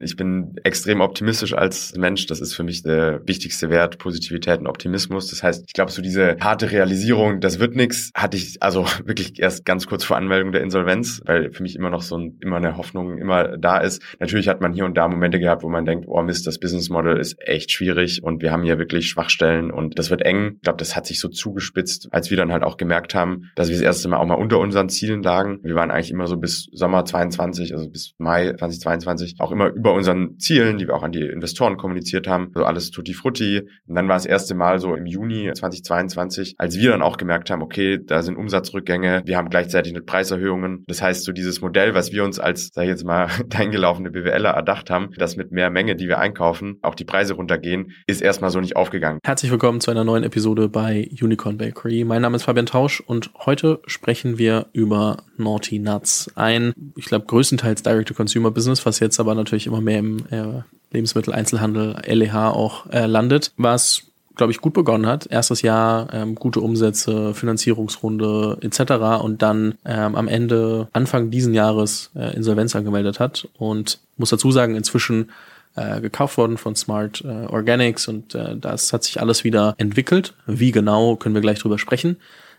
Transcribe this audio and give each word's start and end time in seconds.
Ich 0.00 0.16
bin 0.16 0.54
extrem 0.62 1.00
optimistisch 1.00 1.54
als 1.54 1.96
Mensch. 1.96 2.26
Das 2.26 2.40
ist 2.40 2.54
für 2.54 2.62
mich 2.62 2.82
der 2.82 3.20
wichtigste 3.26 3.68
Wert, 3.68 3.98
Positivität 3.98 4.60
und 4.60 4.68
Optimismus. 4.68 5.28
Das 5.28 5.42
heißt, 5.42 5.64
ich 5.66 5.72
glaube, 5.72 5.90
so 5.90 6.02
diese 6.02 6.36
harte 6.40 6.70
Realisierung, 6.70 7.40
das 7.40 7.58
wird 7.58 7.74
nichts, 7.74 8.12
hatte 8.14 8.36
ich 8.36 8.62
also 8.62 8.86
wirklich 9.04 9.40
erst 9.40 9.64
ganz 9.64 9.86
kurz 9.86 10.04
vor 10.04 10.16
Anmeldung 10.16 10.52
der 10.52 10.62
Insolvenz, 10.62 11.20
weil 11.24 11.52
für 11.52 11.62
mich 11.62 11.74
immer 11.74 11.90
noch 11.90 12.02
so 12.02 12.16
ein, 12.16 12.38
immer 12.40 12.56
eine 12.56 12.76
Hoffnung 12.76 13.18
immer 13.18 13.56
da 13.58 13.78
ist. 13.78 14.00
Natürlich 14.20 14.48
hat 14.48 14.60
man 14.60 14.72
hier 14.72 14.84
und 14.84 14.96
da 14.96 15.08
Momente 15.08 15.40
gehabt, 15.40 15.62
wo 15.64 15.68
man 15.68 15.84
denkt, 15.84 16.06
oh 16.06 16.22
Mist, 16.22 16.46
das 16.46 16.58
Business 16.58 16.90
Model 16.90 17.18
ist 17.18 17.36
echt 17.40 17.72
schwierig 17.72 18.22
und 18.22 18.40
wir 18.40 18.52
haben 18.52 18.62
hier 18.62 18.78
wirklich 18.78 19.08
Schwachstellen 19.08 19.72
und 19.72 19.98
das 19.98 20.10
wird 20.10 20.22
eng. 20.22 20.54
Ich 20.56 20.62
glaube, 20.62 20.78
das 20.78 20.94
hat 20.94 21.06
sich 21.06 21.18
so 21.18 21.28
zugespitzt, 21.28 22.08
als 22.12 22.30
wir 22.30 22.36
dann 22.36 22.52
halt 22.52 22.62
auch 22.62 22.76
gemerkt 22.76 23.14
haben, 23.14 23.50
dass 23.56 23.68
wir 23.68 23.74
das 23.74 23.82
erste 23.82 24.08
Mal 24.08 24.18
auch 24.18 24.26
mal 24.26 24.34
unter 24.34 24.58
unseren 24.60 24.88
Zielen 24.88 25.24
lagen. 25.24 25.58
Wir 25.64 25.74
waren 25.74 25.90
eigentlich 25.90 26.12
immer 26.12 26.28
so 26.28 26.36
bis 26.36 26.68
Sommer 26.72 27.04
22, 27.04 27.74
also 27.74 27.90
bis 27.90 28.14
Mai 28.18 28.52
2022 28.52 29.36
auch 29.38 29.50
immer 29.50 29.68
über 29.68 29.87
unseren 29.92 30.38
Zielen, 30.38 30.78
die 30.78 30.86
wir 30.86 30.94
auch 30.94 31.02
an 31.02 31.12
die 31.12 31.22
Investoren 31.22 31.76
kommuniziert 31.76 32.26
haben. 32.26 32.52
So 32.54 32.64
alles 32.64 32.90
tutti 32.90 33.14
frutti. 33.14 33.68
Und 33.86 33.94
dann 33.94 34.08
war 34.08 34.16
das 34.16 34.26
erste 34.26 34.54
Mal 34.54 34.78
so 34.78 34.94
im 34.94 35.06
Juni 35.06 35.50
2022, 35.52 36.54
als 36.58 36.78
wir 36.78 36.90
dann 36.90 37.02
auch 37.02 37.16
gemerkt 37.16 37.50
haben, 37.50 37.62
okay, 37.62 37.98
da 38.04 38.22
sind 38.22 38.36
Umsatzrückgänge, 38.36 39.22
wir 39.24 39.36
haben 39.36 39.50
gleichzeitig 39.50 39.92
eine 39.92 40.02
Preiserhöhungen. 40.02 40.84
Das 40.86 41.02
heißt, 41.02 41.24
so 41.24 41.32
dieses 41.32 41.60
Modell, 41.60 41.94
was 41.94 42.12
wir 42.12 42.24
uns 42.24 42.38
als, 42.38 42.70
sag 42.72 42.84
ich 42.84 42.90
jetzt 42.90 43.04
mal, 43.04 43.28
eingelaufene 43.54 44.10
BWLer 44.10 44.50
erdacht 44.50 44.90
haben, 44.90 45.10
dass 45.16 45.36
mit 45.36 45.52
mehr 45.52 45.70
Menge, 45.70 45.96
die 45.96 46.08
wir 46.08 46.18
einkaufen, 46.18 46.78
auch 46.82 46.94
die 46.94 47.04
Preise 47.04 47.34
runtergehen, 47.34 47.92
ist 48.06 48.22
erstmal 48.22 48.50
so 48.50 48.60
nicht 48.60 48.76
aufgegangen. 48.76 49.20
Herzlich 49.24 49.50
willkommen 49.50 49.80
zu 49.80 49.90
einer 49.90 50.04
neuen 50.04 50.24
Episode 50.24 50.68
bei 50.68 51.08
Unicorn 51.20 51.58
Bakery. 51.58 52.04
Mein 52.04 52.22
Name 52.22 52.36
ist 52.36 52.44
Fabian 52.44 52.66
Tausch 52.66 53.00
und 53.00 53.30
heute 53.46 53.80
sprechen 53.86 54.38
wir 54.38 54.66
über 54.72 55.18
Naughty 55.36 55.78
Nuts. 55.78 56.30
Ein, 56.34 56.72
ich 56.96 57.06
glaube, 57.06 57.26
größtenteils 57.26 57.82
Direct-to-Consumer-Business, 57.82 58.84
was 58.84 59.00
jetzt 59.00 59.20
aber 59.20 59.34
natürlich 59.34 59.66
immer 59.66 59.77
mehr 59.80 59.98
im 59.98 60.18
äh, 60.30 60.62
Lebensmitteleinzelhandel, 60.92 61.96
LEH 62.06 62.50
auch 62.50 62.86
äh, 62.90 63.06
landet, 63.06 63.52
was 63.56 64.04
glaube 64.38 64.52
ich, 64.52 64.60
gut 64.60 64.72
begonnen 64.72 65.06
hat. 65.06 65.26
Erstes 65.26 65.60
Jahr 65.60 66.08
ähm, 66.14 66.34
gute 66.34 66.60
Umsätze, 66.60 67.34
Finanzierungsrunde 67.34 68.56
etc. 68.62 69.22
und 69.22 69.42
dann 69.42 69.74
ähm, 69.84 70.14
am 70.14 70.28
Ende 70.28 70.88
Anfang 70.92 71.30
diesen 71.30 71.52
Jahres 71.52 72.10
äh, 72.14 72.34
Insolvenz 72.34 72.74
angemeldet 72.74 73.20
hat 73.20 73.48
und 73.58 73.98
muss 74.16 74.30
dazu 74.30 74.50
sagen, 74.50 74.76
inzwischen 74.76 75.30
äh, 75.74 76.00
gekauft 76.00 76.38
worden 76.38 76.56
von 76.56 76.74
Smart 76.74 77.22
äh, 77.24 77.46
Organics 77.46 78.08
und 78.08 78.34
äh, 78.34 78.56
das 78.56 78.92
hat 78.92 79.04
sich 79.04 79.20
alles 79.20 79.44
wieder 79.44 79.74
entwickelt. 79.76 80.34
Wie 80.46 80.70
genau, 80.70 81.16
können 81.16 81.34
wir 81.34 81.42
gleich 81.42 81.58
drüber 81.58 81.78
sprechen. 81.78 82.16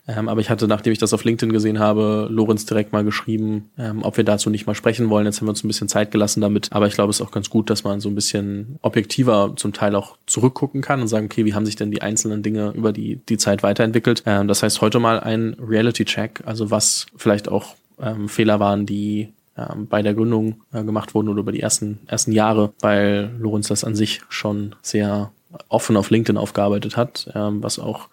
Ähm, 0.09 0.27
aber 0.27 0.41
ich 0.41 0.49
hatte, 0.49 0.67
nachdem 0.67 0.91
ich 0.91 0.97
das 0.97 1.13
auf 1.13 1.23
LinkedIn 1.23 1.53
gesehen 1.53 1.77
habe, 1.77 2.27
Lorenz 2.31 2.65
direkt 2.65 2.91
mal 2.93 3.03
geschrieben, 3.03 3.69
ähm, 3.77 3.99
ob 4.01 4.17
wir 4.17 4.23
dazu 4.23 4.49
nicht 4.49 4.65
mal 4.65 4.73
sprechen 4.73 5.09
wollen. 5.09 5.25
Jetzt 5.25 5.39
haben 5.39 5.45
wir 5.45 5.51
uns 5.51 5.63
ein 5.63 5.67
bisschen 5.67 5.87
Zeit 5.87 6.09
gelassen 6.09 6.41
damit. 6.41 6.69
Aber 6.71 6.87
ich 6.87 6.95
glaube, 6.95 7.11
es 7.11 7.19
ist 7.19 7.25
auch 7.25 7.31
ganz 7.31 7.49
gut, 7.51 7.69
dass 7.69 7.83
man 7.83 7.99
so 7.99 8.09
ein 8.09 8.15
bisschen 8.15 8.79
objektiver 8.81 9.53
zum 9.55 9.71
Teil 9.71 9.95
auch 9.95 10.17
zurückgucken 10.25 10.81
kann 10.81 11.01
und 11.01 11.07
sagen, 11.07 11.27
okay, 11.27 11.45
wie 11.45 11.53
haben 11.53 11.65
sich 11.65 11.75
denn 11.75 11.91
die 11.91 12.01
einzelnen 12.01 12.41
Dinge 12.41 12.73
über 12.75 12.91
die, 12.91 13.17
die 13.29 13.37
Zeit 13.37 13.61
weiterentwickelt? 13.61 14.23
Ähm, 14.25 14.47
das 14.47 14.63
heißt, 14.63 14.81
heute 14.81 14.99
mal 14.99 15.19
ein 15.19 15.55
Reality-Check, 15.59 16.41
also 16.45 16.71
was 16.71 17.05
vielleicht 17.15 17.47
auch 17.47 17.75
ähm, 18.01 18.29
Fehler 18.29 18.59
waren, 18.59 18.87
die 18.87 19.29
ähm, 19.57 19.85
bei 19.87 20.01
der 20.01 20.15
Gründung 20.15 20.61
äh, 20.73 20.83
gemacht 20.83 21.13
wurden 21.13 21.29
oder 21.29 21.41
über 21.41 21.51
die 21.51 21.61
ersten, 21.61 21.99
ersten 22.07 22.31
Jahre, 22.31 22.73
weil 22.79 23.29
Lorenz 23.37 23.67
das 23.67 23.83
an 23.83 23.93
sich 23.93 24.21
schon 24.29 24.73
sehr 24.81 25.31
offen 25.67 25.97
auf 25.97 26.09
LinkedIn 26.09 26.37
aufgearbeitet 26.37 26.97
hat, 26.97 27.29
ähm, 27.35 27.61
was 27.61 27.77
auch 27.77 28.09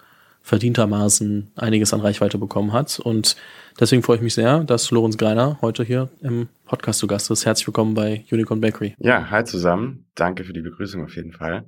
verdientermaßen 0.46 1.50
einiges 1.56 1.92
an 1.92 2.00
Reichweite 2.00 2.38
bekommen 2.38 2.72
hat. 2.72 3.00
Und 3.00 3.36
deswegen 3.80 4.04
freue 4.04 4.16
ich 4.16 4.22
mich 4.22 4.34
sehr, 4.34 4.60
dass 4.60 4.92
Lorenz 4.92 5.18
Greiner 5.18 5.58
heute 5.60 5.82
hier 5.82 6.08
im 6.22 6.48
Podcast 6.66 7.00
zu 7.00 7.08
Gast 7.08 7.32
ist. 7.32 7.44
Herzlich 7.44 7.66
willkommen 7.66 7.94
bei 7.94 8.24
Unicorn 8.30 8.60
Bakery. 8.60 8.94
Ja, 9.00 9.28
hi 9.28 9.42
zusammen. 9.42 10.06
Danke 10.14 10.44
für 10.44 10.52
die 10.52 10.60
Begrüßung 10.60 11.02
auf 11.02 11.16
jeden 11.16 11.32
Fall. 11.32 11.64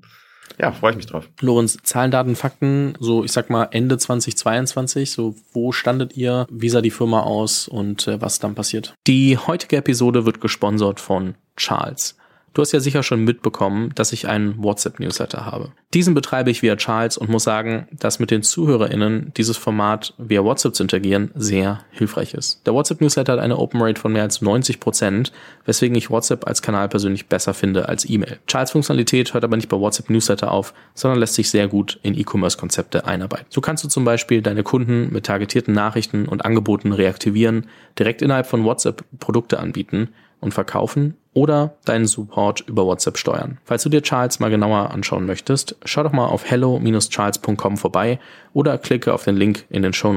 Ja, 0.60 0.70
freue 0.70 0.92
ich 0.92 0.96
mich 0.96 1.06
drauf. 1.06 1.28
Lorenz, 1.40 1.76
Zahlen, 1.82 2.12
Daten, 2.12 2.36
Fakten, 2.36 2.94
so 3.00 3.24
ich 3.24 3.32
sag 3.32 3.50
mal 3.50 3.68
Ende 3.72 3.98
2022, 3.98 5.10
so 5.10 5.34
wo 5.52 5.72
standet 5.72 6.16
ihr, 6.16 6.46
wie 6.48 6.68
sah 6.68 6.80
die 6.80 6.92
Firma 6.92 7.22
aus 7.22 7.66
und 7.66 8.06
äh, 8.06 8.20
was 8.20 8.38
dann 8.38 8.54
passiert? 8.54 8.94
Die 9.08 9.36
heutige 9.36 9.76
Episode 9.76 10.24
wird 10.24 10.40
gesponsert 10.40 11.00
von 11.00 11.34
Charles. 11.56 12.16
Du 12.54 12.62
hast 12.62 12.72
ja 12.72 12.80
sicher 12.80 13.02
schon 13.02 13.24
mitbekommen, 13.24 13.92
dass 13.94 14.12
ich 14.12 14.26
einen 14.28 14.62
WhatsApp-Newsletter 14.62 15.46
habe. 15.46 15.72
Diesen 15.94 16.14
betreibe 16.14 16.50
ich 16.50 16.62
via 16.62 16.76
Charles 16.76 17.16
und 17.16 17.30
muss 17.30 17.44
sagen, 17.44 17.86
dass 17.92 18.18
mit 18.18 18.30
den 18.30 18.42
ZuhörerInnen 18.42 19.32
dieses 19.36 19.56
Format 19.56 20.14
via 20.18 20.44
WhatsApp 20.44 20.74
zu 20.74 20.82
interagieren 20.82 21.30
sehr 21.34 21.80
hilfreich 21.90 22.34
ist. 22.34 22.66
Der 22.66 22.74
WhatsApp-Newsletter 22.74 23.32
hat 23.34 23.40
eine 23.40 23.58
Open 23.58 23.80
Rate 23.80 24.00
von 24.00 24.12
mehr 24.12 24.22
als 24.22 24.42
90%, 24.42 24.80
Prozent, 24.80 25.32
weswegen 25.64 25.96
ich 25.96 26.10
WhatsApp 26.10 26.46
als 26.46 26.62
Kanal 26.62 26.88
persönlich 26.88 27.26
besser 27.26 27.54
finde 27.54 27.88
als 27.88 28.08
E-Mail. 28.08 28.38
Charles 28.46 28.72
Funktionalität 28.72 29.34
hört 29.34 29.44
aber 29.44 29.56
nicht 29.56 29.68
bei 29.68 29.78
WhatsApp 29.78 30.10
Newsletter 30.10 30.50
auf, 30.50 30.74
sondern 30.94 31.20
lässt 31.20 31.34
sich 31.34 31.50
sehr 31.50 31.68
gut 31.68 31.98
in 32.02 32.18
E-Commerce-Konzepte 32.18 33.06
einarbeiten. 33.06 33.46
So 33.50 33.60
kannst 33.60 33.84
du 33.84 33.88
zum 33.88 34.04
Beispiel 34.04 34.42
deine 34.42 34.62
Kunden 34.62 35.12
mit 35.12 35.26
targetierten 35.26 35.74
Nachrichten 35.74 36.26
und 36.26 36.44
Angeboten 36.44 36.92
reaktivieren, 36.92 37.66
direkt 37.98 38.22
innerhalb 38.22 38.46
von 38.46 38.64
WhatsApp 38.64 39.04
Produkte 39.18 39.58
anbieten 39.60 40.08
und 40.40 40.54
verkaufen 40.54 41.16
oder 41.34 41.74
deinen 41.84 42.06
Support 42.06 42.60
über 42.66 42.84
WhatsApp 42.86 43.18
steuern. 43.18 43.58
Falls 43.64 43.82
du 43.82 43.88
dir 43.88 44.02
Charles 44.02 44.40
mal 44.40 44.50
genauer 44.50 44.90
anschauen 44.90 45.26
möchtest, 45.26 45.76
schau 45.84 46.02
doch 46.02 46.12
mal 46.12 46.26
auf 46.26 46.48
hello-charles.com 46.50 47.76
vorbei 47.76 48.18
oder 48.52 48.78
klicke 48.78 49.14
auf 49.14 49.24
den 49.24 49.36
Link 49.36 49.64
in 49.70 49.82
den 49.82 49.92
Show. 49.92 50.08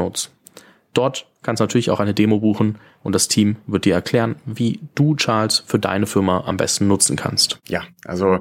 Dort 0.93 1.27
kannst 1.43 1.59
du 1.59 1.63
natürlich 1.63 1.89
auch 1.89 1.99
eine 1.99 2.13
Demo 2.13 2.39
buchen 2.39 2.77
und 3.03 3.15
das 3.15 3.27
Team 3.27 3.57
wird 3.67 3.85
dir 3.85 3.93
erklären, 3.93 4.35
wie 4.45 4.79
du 4.95 5.15
Charles 5.15 5.63
für 5.65 5.79
deine 5.79 6.05
Firma 6.05 6.43
am 6.45 6.57
besten 6.57 6.87
nutzen 6.87 7.15
kannst. 7.15 7.59
Ja, 7.67 7.83
also 8.05 8.35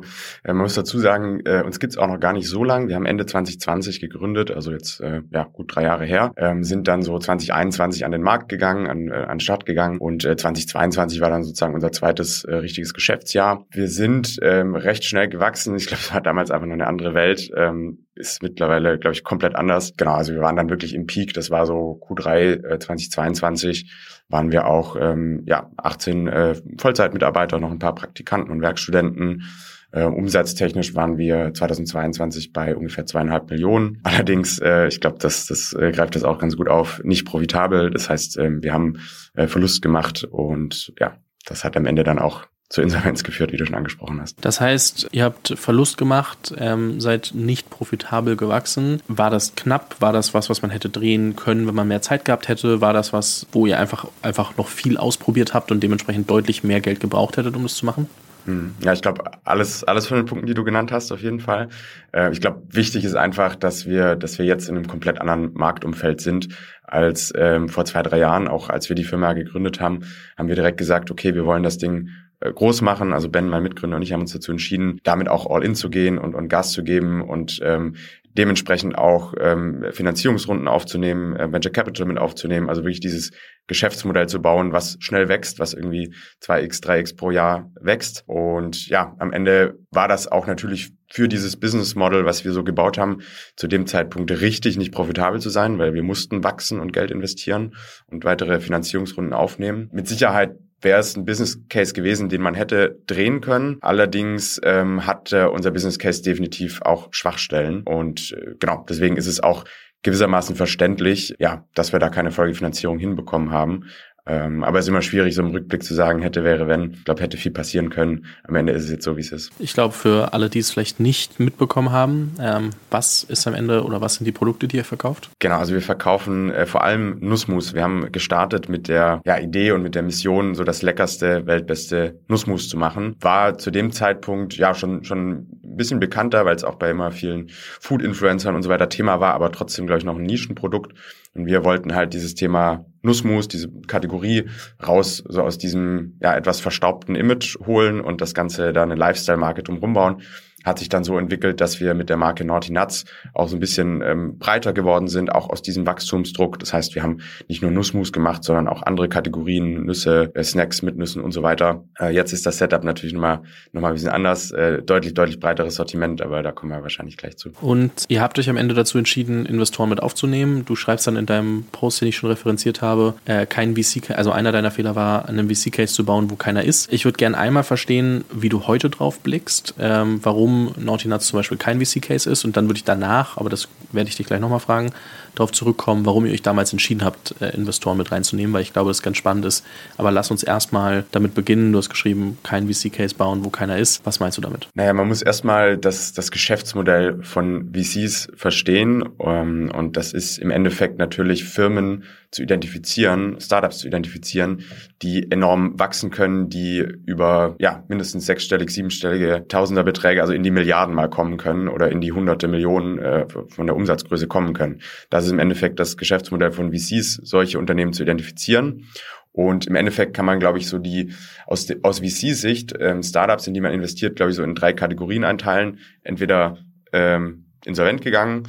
äh, 0.44 0.53
man 0.53 0.59
muss 0.59 0.75
dazu 0.75 0.98
sagen, 0.98 1.41
äh, 1.44 1.62
uns 1.62 1.81
gibt's 1.81 1.97
auch 1.97 2.06
noch 2.06 2.21
gar 2.21 2.32
nicht 2.32 2.48
so 2.48 2.65
lang. 2.65 2.88
Wir 2.88 2.97
haben 2.97 3.06
Ende 3.06 3.26
2020 3.26 4.00
gegründet, 4.00 4.50
also 4.50 4.72
jetzt 4.72 5.00
äh, 5.00 5.22
ja 5.31 5.44
gut 5.44 5.75
drei 5.75 5.82
Jahre 5.82 6.04
her, 6.04 6.32
ähm, 6.37 6.65
sind 6.65 6.88
dann 6.88 7.03
so 7.03 7.19
2021 7.19 8.04
an 8.04 8.12
den 8.12 8.22
Markt 8.22 8.49
gegangen, 8.49 8.87
an, 8.87 9.09
äh, 9.09 9.26
an 9.26 9.41
Start 9.41 9.66
gegangen 9.66 9.99
und 9.99 10.25
äh, 10.25 10.37
2022 10.37 11.20
war 11.20 11.31
dann 11.31 11.43
sozusagen 11.43 11.75
unser 11.75 11.93
zweites 11.93 12.44
äh, 12.44 12.54
richtiges 12.56 12.94
Geschäftsjahr. 12.94 13.66
Wir 13.70 13.88
sind 13.88 14.38
ähm, 14.43 14.75
recht 14.75 15.04
schnell 15.04 15.28
gewachsen. 15.28 15.75
Ich 15.76 15.87
glaube, 15.87 16.03
es 16.03 16.12
war 16.12 16.20
damals 16.20 16.50
einfach 16.50 16.66
noch 16.66 16.75
eine 16.75 16.87
andere 16.87 17.15
Welt. 17.15 17.50
Ähm, 17.56 18.06
ist 18.15 18.43
mittlerweile, 18.43 18.99
glaube 18.99 19.15
ich, 19.15 19.25
komplett 19.25 19.56
anders. 19.56 19.94
Genau, 19.97 20.12
also 20.12 20.32
wir 20.32 20.41
waren 20.41 20.56
dann 20.56 20.69
wirklich 20.69 20.94
im 20.94 21.06
Peak. 21.06 21.32
Das 21.32 21.50
war 21.50 21.66
so 21.66 22.00
Q3 22.06 22.65
äh, 22.65 22.78
2022 22.78 23.91
waren 24.31 24.53
wir 24.53 24.67
auch 24.67 24.97
ähm, 24.99 25.43
ja 25.47 25.71
18 25.77 26.29
äh, 26.29 26.55
Vollzeitmitarbeiter, 26.79 27.59
noch 27.59 27.71
ein 27.71 27.79
paar 27.79 27.95
Praktikanten 27.95 28.51
und 28.51 28.63
Werkstudenten. 28.63 29.45
Äh, 29.93 30.05
umsatztechnisch 30.05 30.95
waren 30.95 31.19
wir 31.19 31.53
2022 31.53 32.53
bei 32.53 32.77
ungefähr 32.77 33.07
zweieinhalb 33.07 33.51
Millionen. 33.51 34.01
Allerdings, 34.05 34.61
äh, 34.61 34.87
ich 34.87 35.01
glaube, 35.01 35.19
das, 35.19 35.47
das 35.47 35.73
äh, 35.73 35.91
greift 35.91 36.15
das 36.15 36.23
auch 36.23 36.39
ganz 36.39 36.57
gut 36.57 36.69
auf, 36.69 37.03
nicht 37.05 37.27
profitabel. 37.27 37.91
Das 37.91 38.09
heißt, 38.09 38.39
äh, 38.39 38.63
wir 38.63 38.73
haben 38.73 39.01
äh, 39.35 39.49
Verlust 39.49 39.83
gemacht 39.83 40.25
und 40.25 40.93
ja, 40.99 41.17
das 41.45 41.65
hat 41.65 41.77
am 41.77 41.87
Ende 41.87 42.05
dann 42.05 42.21
auch 42.21 42.47
zur 42.70 42.84
Insolvenz 42.84 43.25
geführt, 43.25 43.50
wie 43.53 43.56
du 43.56 43.66
schon 43.66 43.75
angesprochen 43.75 44.20
hast. 44.20 44.36
Das 44.41 44.60
heißt, 44.60 45.08
ihr 45.10 45.25
habt 45.25 45.54
Verlust 45.56 45.98
gemacht, 45.98 46.54
ähm, 46.56 47.00
seid 47.00 47.32
nicht 47.34 47.69
profitabel 47.69 48.36
gewachsen. 48.36 49.03
War 49.08 49.28
das 49.28 49.56
knapp? 49.56 49.97
War 49.98 50.12
das 50.12 50.34
was, 50.34 50.48
was 50.48 50.62
man 50.62 50.70
hätte 50.70 50.88
drehen 50.88 51.34
können, 51.34 51.66
wenn 51.66 51.75
man 51.75 51.88
mehr 51.88 52.00
Zeit 52.00 52.25
gehabt 52.25 52.47
hätte? 52.48 52.81
War 52.81 52.92
das 52.92 53.12
was, 53.12 53.47
wo 53.50 53.66
ihr 53.66 53.78
einfach, 53.78 54.06
einfach 54.22 54.56
noch 54.56 54.69
viel 54.69 54.97
ausprobiert 54.97 55.53
habt 55.53 55.72
und 55.72 55.82
dementsprechend 55.82 56.31
deutlich 56.31 56.62
mehr 56.62 56.81
Geld 56.81 57.00
gebraucht 57.00 57.36
hättet, 57.36 57.56
um 57.56 57.64
das 57.64 57.75
zu 57.75 57.84
machen? 57.84 58.08
Hm. 58.44 58.75
Ja, 58.84 58.92
ich 58.92 59.02
glaube, 59.02 59.25
alles, 59.44 59.82
alles 59.82 60.06
von 60.06 60.16
den 60.16 60.26
Punkten, 60.26 60.47
die 60.47 60.54
du 60.54 60.62
genannt 60.62 60.92
hast, 60.92 61.10
auf 61.10 61.20
jeden 61.20 61.41
Fall. 61.41 61.70
Äh, 62.12 62.31
ich 62.31 62.41
glaube, 62.41 62.62
wichtig 62.70 63.04
ist 63.04 63.16
einfach, 63.16 63.56
dass 63.56 63.87
wir, 63.87 64.14
dass 64.14 64.38
wir 64.38 64.47
jetzt 64.47 64.69
in 64.69 64.76
einem 64.76 64.87
komplett 64.87 65.20
anderen 65.20 65.52
Marktumfeld 65.54 66.20
sind 66.20 66.48
als 66.84 67.32
ähm, 67.37 67.69
vor 67.69 67.84
zwei, 67.84 68.02
drei 68.02 68.19
Jahren. 68.19 68.47
Auch 68.47 68.70
als 68.70 68.88
wir 68.88 68.94
die 68.94 69.04
Firma 69.04 69.32
gegründet 69.32 69.81
haben, 69.81 70.04
haben 70.38 70.47
wir 70.47 70.54
direkt 70.54 70.78
gesagt, 70.78 71.10
okay, 71.10 71.34
wir 71.34 71.44
wollen 71.44 71.64
das 71.64 71.76
Ding 71.76 72.10
groß 72.41 72.83
machen. 72.83 73.12
Also 73.12 73.28
Ben, 73.28 73.49
mein 73.49 73.62
Mitgründer 73.62 73.97
und 73.97 74.03
ich 74.03 74.12
haben 74.12 74.21
uns 74.21 74.33
dazu 74.33 74.51
entschieden, 74.53 75.00
damit 75.05 75.29
auch 75.29 75.47
all 75.47 75.64
in 75.64 75.75
zu 75.75 75.91
gehen 75.91 76.19
und, 76.19 76.35
und 76.35 76.49
Gas 76.49 76.73
zu 76.73 76.82
geben 76.82 77.23
und 77.23 77.61
ähm, 77.62 77.97
dementsprechend 78.37 78.97
auch 78.97 79.35
ähm, 79.41 79.85
Finanzierungsrunden 79.91 80.69
aufzunehmen, 80.69 81.35
äh, 81.37 81.53
Venture 81.53 81.73
Capital 81.73 82.06
mit 82.06 82.19
aufzunehmen, 82.19 82.69
also 82.69 82.82
wirklich 82.82 83.00
dieses 83.00 83.32
Geschäftsmodell 83.67 84.29
zu 84.29 84.41
bauen, 84.41 84.73
was 84.73 84.97
schnell 85.00 85.29
wächst, 85.29 85.59
was 85.59 85.75
irgendwie 85.75 86.14
2x, 86.43 86.82
3x 86.82 87.17
pro 87.17 87.31
Jahr 87.31 87.70
wächst. 87.81 88.25
Und 88.26 88.88
ja, 88.88 89.14
am 89.19 89.32
Ende 89.32 89.79
war 89.91 90.09
das 90.09 90.29
auch 90.29 90.47
natürlich 90.47 90.93
für 91.11 91.29
dieses 91.29 91.59
Business 91.59 91.97
Model, 91.97 92.25
was 92.25 92.44
wir 92.44 92.53
so 92.53 92.62
gebaut 92.62 92.99
haben, 92.99 93.19
zu 93.56 93.67
dem 93.67 93.87
Zeitpunkt 93.87 94.31
richtig 94.41 94.79
nicht 94.79 94.93
profitabel 94.93 95.41
zu 95.41 95.50
sein, 95.50 95.79
weil 95.79 95.94
wir 95.94 96.05
mussten 96.05 96.44
wachsen 96.44 96.79
und 96.79 96.93
Geld 96.93 97.11
investieren 97.11 97.75
und 98.06 98.25
weitere 98.25 98.61
Finanzierungsrunden 98.61 99.35
aufnehmen. 99.35 99.91
Mit 99.93 100.06
Sicherheit 100.06 100.56
wäre 100.81 101.00
es 101.00 101.17
ein 101.17 101.25
Business 101.25 101.61
Case 101.69 101.93
gewesen, 101.93 102.29
den 102.29 102.43
man 102.43 102.55
hätte 102.55 102.99
drehen 103.06 103.41
können. 103.41 103.79
Allerdings 103.81 104.61
ähm, 104.65 105.06
hat 105.06 105.32
äh, 105.32 105.44
unser 105.44 105.71
Business 105.71 105.99
Case 105.99 106.23
definitiv 106.23 106.81
auch 106.82 107.09
Schwachstellen 107.11 107.82
und 107.85 108.32
äh, 108.32 108.55
genau 108.59 108.85
deswegen 108.88 109.17
ist 109.17 109.27
es 109.27 109.43
auch 109.43 109.65
gewissermaßen 110.03 110.56
verständlich, 110.56 111.35
ja, 111.38 111.67
dass 111.75 111.93
wir 111.93 111.99
da 111.99 112.09
keine 112.09 112.31
Folgefinanzierung 112.31 112.99
hinbekommen 112.99 113.50
haben. 113.50 113.85
Ähm, 114.26 114.64
aber 114.64 114.78
es 114.78 114.84
ist 114.84 114.90
immer 114.90 115.02
schwierig, 115.02 115.34
so 115.34 115.43
im 115.43 115.50
Rückblick 115.50 115.82
zu 115.82 115.94
sagen, 115.94 116.22
hätte, 116.22 116.44
wäre, 116.44 116.69
wenn. 116.69 116.93
Ich 116.93 117.05
glaube, 117.05 117.22
hätte 117.22 117.37
viel 117.37 117.52
passieren 117.52 117.90
können. 117.90 118.26
Am 118.44 118.55
Ende 118.55 118.72
ist 118.72 118.84
es 118.84 118.90
jetzt 118.90 119.05
so, 119.05 119.17
wie 119.17 119.20
es 119.20 119.32
ist. 119.32 119.50
Ich 119.58 119.72
glaube, 119.72 119.94
für 119.94 120.32
alle, 120.32 120.50
die 120.50 120.58
es 120.58 120.70
vielleicht 120.70 121.00
nicht 121.00 121.40
mitbekommen 121.40 121.90
haben, 121.90 122.34
ähm, 122.40 122.70
was 122.90 123.25
ist 123.25 123.46
am 123.46 123.55
Ende 123.55 123.84
oder 123.84 124.00
was 124.00 124.17
sind 124.17 124.26
die 124.26 124.32
Produkte, 124.32 124.69
die 124.69 124.76
ihr 124.76 124.84
verkauft? 124.84 125.31
Genau, 125.38 125.56
also 125.56 125.72
wir 125.75 125.82
verkaufen 125.82 126.50
äh, 126.50 126.67
vor 126.67 126.84
allem 126.84 127.19
Nussmus. 127.20 127.75
Wir 127.75 127.82
haben 127.82 128.12
gestartet 128.12 128.69
mit 128.69 128.88
der 128.88 129.20
ja, 129.25 129.38
Idee 129.38 129.72
und 129.72 129.82
mit 129.82 129.94
der 129.94 130.02
Mission, 130.02 130.55
so 130.55 130.64
das 130.64 130.82
leckerste, 130.82 131.46
weltbeste 131.46 132.20
Nussmus 132.28 132.69
zu 132.69 132.76
machen. 132.76 133.16
War 133.20 133.58
zu 133.58 133.70
dem 133.70 133.93
Zeitpunkt 133.93 134.56
ja 134.56 134.75
schon, 134.75 135.05
schon 135.05 135.31
ein 135.31 135.76
bisschen 135.76 136.00
bekannter, 136.00 136.44
weil 136.44 136.56
es 136.56 136.64
auch 136.64 136.76
bei 136.76 136.90
immer 136.90 137.11
vielen 137.11 137.49
Food-Influencern 137.81 138.55
und 138.55 138.62
so 138.62 138.69
weiter 138.69 138.88
Thema 138.88 139.20
war, 139.20 139.34
aber 139.34 139.50
trotzdem, 139.52 139.87
glaube 139.87 139.99
ich, 139.99 140.05
noch 140.05 140.16
ein 140.16 140.23
Nischenprodukt. 140.23 140.93
Und 141.34 141.46
wir 141.46 141.64
wollten 141.64 141.94
halt 141.94 142.12
dieses 142.12 142.34
Thema 142.34 142.84
Nussmus, 143.02 143.49
diese 143.49 143.70
Kategorie 143.87 144.49
raus, 144.87 145.23
so 145.26 145.43
aus 145.43 145.58
diesem 145.58 146.17
ja 146.20 146.37
etwas 146.37 146.61
verstaubten 146.61 147.14
Image 147.14 147.58
holen 147.67 148.00
und 148.00 148.20
das 148.20 148.35
Ganze 148.35 148.73
da 148.73 148.82
eine 148.82 148.94
Lifestyle-Marke 148.94 149.62
drum 149.62 149.79
rumbauen 149.79 150.23
hat 150.65 150.79
sich 150.79 150.89
dann 150.89 151.05
so 151.05 151.19
entwickelt, 151.19 151.61
dass 151.61 151.81
wir 151.81 151.95
mit 151.95 152.11
der 152.11 152.17
Marke 152.17 152.45
Naughty 152.45 152.73
Nuts 152.73 153.05
auch 153.33 153.49
so 153.49 153.57
ein 153.57 153.61
bisschen 153.61 154.03
ähm, 154.03 154.39
breiter 154.39 154.73
geworden 154.73 155.09
sind, 155.09 155.33
auch 155.33 155.49
aus 155.49 155.62
diesem 155.62 155.87
Wachstumsdruck. 155.87 156.59
Das 156.59 156.73
heißt, 156.73 156.95
wir 156.95 157.03
haben 157.03 157.19
nicht 157.49 157.62
nur 157.62 157.71
Nussmus 157.71 158.12
gemacht, 158.12 158.45
sondern 158.45 158.69
auch 158.69 158.83
andere 158.83 159.09
Kategorien, 159.09 159.85
Nüsse, 159.85 160.31
äh, 160.35 160.43
Snacks 160.43 160.83
mit 160.83 160.97
Nüssen 160.99 161.23
und 161.23 161.33
so 161.33 161.43
weiter. 161.43 161.85
Äh, 161.99 162.15
jetzt 162.15 162.33
ist 162.33 162.45
das 162.45 162.59
Setup 162.59 162.85
natürlich 162.85 163.15
nochmal 163.15 163.41
noch 163.73 163.81
mal 163.81 163.89
ein 163.89 163.95
bisschen 163.95 164.11
anders, 164.11 164.51
äh, 164.51 164.83
deutlich, 164.83 165.15
deutlich 165.15 165.41
breiteres 165.41 165.77
Sortiment, 165.77 166.21
aber 166.21 166.43
da 166.43 166.53
kommen 166.53 166.73
wir 166.73 166.83
wahrscheinlich 166.83 167.17
gleich 167.17 167.37
zu. 167.37 167.51
Und 167.61 168.05
ihr 168.09 168.21
habt 168.21 168.39
euch 168.39 168.51
am 168.51 168.57
Ende 168.57 168.75
dazu 168.75 168.99
entschieden, 168.99 169.47
Investoren 169.47 169.89
mit 169.89 170.03
aufzunehmen. 170.03 170.65
Du 170.67 170.77
schreibst 170.77 171.07
dann 171.07 171.17
in 171.17 171.27
deinem 171.27 171.65
Post, 171.73 172.01
den 172.01 172.09
ich 172.09 172.17
schon 172.17 172.31
referenziert 172.31 172.83
habe, 172.83 173.15
äh, 173.25 173.47
kein 173.47 173.77
VC, 173.77 174.11
also 174.11 174.31
einer 174.31 174.53
deiner 174.53 174.71
Fehler 174.71 174.95
war, 174.95 175.29
einen 175.29 175.49
VC-Case 175.49 175.95
zu 175.95 176.05
bauen, 176.05 176.31
wo 176.31 176.37
keiner 176.37 176.65
ist. 176.65 176.93
Ich 176.93 177.05
würde 177.05 177.17
gerne 177.17 177.39
einmal 177.39 177.62
verstehen, 177.62 178.25
wie 178.33 178.49
du 178.49 178.67
heute 178.67 178.91
drauf 178.91 179.21
blickst, 179.21 179.75
ähm, 179.79 180.21
warum 180.23 180.50
warum 180.50 180.75
Naughty 180.76 181.08
Nuts 181.08 181.26
zum 181.29 181.38
Beispiel 181.38 181.58
kein 181.58 181.85
VC-Case 181.85 182.29
ist. 182.29 182.44
Und 182.44 182.56
dann 182.56 182.67
würde 182.67 182.79
ich 182.79 182.85
danach, 182.85 183.37
aber 183.37 183.50
das 183.50 183.69
werde 183.93 184.08
ich 184.08 184.17
dich 184.17 184.26
gleich 184.26 184.41
nochmal 184.41 184.61
fragen, 184.61 184.93
darauf 185.35 185.52
zurückkommen, 185.52 186.05
warum 186.06 186.26
ihr 186.26 186.32
euch 186.32 186.43
damals 186.43 186.73
entschieden 186.73 187.05
habt, 187.05 187.35
äh, 187.41 187.55
Investoren 187.55 187.97
mit 187.99 188.11
reinzunehmen, 188.11 188.52
weil 188.52 188.62
ich 188.62 188.73
glaube, 188.73 188.91
das 188.91 189.02
ganz 189.02 189.17
spannend 189.17 189.44
ist. 189.44 189.64
Aber 189.97 190.11
lass 190.11 190.31
uns 190.31 190.43
erstmal 190.43 191.05
damit 191.12 191.35
beginnen. 191.35 191.73
Du 191.73 191.79
hast 191.79 191.88
geschrieben, 191.88 192.38
kein 192.43 192.73
VC-Case 192.73 193.14
bauen, 193.14 193.44
wo 193.44 193.50
keiner 193.50 193.79
ist. 193.79 194.05
Was 194.05 194.20
meinst 194.20 194.38
du 194.38 194.43
damit? 194.43 194.69
Naja, 194.75 194.93
man 194.93 195.08
muss 195.08 195.23
erstmal 195.23 195.76
das, 195.76 196.12
das 196.12 196.31
Geschäftsmodell 196.31 197.23
von 197.23 197.73
VCs 197.73 198.29
verstehen. 198.35 199.08
Ähm, 199.20 199.70
und 199.75 199.97
das 199.97 200.12
ist 200.12 200.38
im 200.38 200.50
Endeffekt 200.50 200.99
natürlich 200.99 201.44
Firmen 201.44 202.05
zu 202.31 202.43
identifizieren, 202.43 203.41
Startups 203.41 203.79
zu 203.79 203.88
identifizieren, 203.88 204.65
die 205.03 205.31
enorm 205.31 205.79
wachsen 205.79 206.11
können, 206.11 206.49
die 206.49 206.79
über 207.05 207.56
ja 207.59 207.85
mindestens 207.88 208.27
sechsstellig, 208.27 208.71
siebenstellige 208.71 209.47
Tausenderbeträge, 209.49 210.21
also 210.21 210.32
in 210.32 210.43
die 210.43 210.53
Milliarden 210.53 210.94
mal 210.94 211.11
kommen 211.11 211.38
können 211.38 211.69
oder 211.69 211.91
in 211.91 212.00
die 212.00 212.12
hunderte 212.12 212.47
Millionen 212.47 212.99
äh, 212.99 213.27
von 213.49 213.67
der 213.67 213.75
Umsatzgröße 213.75 214.29
kommen 214.29 214.53
können. 214.53 214.81
Das 215.11 215.25
ist 215.27 215.32
im 215.32 215.41
Endeffekt 215.41 215.81
das 215.81 215.97
Geschäftsmodell 215.97 216.53
von 216.53 216.73
VCs, 216.73 217.21
solche 217.23 217.59
Unternehmen 217.59 217.93
zu 217.93 218.05
identifizieren. 218.05 218.87
Und 219.33 219.67
im 219.67 219.76
Endeffekt 219.76 220.15
kann 220.15 220.26
man, 220.26 220.41
glaube 220.41 220.59
ich, 220.59 220.69
so 220.69 220.79
die 220.79 221.12
aus, 221.47 221.69
aus 221.83 222.00
VC-Sicht 222.00 222.75
ähm, 222.81 223.03
Startups, 223.03 223.47
in 223.47 223.55
die 223.55 223.61
man 223.61 223.73
investiert, 223.73 224.17
glaube 224.17 224.31
ich, 224.31 224.37
so 224.37 224.43
in 224.43 224.55
drei 224.55 224.73
Kategorien 224.73 225.25
einteilen. 225.25 225.79
Entweder 226.03 226.59
ähm, 226.93 227.47
insolvent 227.65 228.03
gegangen, 228.03 228.49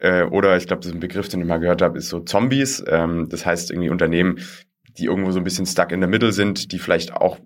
äh, 0.00 0.24
oder 0.24 0.56
ich 0.56 0.66
glaube, 0.66 0.80
das 0.80 0.88
ist 0.88 0.94
ein 0.94 1.00
Begriff, 1.00 1.28
den 1.28 1.40
ich 1.40 1.46
mal 1.46 1.58
gehört 1.58 1.82
habe, 1.82 1.98
ist 1.98 2.08
so 2.08 2.20
Zombies. 2.20 2.82
Ähm, 2.86 3.28
das 3.28 3.46
heißt 3.46 3.70
irgendwie 3.70 3.90
Unternehmen, 3.90 4.38
die 4.98 5.04
irgendwo 5.04 5.30
so 5.30 5.38
ein 5.38 5.44
bisschen 5.44 5.66
stuck 5.66 5.92
in 5.92 6.00
der 6.00 6.08
Mitte 6.08 6.32
sind, 6.32 6.72
die 6.72 6.78
vielleicht 6.78 7.12
auch 7.12 7.38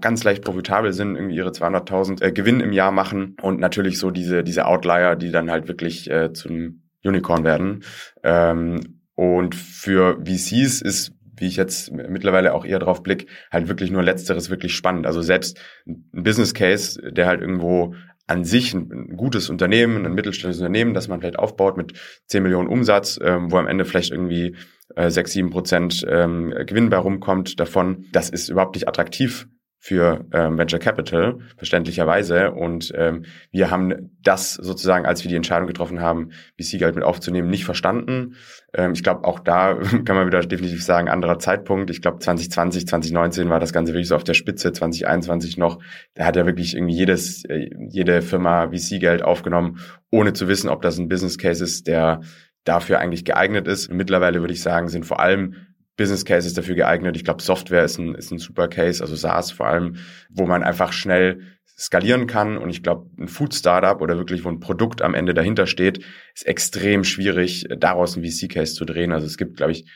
ganz 0.00 0.24
leicht 0.24 0.42
profitabel 0.42 0.92
sind, 0.92 1.16
irgendwie 1.16 1.36
ihre 1.36 1.50
200.000 1.50 2.22
äh, 2.22 2.32
Gewinn 2.32 2.60
im 2.60 2.72
Jahr 2.72 2.92
machen 2.92 3.36
und 3.42 3.60
natürlich 3.60 3.98
so 3.98 4.10
diese 4.10 4.42
diese 4.42 4.66
Outlier, 4.66 5.16
die 5.16 5.30
dann 5.30 5.50
halt 5.50 5.68
wirklich 5.68 6.10
äh, 6.10 6.32
zum 6.32 6.82
Unicorn 7.04 7.44
werden. 7.44 7.84
Ähm, 8.22 9.02
und 9.14 9.54
für 9.54 10.18
VCs 10.24 10.80
ist 10.80 11.12
wie 11.38 11.46
ich 11.46 11.56
jetzt 11.56 11.92
mittlerweile 11.92 12.54
auch 12.54 12.64
eher 12.64 12.78
drauf 12.78 13.02
blick, 13.02 13.28
halt 13.52 13.68
wirklich 13.68 13.90
nur 13.90 14.02
letzteres 14.02 14.50
wirklich 14.50 14.74
spannend. 14.74 15.06
Also 15.06 15.20
selbst 15.22 15.60
ein 15.86 16.08
Business 16.12 16.54
Case, 16.54 16.98
der 17.12 17.26
halt 17.26 17.40
irgendwo 17.40 17.94
an 18.26 18.44
sich 18.44 18.74
ein, 18.74 19.16
gutes 19.16 19.50
Unternehmen, 19.50 20.04
ein 20.04 20.14
mittelständisches 20.14 20.60
Unternehmen, 20.60 20.94
das 20.94 21.08
man 21.08 21.20
vielleicht 21.20 21.38
aufbaut 21.38 21.76
mit 21.76 21.92
10 22.26 22.42
Millionen 22.42 22.68
Umsatz, 22.68 23.18
ähm, 23.22 23.50
wo 23.52 23.58
am 23.58 23.68
Ende 23.68 23.84
vielleicht 23.84 24.12
irgendwie 24.12 24.56
äh, 24.94 25.10
6, 25.10 25.32
7 25.32 25.50
Prozent 25.50 26.04
ähm, 26.08 26.52
Gewinn 26.66 26.90
bei 26.90 26.98
rumkommt 26.98 27.60
davon, 27.60 28.06
das 28.12 28.30
ist 28.30 28.48
überhaupt 28.48 28.74
nicht 28.74 28.88
attraktiv 28.88 29.48
für 29.78 30.24
ähm, 30.32 30.58
Venture 30.58 30.80
Capital, 30.80 31.38
verständlicherweise. 31.56 32.50
Und 32.50 32.92
ähm, 32.96 33.24
wir 33.52 33.70
haben 33.70 34.10
das 34.22 34.54
sozusagen, 34.54 35.06
als 35.06 35.22
wir 35.22 35.28
die 35.28 35.36
Entscheidung 35.36 35.68
getroffen 35.68 36.00
haben, 36.00 36.30
VC-Geld 36.60 36.94
mit 36.94 37.04
aufzunehmen, 37.04 37.48
nicht 37.48 37.64
verstanden. 37.64 38.34
Ähm, 38.74 38.92
ich 38.92 39.02
glaube, 39.02 39.24
auch 39.24 39.38
da 39.38 39.74
kann 40.04 40.16
man 40.16 40.26
wieder 40.26 40.40
definitiv 40.40 40.82
sagen, 40.82 41.08
anderer 41.08 41.38
Zeitpunkt. 41.38 41.90
Ich 41.90 42.02
glaube, 42.02 42.18
2020, 42.18 42.88
2019 42.88 43.48
war 43.48 43.60
das 43.60 43.72
Ganze 43.72 43.92
wirklich 43.92 44.08
so 44.08 44.16
auf 44.16 44.24
der 44.24 44.34
Spitze, 44.34 44.72
2021 44.72 45.56
noch. 45.56 45.80
Da 46.14 46.24
hat 46.24 46.36
ja 46.36 46.46
wirklich 46.46 46.74
irgendwie 46.74 46.96
jedes, 46.96 47.44
äh, 47.44 47.68
jede 47.88 48.22
Firma 48.22 48.70
VC-Geld 48.70 49.22
aufgenommen, 49.22 49.78
ohne 50.10 50.32
zu 50.32 50.48
wissen, 50.48 50.68
ob 50.68 50.82
das 50.82 50.98
ein 50.98 51.08
Business 51.08 51.38
Case 51.38 51.62
ist, 51.62 51.86
der 51.86 52.22
dafür 52.64 52.98
eigentlich 52.98 53.24
geeignet 53.24 53.68
ist. 53.68 53.92
Mittlerweile 53.92 54.40
würde 54.40 54.52
ich 54.52 54.62
sagen, 54.62 54.88
sind 54.88 55.06
vor 55.06 55.20
allem 55.20 55.54
Business 55.96 56.24
Case 56.24 56.46
ist 56.46 56.58
dafür 56.58 56.74
geeignet. 56.74 57.16
Ich 57.16 57.24
glaube, 57.24 57.42
Software 57.42 57.84
ist 57.84 57.98
ein, 57.98 58.14
ist 58.14 58.30
ein 58.30 58.38
super 58.38 58.68
Case, 58.68 59.02
also 59.02 59.16
SaaS 59.16 59.50
vor 59.50 59.66
allem, 59.66 59.96
wo 60.28 60.46
man 60.46 60.62
einfach 60.62 60.92
schnell 60.92 61.40
skalieren 61.78 62.26
kann. 62.26 62.56
Und 62.56 62.70
ich 62.70 62.82
glaube, 62.82 63.10
ein 63.18 63.28
Food 63.28 63.54
Startup 63.54 64.00
oder 64.00 64.16
wirklich, 64.16 64.44
wo 64.44 64.48
ein 64.48 64.60
Produkt 64.60 65.02
am 65.02 65.14
Ende 65.14 65.34
dahinter 65.34 65.66
steht, 65.66 66.04
ist 66.34 66.46
extrem 66.46 67.04
schwierig, 67.04 67.66
daraus 67.76 68.16
ein 68.16 68.24
VC-Case 68.24 68.74
zu 68.74 68.84
drehen. 68.84 69.12
Also 69.12 69.26
es 69.26 69.36
gibt, 69.36 69.56
glaube 69.56 69.72
ich, 69.72 69.86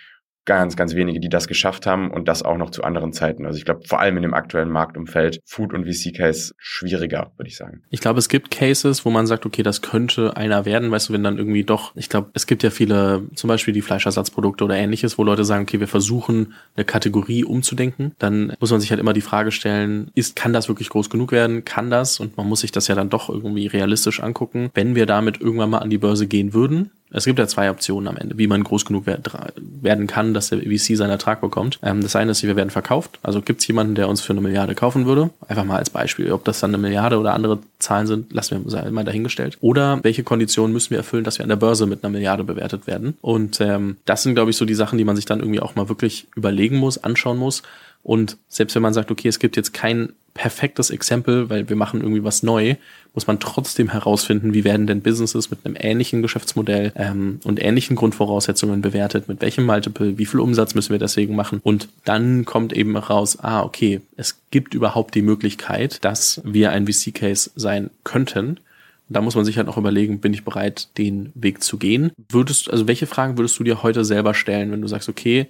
ganz, 0.50 0.74
ganz 0.74 0.96
wenige, 0.96 1.20
die 1.20 1.28
das 1.28 1.46
geschafft 1.46 1.86
haben 1.86 2.10
und 2.10 2.26
das 2.26 2.42
auch 2.42 2.56
noch 2.56 2.70
zu 2.70 2.82
anderen 2.82 3.12
Zeiten. 3.12 3.46
Also 3.46 3.56
ich 3.56 3.64
glaube, 3.64 3.82
vor 3.86 4.00
allem 4.00 4.16
in 4.16 4.24
dem 4.24 4.34
aktuellen 4.34 4.68
Marktumfeld, 4.68 5.38
Food 5.44 5.72
und 5.72 5.84
VC-Case 5.84 6.54
schwieriger, 6.58 7.30
würde 7.36 7.48
ich 7.48 7.56
sagen. 7.56 7.84
Ich 7.90 8.00
glaube, 8.00 8.18
es 8.18 8.28
gibt 8.28 8.50
Cases, 8.50 9.04
wo 9.04 9.10
man 9.10 9.28
sagt, 9.28 9.46
okay, 9.46 9.62
das 9.62 9.80
könnte 9.80 10.36
einer 10.36 10.64
werden, 10.64 10.90
weißt 10.90 11.08
du, 11.08 11.12
wenn 11.12 11.22
dann 11.22 11.38
irgendwie 11.38 11.62
doch, 11.62 11.94
ich 11.94 12.08
glaube, 12.08 12.30
es 12.34 12.48
gibt 12.48 12.64
ja 12.64 12.70
viele, 12.70 13.22
zum 13.36 13.46
Beispiel 13.46 13.72
die 13.72 13.80
Fleischersatzprodukte 13.80 14.64
oder 14.64 14.74
ähnliches, 14.74 15.18
wo 15.18 15.22
Leute 15.22 15.44
sagen, 15.44 15.62
okay, 15.62 15.78
wir 15.78 15.86
versuchen 15.86 16.54
eine 16.74 16.84
Kategorie 16.84 17.44
umzudenken. 17.44 18.16
Dann 18.18 18.52
muss 18.58 18.72
man 18.72 18.80
sich 18.80 18.90
halt 18.90 19.00
immer 19.00 19.12
die 19.12 19.20
Frage 19.20 19.52
stellen, 19.52 20.10
ist, 20.16 20.34
kann 20.34 20.52
das 20.52 20.66
wirklich 20.66 20.88
groß 20.88 21.10
genug 21.10 21.30
werden? 21.30 21.64
Kann 21.64 21.90
das? 21.90 22.18
Und 22.18 22.36
man 22.36 22.48
muss 22.48 22.62
sich 22.62 22.72
das 22.72 22.88
ja 22.88 22.96
dann 22.96 23.08
doch 23.08 23.28
irgendwie 23.28 23.68
realistisch 23.68 24.20
angucken. 24.20 24.70
Wenn 24.74 24.96
wir 24.96 25.06
damit 25.06 25.40
irgendwann 25.40 25.70
mal 25.70 25.78
an 25.78 25.90
die 25.90 25.98
Börse 25.98 26.26
gehen 26.26 26.52
würden, 26.54 26.90
es 27.12 27.24
gibt 27.24 27.38
ja 27.38 27.46
zwei 27.46 27.70
Optionen 27.70 28.08
am 28.08 28.16
Ende, 28.16 28.38
wie 28.38 28.46
man 28.46 28.62
groß 28.62 28.84
genug 28.84 29.04
werden 29.06 30.06
kann, 30.06 30.34
dass 30.34 30.50
der 30.50 30.60
VC 30.60 30.96
seinen 30.96 31.10
Ertrag 31.10 31.40
bekommt. 31.40 31.78
Ähm, 31.82 32.02
das 32.02 32.16
eine 32.16 32.32
ist, 32.32 32.42
wir 32.42 32.56
werden 32.56 32.70
verkauft. 32.70 33.18
Also 33.22 33.42
gibt 33.42 33.60
es 33.60 33.66
jemanden, 33.66 33.94
der 33.94 34.08
uns 34.08 34.20
für 34.20 34.32
eine 34.32 34.40
Milliarde 34.40 34.74
kaufen 34.74 35.06
würde? 35.06 35.30
Einfach 35.48 35.64
mal 35.64 35.78
als 35.78 35.90
Beispiel. 35.90 36.32
Ob 36.32 36.44
das 36.44 36.60
dann 36.60 36.70
eine 36.70 36.78
Milliarde 36.78 37.18
oder 37.18 37.34
andere 37.34 37.58
Zahlen 37.78 38.06
sind, 38.06 38.32
lassen 38.32 38.64
wir 38.64 38.90
mal 38.90 39.04
dahingestellt. 39.04 39.58
Oder 39.60 39.98
welche 40.02 40.22
Konditionen 40.22 40.72
müssen 40.72 40.90
wir 40.90 40.98
erfüllen, 40.98 41.24
dass 41.24 41.38
wir 41.38 41.44
an 41.44 41.48
der 41.48 41.56
Börse 41.56 41.86
mit 41.86 42.04
einer 42.04 42.12
Milliarde 42.12 42.44
bewertet 42.44 42.86
werden? 42.86 43.16
Und 43.20 43.60
ähm, 43.60 43.96
das 44.04 44.22
sind, 44.22 44.34
glaube 44.34 44.50
ich, 44.50 44.56
so 44.56 44.64
die 44.64 44.74
Sachen, 44.74 44.98
die 44.98 45.04
man 45.04 45.16
sich 45.16 45.24
dann 45.24 45.40
irgendwie 45.40 45.60
auch 45.60 45.74
mal 45.74 45.88
wirklich 45.88 46.28
überlegen 46.36 46.76
muss, 46.76 47.02
anschauen 47.02 47.38
muss. 47.38 47.62
Und 48.02 48.38
selbst 48.48 48.74
wenn 48.74 48.82
man 48.82 48.94
sagt, 48.94 49.10
okay, 49.10 49.28
es 49.28 49.38
gibt 49.38 49.56
jetzt 49.56 49.74
kein 49.74 50.10
perfektes 50.34 50.90
Exempel, 50.90 51.50
weil 51.50 51.68
wir 51.68 51.76
machen 51.76 52.00
irgendwie 52.00 52.24
was 52.24 52.42
neu, 52.42 52.76
muss 53.14 53.26
man 53.26 53.40
trotzdem 53.40 53.90
herausfinden, 53.90 54.54
wie 54.54 54.64
werden 54.64 54.86
denn 54.86 55.02
Businesses 55.02 55.50
mit 55.50 55.64
einem 55.64 55.76
ähnlichen 55.78 56.22
Geschäftsmodell 56.22 56.92
ähm, 56.94 57.40
und 57.44 57.62
ähnlichen 57.62 57.96
Grundvoraussetzungen 57.96 58.80
bewertet, 58.80 59.28
mit 59.28 59.40
welchem 59.40 59.66
Multiple, 59.66 60.18
wie 60.18 60.26
viel 60.26 60.40
Umsatz 60.40 60.74
müssen 60.74 60.92
wir 60.92 60.98
deswegen 60.98 61.34
machen. 61.34 61.60
Und 61.62 61.88
dann 62.04 62.44
kommt 62.44 62.72
eben 62.72 62.96
raus, 62.96 63.38
ah, 63.40 63.62
okay, 63.62 64.00
es 64.16 64.40
gibt 64.50 64.74
überhaupt 64.74 65.14
die 65.14 65.22
Möglichkeit, 65.22 66.04
dass 66.04 66.40
wir 66.44 66.70
ein 66.70 66.86
VC-Case 66.86 67.50
sein 67.56 67.90
könnten. 68.04 68.58
Da 69.08 69.20
muss 69.20 69.34
man 69.34 69.44
sich 69.44 69.56
halt 69.56 69.66
noch 69.66 69.76
überlegen, 69.76 70.20
bin 70.20 70.32
ich 70.32 70.44
bereit, 70.44 70.96
den 70.96 71.32
Weg 71.34 71.64
zu 71.64 71.78
gehen? 71.78 72.12
Würdest, 72.28 72.70
also 72.70 72.86
welche 72.86 73.08
Fragen 73.08 73.36
würdest 73.36 73.58
du 73.58 73.64
dir 73.64 73.82
heute 73.82 74.04
selber 74.04 74.34
stellen, 74.34 74.70
wenn 74.70 74.82
du 74.82 74.88
sagst, 74.88 75.08
okay, 75.08 75.48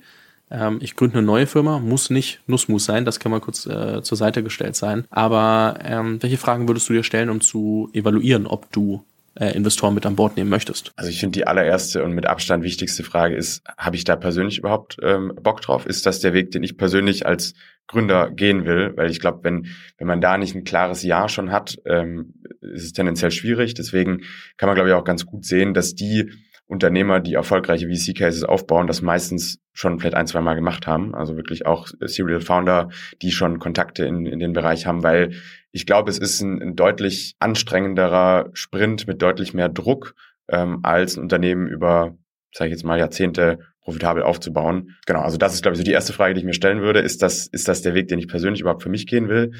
ähm, 0.51 0.79
ich 0.83 0.97
gründe 0.97 1.19
eine 1.19 1.27
neue 1.27 1.47
Firma, 1.47 1.79
muss 1.79 2.11
nicht 2.11 2.41
Nussmus 2.47 2.85
sein, 2.85 3.05
das 3.05 3.21
kann 3.21 3.31
mal 3.31 3.41
kurz 3.41 3.67
äh, 3.67 4.03
zur 4.03 4.19
Seite 4.19 4.43
gestellt 4.43 4.77
sein. 4.77 5.05
Aber 5.11 5.79
ähm, 5.85 6.23
welche 6.23 6.39
Fragen 6.39 6.69
würdest 6.69 6.89
du 6.89 6.93
dir 6.93 7.05
stellen, 7.05 7.31
um 7.31 7.41
zu 7.41 7.89
evaluieren, 7.93 8.47
ob 8.47 8.71
du 8.73 9.05
äh, 9.35 9.55
Investoren 9.55 9.95
mit 9.95 10.07
an 10.07 10.17
Bord 10.17 10.37
nehmen 10.37 10.51
möchtest? 10.51 10.93
Also 10.97 11.11
ich 11.11 11.21
finde 11.21 11.39
die 11.39 11.47
allererste 11.47 12.03
und 12.05 12.13
mit 12.13 12.27
Abstand 12.27 12.65
wichtigste 12.65 13.05
Frage 13.05 13.37
ist, 13.37 13.63
habe 13.79 13.97
ich 13.97 14.05
da 14.05 14.17
persönlich 14.17 14.59
überhaupt 14.59 14.97
ähm, 15.03 15.33
Bock 15.41 15.61
drauf? 15.61 15.87
Ist 15.87 16.07
das 16.07 16.21
der 16.21 16.33
Weg, 16.33 16.51
den 16.51 16.63
ich 16.63 16.77
persönlich 16.77 17.27
als 17.27 17.55
Gründer 17.87 18.31
gehen 18.31 18.65
will? 18.65 18.93
Weil 18.97 19.11
ich 19.11 19.21
glaube, 19.21 19.41
wenn, 19.43 19.67
wenn 19.99 20.07
man 20.07 20.21
da 20.21 20.37
nicht 20.37 20.55
ein 20.55 20.65
klares 20.65 21.03
Ja 21.03 21.29
schon 21.29 21.53
hat, 21.53 21.79
ähm, 21.87 22.35
ist 22.61 22.85
es 22.85 22.93
tendenziell 22.93 23.31
schwierig. 23.31 23.75
Deswegen 23.75 24.23
kann 24.57 24.69
man, 24.69 24.75
glaube 24.75 24.91
ich, 24.91 24.95
auch 24.95 25.05
ganz 25.05 25.27
gut 25.27 25.45
sehen, 25.45 25.75
dass 25.75 25.95
die 25.95 26.31
Unternehmer, 26.71 27.19
die 27.19 27.35
erfolgreiche 27.35 27.89
VC-Cases 27.89 28.45
aufbauen, 28.45 28.87
das 28.87 29.03
meistens 29.03 29.59
schon 29.73 29.99
vielleicht 29.99 30.15
ein, 30.15 30.29
zwei 30.29 30.41
Mal 30.41 30.55
gemacht 30.55 30.87
haben. 30.87 31.17
Also 31.17 31.37
wirklich 31.37 31.67
auch 31.67 31.89
Serial 32.01 32.41
Founder, 32.41 32.91
die 33.23 33.33
schon 33.33 33.59
Kontakte 33.59 34.05
in, 34.05 34.25
in 34.25 34.39
den 34.39 34.53
Bereich 34.53 34.87
haben, 34.87 35.03
weil 35.03 35.33
ich 35.73 35.85
glaube, 35.85 36.11
es 36.11 36.19
ist 36.19 36.41
ein, 36.41 36.63
ein 36.63 36.77
deutlich 36.77 37.35
anstrengenderer 37.41 38.51
Sprint 38.53 39.09
mit 39.09 39.21
deutlich 39.21 39.53
mehr 39.53 39.69
Druck 39.69 40.15
ähm, 40.49 40.79
als 40.85 41.17
ein 41.17 41.23
Unternehmen 41.23 41.67
über, 41.67 42.17
sage 42.53 42.69
ich 42.69 42.73
jetzt 42.73 42.85
mal, 42.85 43.01
Jahrzehnte 43.01 43.59
profitabel 43.83 44.23
aufzubauen. 44.23 44.97
Genau, 45.07 45.23
also 45.23 45.39
das 45.39 45.55
ist, 45.55 45.63
glaube 45.63 45.75
ich, 45.75 45.79
so 45.79 45.85
die 45.85 45.93
erste 45.93 46.13
Frage, 46.13 46.35
die 46.35 46.41
ich 46.41 46.47
mir 46.47 46.55
stellen 46.55 46.83
würde. 46.83 47.01
Ist 47.01 47.21
das, 47.23 47.49
ist 47.49 47.67
das 47.67 47.83
der 47.83 47.95
Weg, 47.95 48.07
den 48.07 48.21
ich 48.21 48.29
persönlich 48.29 48.61
überhaupt 48.61 48.85
für 48.85 48.91
mich 48.91 49.09
gehen 49.09 49.29
will? 49.29 49.53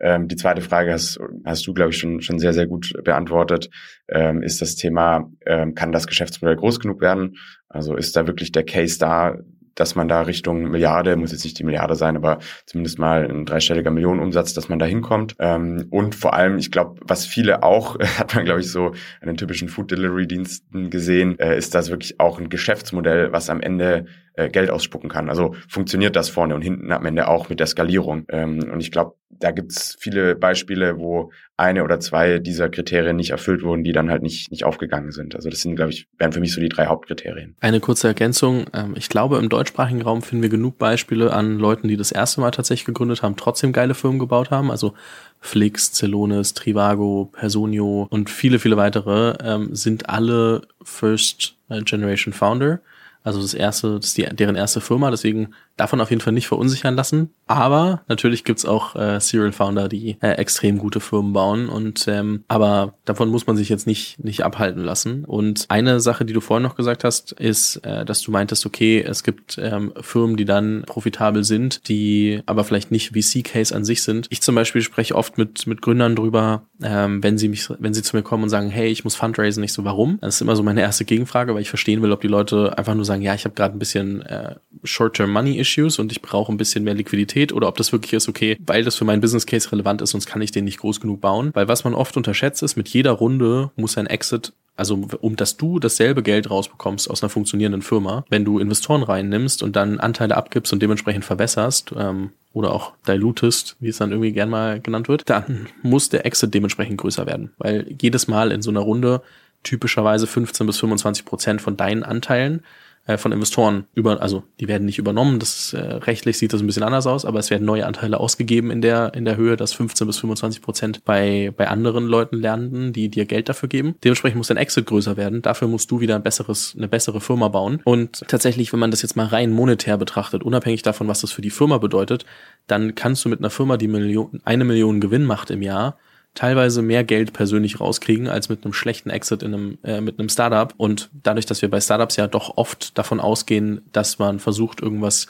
Ähm, 0.00 0.28
die 0.28 0.36
zweite 0.36 0.62
Frage 0.62 0.92
hast, 0.92 1.20
hast 1.44 1.66
du, 1.66 1.74
glaube 1.74 1.90
ich, 1.90 1.98
schon, 1.98 2.20
schon 2.20 2.38
sehr, 2.38 2.52
sehr 2.52 2.66
gut 2.66 2.92
beantwortet. 3.04 3.70
Ähm, 4.08 4.42
ist 4.42 4.60
das 4.60 4.74
Thema, 4.74 5.30
ähm, 5.46 5.74
kann 5.74 5.92
das 5.92 6.06
Geschäftsmodell 6.06 6.56
groß 6.56 6.80
genug 6.80 7.00
werden? 7.00 7.36
Also 7.68 7.96
ist 7.96 8.16
da 8.16 8.26
wirklich 8.26 8.52
der 8.52 8.64
Case 8.64 8.98
da, 8.98 9.36
dass 9.74 9.94
man 9.94 10.08
da 10.08 10.22
Richtung 10.22 10.70
Milliarde, 10.70 11.16
muss 11.16 11.32
jetzt 11.32 11.44
nicht 11.44 11.58
die 11.58 11.64
Milliarde 11.64 11.94
sein, 11.94 12.16
aber 12.16 12.38
zumindest 12.66 12.98
mal 12.98 13.28
ein 13.28 13.46
dreistelliger 13.46 13.90
Millionenumsatz, 13.90 14.54
dass 14.54 14.68
man 14.68 14.78
da 14.78 14.86
hinkommt. 14.86 15.36
Ähm, 15.38 15.86
und 15.90 16.14
vor 16.14 16.34
allem, 16.34 16.58
ich 16.58 16.70
glaube, 16.70 17.00
was 17.06 17.26
viele 17.26 17.62
auch, 17.62 17.98
hat 18.18 18.34
man, 18.34 18.44
glaube 18.44 18.60
ich, 18.60 18.70
so 18.70 18.88
an 19.20 19.26
den 19.26 19.36
typischen 19.36 19.68
Food-Delivery-Diensten 19.68 20.90
gesehen, 20.90 21.38
äh, 21.38 21.56
ist 21.56 21.74
das 21.74 21.90
wirklich 21.90 22.20
auch 22.20 22.38
ein 22.38 22.48
Geschäftsmodell, 22.48 23.32
was 23.32 23.50
am 23.50 23.60
Ende 23.60 24.06
äh, 24.34 24.48
Geld 24.48 24.70
ausspucken 24.70 25.10
kann. 25.10 25.28
Also 25.28 25.54
funktioniert 25.68 26.16
das 26.16 26.28
vorne 26.28 26.54
und 26.54 26.62
hinten 26.62 26.90
am 26.92 27.04
Ende 27.04 27.28
auch 27.28 27.48
mit 27.48 27.60
der 27.60 27.66
Skalierung. 27.66 28.24
Ähm, 28.28 28.70
und 28.72 28.80
ich 28.80 28.90
glaube, 28.90 29.14
da 29.28 29.50
gibt's 29.50 29.96
viele 29.98 30.34
Beispiele, 30.36 30.98
wo 30.98 31.32
eine 31.56 31.84
oder 31.84 32.00
zwei 32.00 32.38
dieser 32.38 32.68
Kriterien 32.68 33.16
nicht 33.16 33.30
erfüllt 33.30 33.62
wurden, 33.62 33.84
die 33.84 33.92
dann 33.92 34.10
halt 34.10 34.22
nicht, 34.22 34.50
nicht 34.50 34.64
aufgegangen 34.64 35.10
sind. 35.10 35.34
Also 35.34 35.50
das 35.50 35.60
sind, 35.60 35.76
glaube 35.76 35.90
ich, 35.90 36.06
wären 36.16 36.32
für 36.32 36.40
mich 36.40 36.52
so 36.52 36.60
die 36.60 36.68
drei 36.68 36.86
Hauptkriterien. 36.86 37.56
Eine 37.60 37.80
kurze 37.80 38.08
Ergänzung. 38.08 38.66
Ähm, 38.72 38.94
ich 38.96 39.08
glaube, 39.08 39.38
im 39.38 39.48
deutschsprachigen 39.48 40.02
Raum 40.02 40.22
finden 40.22 40.42
wir 40.42 40.50
genug 40.50 40.78
Beispiele 40.78 41.32
an 41.32 41.58
Leuten, 41.58 41.88
die 41.88 41.96
das 41.96 42.12
erste 42.12 42.40
Mal 42.40 42.52
tatsächlich 42.52 42.86
gegründet 42.86 43.22
haben, 43.22 43.36
trotzdem 43.36 43.72
geile 43.72 43.94
Firmen 43.94 44.18
gebaut 44.18 44.50
haben. 44.50 44.70
Also 44.70 44.94
Flix, 45.40 45.92
Celonis, 45.92 46.54
Trivago, 46.54 47.28
Personio 47.32 48.06
und 48.10 48.30
viele, 48.30 48.58
viele 48.58 48.76
weitere 48.76 49.34
ähm, 49.42 49.74
sind 49.74 50.08
alle 50.08 50.62
First 50.82 51.56
Generation 51.68 52.32
Founder. 52.32 52.80
Also 53.22 53.40
das 53.40 53.54
erste, 53.54 53.96
das 53.96 54.06
ist 54.06 54.18
die, 54.18 54.24
deren 54.24 54.56
erste 54.56 54.80
Firma, 54.80 55.10
deswegen 55.10 55.54
davon 55.76 56.00
auf 56.00 56.10
jeden 56.10 56.20
Fall 56.20 56.32
nicht 56.32 56.48
verunsichern 56.48 56.94
lassen. 56.94 57.30
Aber 57.46 58.02
natürlich 58.08 58.44
gibt's 58.44 58.64
auch 58.64 58.96
äh, 58.96 59.20
Serial 59.20 59.52
Founder, 59.52 59.88
die 59.88 60.16
äh, 60.20 60.32
extrem 60.32 60.78
gute 60.78 61.00
Firmen 61.00 61.32
bauen. 61.32 61.68
Und 61.68 62.06
ähm, 62.08 62.44
aber 62.48 62.94
davon 63.04 63.28
muss 63.28 63.46
man 63.46 63.56
sich 63.56 63.68
jetzt 63.68 63.86
nicht 63.86 64.22
nicht 64.22 64.44
abhalten 64.44 64.82
lassen. 64.82 65.24
Und 65.24 65.66
eine 65.68 66.00
Sache, 66.00 66.24
die 66.24 66.32
du 66.32 66.40
vorhin 66.40 66.62
noch 66.62 66.76
gesagt 66.76 67.04
hast, 67.04 67.32
ist, 67.32 67.76
äh, 67.84 68.04
dass 68.04 68.22
du 68.22 68.30
meintest, 68.30 68.64
okay, 68.66 69.02
es 69.02 69.22
gibt 69.22 69.58
ähm, 69.58 69.92
Firmen, 70.00 70.36
die 70.36 70.44
dann 70.44 70.84
profitabel 70.86 71.44
sind, 71.44 71.88
die 71.88 72.42
aber 72.46 72.64
vielleicht 72.64 72.90
nicht 72.90 73.12
VC-Case 73.14 73.74
an 73.74 73.84
sich 73.84 74.02
sind. 74.02 74.26
Ich 74.30 74.42
zum 74.42 74.54
Beispiel 74.54 74.82
spreche 74.82 75.14
oft 75.14 75.38
mit 75.38 75.66
mit 75.66 75.82
Gründern 75.82 76.16
drüber, 76.16 76.62
ähm, 76.82 77.22
wenn 77.22 77.38
sie 77.38 77.48
mich, 77.48 77.68
wenn 77.78 77.94
sie 77.94 78.02
zu 78.02 78.16
mir 78.16 78.22
kommen 78.22 78.44
und 78.44 78.50
sagen, 78.50 78.70
hey, 78.70 78.88
ich 78.88 79.04
muss 79.04 79.14
fundraisen, 79.14 79.60
nicht 79.60 79.72
so, 79.72 79.84
warum? 79.84 80.18
Das 80.20 80.36
ist 80.36 80.40
immer 80.40 80.56
so 80.56 80.62
meine 80.62 80.80
erste 80.80 81.04
Gegenfrage, 81.04 81.54
weil 81.54 81.62
ich 81.62 81.68
verstehen 81.68 82.02
will, 82.02 82.12
ob 82.12 82.20
die 82.20 82.28
Leute 82.28 82.76
einfach 82.76 82.94
nur 82.94 83.04
sagen, 83.04 83.22
ja, 83.22 83.34
ich 83.34 83.44
habe 83.44 83.54
gerade 83.54 83.76
ein 83.76 83.78
bisschen 83.78 84.22
äh, 84.22 84.56
Short-Term 84.84 85.30
Money 85.30 85.58
Issues 85.72 85.98
und 85.98 86.12
ich 86.12 86.22
brauche 86.22 86.52
ein 86.52 86.56
bisschen 86.56 86.84
mehr 86.84 86.94
Liquidität 86.94 87.52
oder 87.52 87.68
ob 87.68 87.76
das 87.76 87.92
wirklich 87.92 88.12
ist, 88.12 88.28
okay, 88.28 88.56
weil 88.64 88.84
das 88.84 88.96
für 88.96 89.04
meinen 89.04 89.20
Business 89.20 89.46
Case 89.46 89.70
relevant 89.72 90.02
ist, 90.02 90.10
sonst 90.10 90.26
kann 90.26 90.42
ich 90.42 90.52
den 90.52 90.64
nicht 90.64 90.78
groß 90.78 91.00
genug 91.00 91.20
bauen. 91.20 91.50
Weil 91.54 91.68
was 91.68 91.84
man 91.84 91.94
oft 91.94 92.16
unterschätzt 92.16 92.62
ist, 92.62 92.76
mit 92.76 92.88
jeder 92.88 93.12
Runde 93.12 93.70
muss 93.76 93.98
ein 93.98 94.06
Exit 94.06 94.52
also 94.74 95.06
um 95.20 95.36
dass 95.36 95.58
du 95.58 95.78
dasselbe 95.78 96.22
Geld 96.22 96.50
rausbekommst 96.50 97.10
aus 97.10 97.22
einer 97.22 97.28
funktionierenden 97.28 97.82
Firma, 97.82 98.24
wenn 98.30 98.44
du 98.44 98.58
Investoren 98.58 99.02
reinnimmst 99.02 99.62
und 99.62 99.76
dann 99.76 100.00
Anteile 100.00 100.34
abgibst 100.34 100.72
und 100.72 100.80
dementsprechend 100.80 101.26
verwässerst 101.26 101.92
ähm, 101.96 102.30
oder 102.54 102.72
auch 102.72 102.92
dilutest, 103.06 103.76
wie 103.80 103.88
es 103.88 103.98
dann 103.98 104.12
irgendwie 104.12 104.32
gern 104.32 104.48
mal 104.48 104.80
genannt 104.80 105.08
wird, 105.08 105.28
dann 105.28 105.68
muss 105.82 106.08
der 106.08 106.24
Exit 106.24 106.54
dementsprechend 106.54 106.98
größer 106.98 107.26
werden. 107.26 107.52
Weil 107.58 107.94
jedes 108.00 108.28
Mal 108.28 108.50
in 108.50 108.62
so 108.62 108.70
einer 108.70 108.80
Runde 108.80 109.20
typischerweise 109.62 110.26
15 110.26 110.66
bis 110.66 110.78
25 110.78 111.26
Prozent 111.26 111.60
von 111.60 111.76
deinen 111.76 112.02
Anteilen 112.02 112.62
äh, 113.06 113.16
von 113.16 113.32
Investoren 113.32 113.86
über, 113.94 114.22
also 114.22 114.44
die 114.60 114.68
werden 114.68 114.84
nicht 114.84 114.98
übernommen, 114.98 115.38
das 115.38 115.72
äh, 115.72 115.80
rechtlich 115.80 116.38
sieht 116.38 116.52
das 116.52 116.60
ein 116.60 116.66
bisschen 116.66 116.84
anders 116.84 117.06
aus, 117.06 117.24
aber 117.24 117.40
es 117.40 117.50
werden 117.50 117.64
neue 117.64 117.84
Anteile 117.86 118.20
ausgegeben 118.20 118.70
in 118.70 118.80
der, 118.80 119.14
in 119.14 119.24
der 119.24 119.36
Höhe, 119.36 119.56
dass 119.56 119.72
15 119.72 120.06
bis 120.06 120.18
25 120.18 120.62
Prozent 120.62 121.04
bei, 121.04 121.52
bei 121.56 121.68
anderen 121.68 122.06
Leuten 122.06 122.36
landen, 122.36 122.92
die 122.92 123.08
dir 123.08 123.24
Geld 123.26 123.48
dafür 123.48 123.68
geben. 123.68 123.96
Dementsprechend 124.04 124.36
muss 124.36 124.48
dein 124.48 124.56
Exit 124.56 124.86
größer 124.86 125.16
werden. 125.16 125.42
Dafür 125.42 125.66
musst 125.66 125.90
du 125.90 126.00
wieder 126.00 126.14
ein 126.14 126.22
besseres, 126.22 126.74
eine 126.76 126.86
bessere 126.86 127.20
Firma 127.20 127.48
bauen. 127.48 127.80
Und 127.84 128.24
tatsächlich, 128.28 128.72
wenn 128.72 128.80
man 128.80 128.92
das 128.92 129.02
jetzt 129.02 129.16
mal 129.16 129.26
rein 129.26 129.50
monetär 129.50 129.96
betrachtet, 129.96 130.44
unabhängig 130.44 130.82
davon, 130.82 131.08
was 131.08 131.22
das 131.22 131.32
für 131.32 131.42
die 131.42 131.50
Firma 131.50 131.78
bedeutet, 131.78 132.24
dann 132.68 132.94
kannst 132.94 133.24
du 133.24 133.28
mit 133.28 133.40
einer 133.40 133.50
Firma, 133.50 133.76
die 133.76 133.88
Million, 133.88 134.40
eine 134.44 134.64
Million 134.64 135.00
Gewinn 135.00 135.24
macht 135.24 135.50
im 135.50 135.62
Jahr, 135.62 135.96
teilweise 136.34 136.82
mehr 136.82 137.04
Geld 137.04 137.32
persönlich 137.32 137.80
rauskriegen 137.80 138.28
als 138.28 138.48
mit 138.48 138.64
einem 138.64 138.72
schlechten 138.72 139.10
Exit 139.10 139.42
in 139.42 139.54
einem, 139.54 139.78
äh, 139.82 140.00
mit 140.00 140.18
einem 140.18 140.28
Startup. 140.28 140.72
Und 140.76 141.10
dadurch, 141.22 141.46
dass 141.46 141.62
wir 141.62 141.70
bei 141.70 141.80
Startups 141.80 142.16
ja 142.16 142.26
doch 142.26 142.56
oft 142.56 142.96
davon 142.96 143.20
ausgehen, 143.20 143.82
dass 143.92 144.18
man 144.18 144.38
versucht, 144.38 144.80
irgendwas 144.80 145.26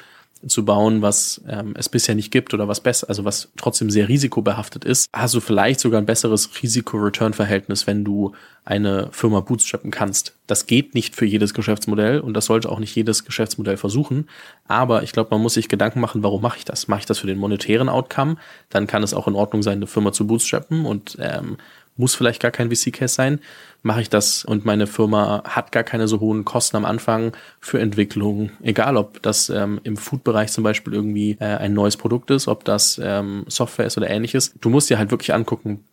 zu 0.46 0.64
bauen, 0.64 1.02
was 1.02 1.40
ähm, 1.48 1.74
es 1.76 1.88
bisher 1.88 2.14
nicht 2.14 2.30
gibt 2.30 2.52
oder 2.54 2.68
was 2.68 2.80
besser, 2.80 3.08
also 3.08 3.24
was 3.24 3.50
trotzdem 3.56 3.90
sehr 3.90 4.08
risikobehaftet 4.08 4.84
ist, 4.84 5.08
hast 5.12 5.34
du 5.34 5.40
vielleicht 5.40 5.80
sogar 5.80 6.00
ein 6.00 6.06
besseres 6.06 6.50
Risiko-Return-Verhältnis, 6.62 7.86
wenn 7.86 8.04
du 8.04 8.32
eine 8.64 9.08
Firma 9.12 9.40
bootstrappen 9.40 9.90
kannst. 9.90 10.36
Das 10.46 10.66
geht 10.66 10.94
nicht 10.94 11.16
für 11.16 11.24
jedes 11.24 11.54
Geschäftsmodell 11.54 12.20
und 12.20 12.34
das 12.34 12.46
sollte 12.46 12.70
auch 12.70 12.78
nicht 12.78 12.94
jedes 12.94 13.24
Geschäftsmodell 13.24 13.76
versuchen. 13.76 14.28
Aber 14.68 15.02
ich 15.02 15.12
glaube, 15.12 15.30
man 15.32 15.42
muss 15.42 15.54
sich 15.54 15.68
Gedanken 15.68 16.00
machen, 16.00 16.22
warum 16.22 16.42
mache 16.42 16.58
ich 16.58 16.64
das? 16.64 16.86
Mache 16.86 17.00
ich 17.00 17.06
das 17.06 17.18
für 17.18 17.26
den 17.26 17.38
monetären 17.38 17.88
Outcome? 17.88 18.36
Dann 18.68 18.86
kann 18.86 19.02
es 19.02 19.14
auch 19.14 19.26
in 19.26 19.34
Ordnung 19.34 19.62
sein, 19.62 19.78
eine 19.78 19.86
Firma 19.86 20.12
zu 20.12 20.26
bootstrappen 20.26 20.84
und 20.84 21.16
ähm, 21.20 21.56
muss 21.96 22.14
vielleicht 22.14 22.40
gar 22.40 22.50
kein 22.50 22.70
VC-Case 22.70 23.14
sein, 23.14 23.40
mache 23.82 24.00
ich 24.00 24.10
das 24.10 24.44
und 24.44 24.64
meine 24.64 24.86
Firma 24.86 25.42
hat 25.44 25.72
gar 25.72 25.82
keine 25.82 26.08
so 26.08 26.20
hohen 26.20 26.44
Kosten 26.44 26.76
am 26.76 26.84
Anfang 26.84 27.32
für 27.60 27.80
Entwicklung, 27.80 28.50
egal 28.62 28.96
ob 28.96 29.22
das 29.22 29.50
ähm, 29.50 29.80
im 29.84 29.96
Food-Bereich 29.96 30.52
zum 30.52 30.64
Beispiel 30.64 30.94
irgendwie 30.94 31.36
äh, 31.40 31.44
ein 31.44 31.74
neues 31.74 31.96
Produkt 31.96 32.30
ist, 32.30 32.48
ob 32.48 32.64
das 32.64 33.00
ähm, 33.02 33.44
Software 33.48 33.86
ist 33.86 33.96
oder 33.98 34.08
ähnliches. 34.08 34.54
Du 34.60 34.70
musst 34.70 34.88
dir 34.88 34.98
halt 34.98 35.10
wirklich 35.10 35.34
angucken, 35.34 35.84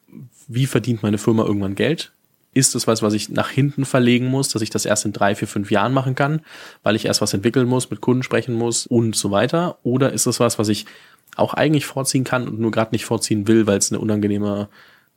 wie 0.47 0.65
verdient 0.65 1.03
meine 1.03 1.17
Firma 1.17 1.43
irgendwann 1.43 1.75
Geld? 1.75 2.11
Ist 2.53 2.73
es 2.73 2.87
was, 2.87 3.03
was 3.03 3.13
ich 3.13 3.29
nach 3.29 3.49
hinten 3.49 3.85
verlegen 3.85 4.25
muss, 4.25 4.49
dass 4.49 4.63
ich 4.63 4.71
das 4.71 4.85
erst 4.85 5.05
in 5.05 5.13
drei, 5.13 5.35
vier, 5.35 5.47
fünf 5.47 5.69
Jahren 5.69 5.93
machen 5.93 6.15
kann, 6.15 6.41
weil 6.81 6.95
ich 6.95 7.05
erst 7.05 7.21
was 7.21 7.33
entwickeln 7.33 7.67
muss, 7.67 7.91
mit 7.91 8.01
Kunden 8.01 8.23
sprechen 8.23 8.55
muss 8.55 8.87
und 8.87 9.15
so 9.15 9.29
weiter? 9.29 9.77
Oder 9.83 10.11
ist 10.13 10.25
es 10.25 10.39
was, 10.39 10.57
was 10.57 10.67
ich 10.67 10.85
auch 11.35 11.53
eigentlich 11.53 11.85
vorziehen 11.85 12.23
kann 12.23 12.47
und 12.47 12.59
nur 12.59 12.71
gerade 12.71 12.91
nicht 12.91 13.05
vorziehen 13.05 13.47
will, 13.47 13.67
weil 13.67 13.77
es 13.77 13.91
eine 13.91 13.99
unangenehme 13.99 14.67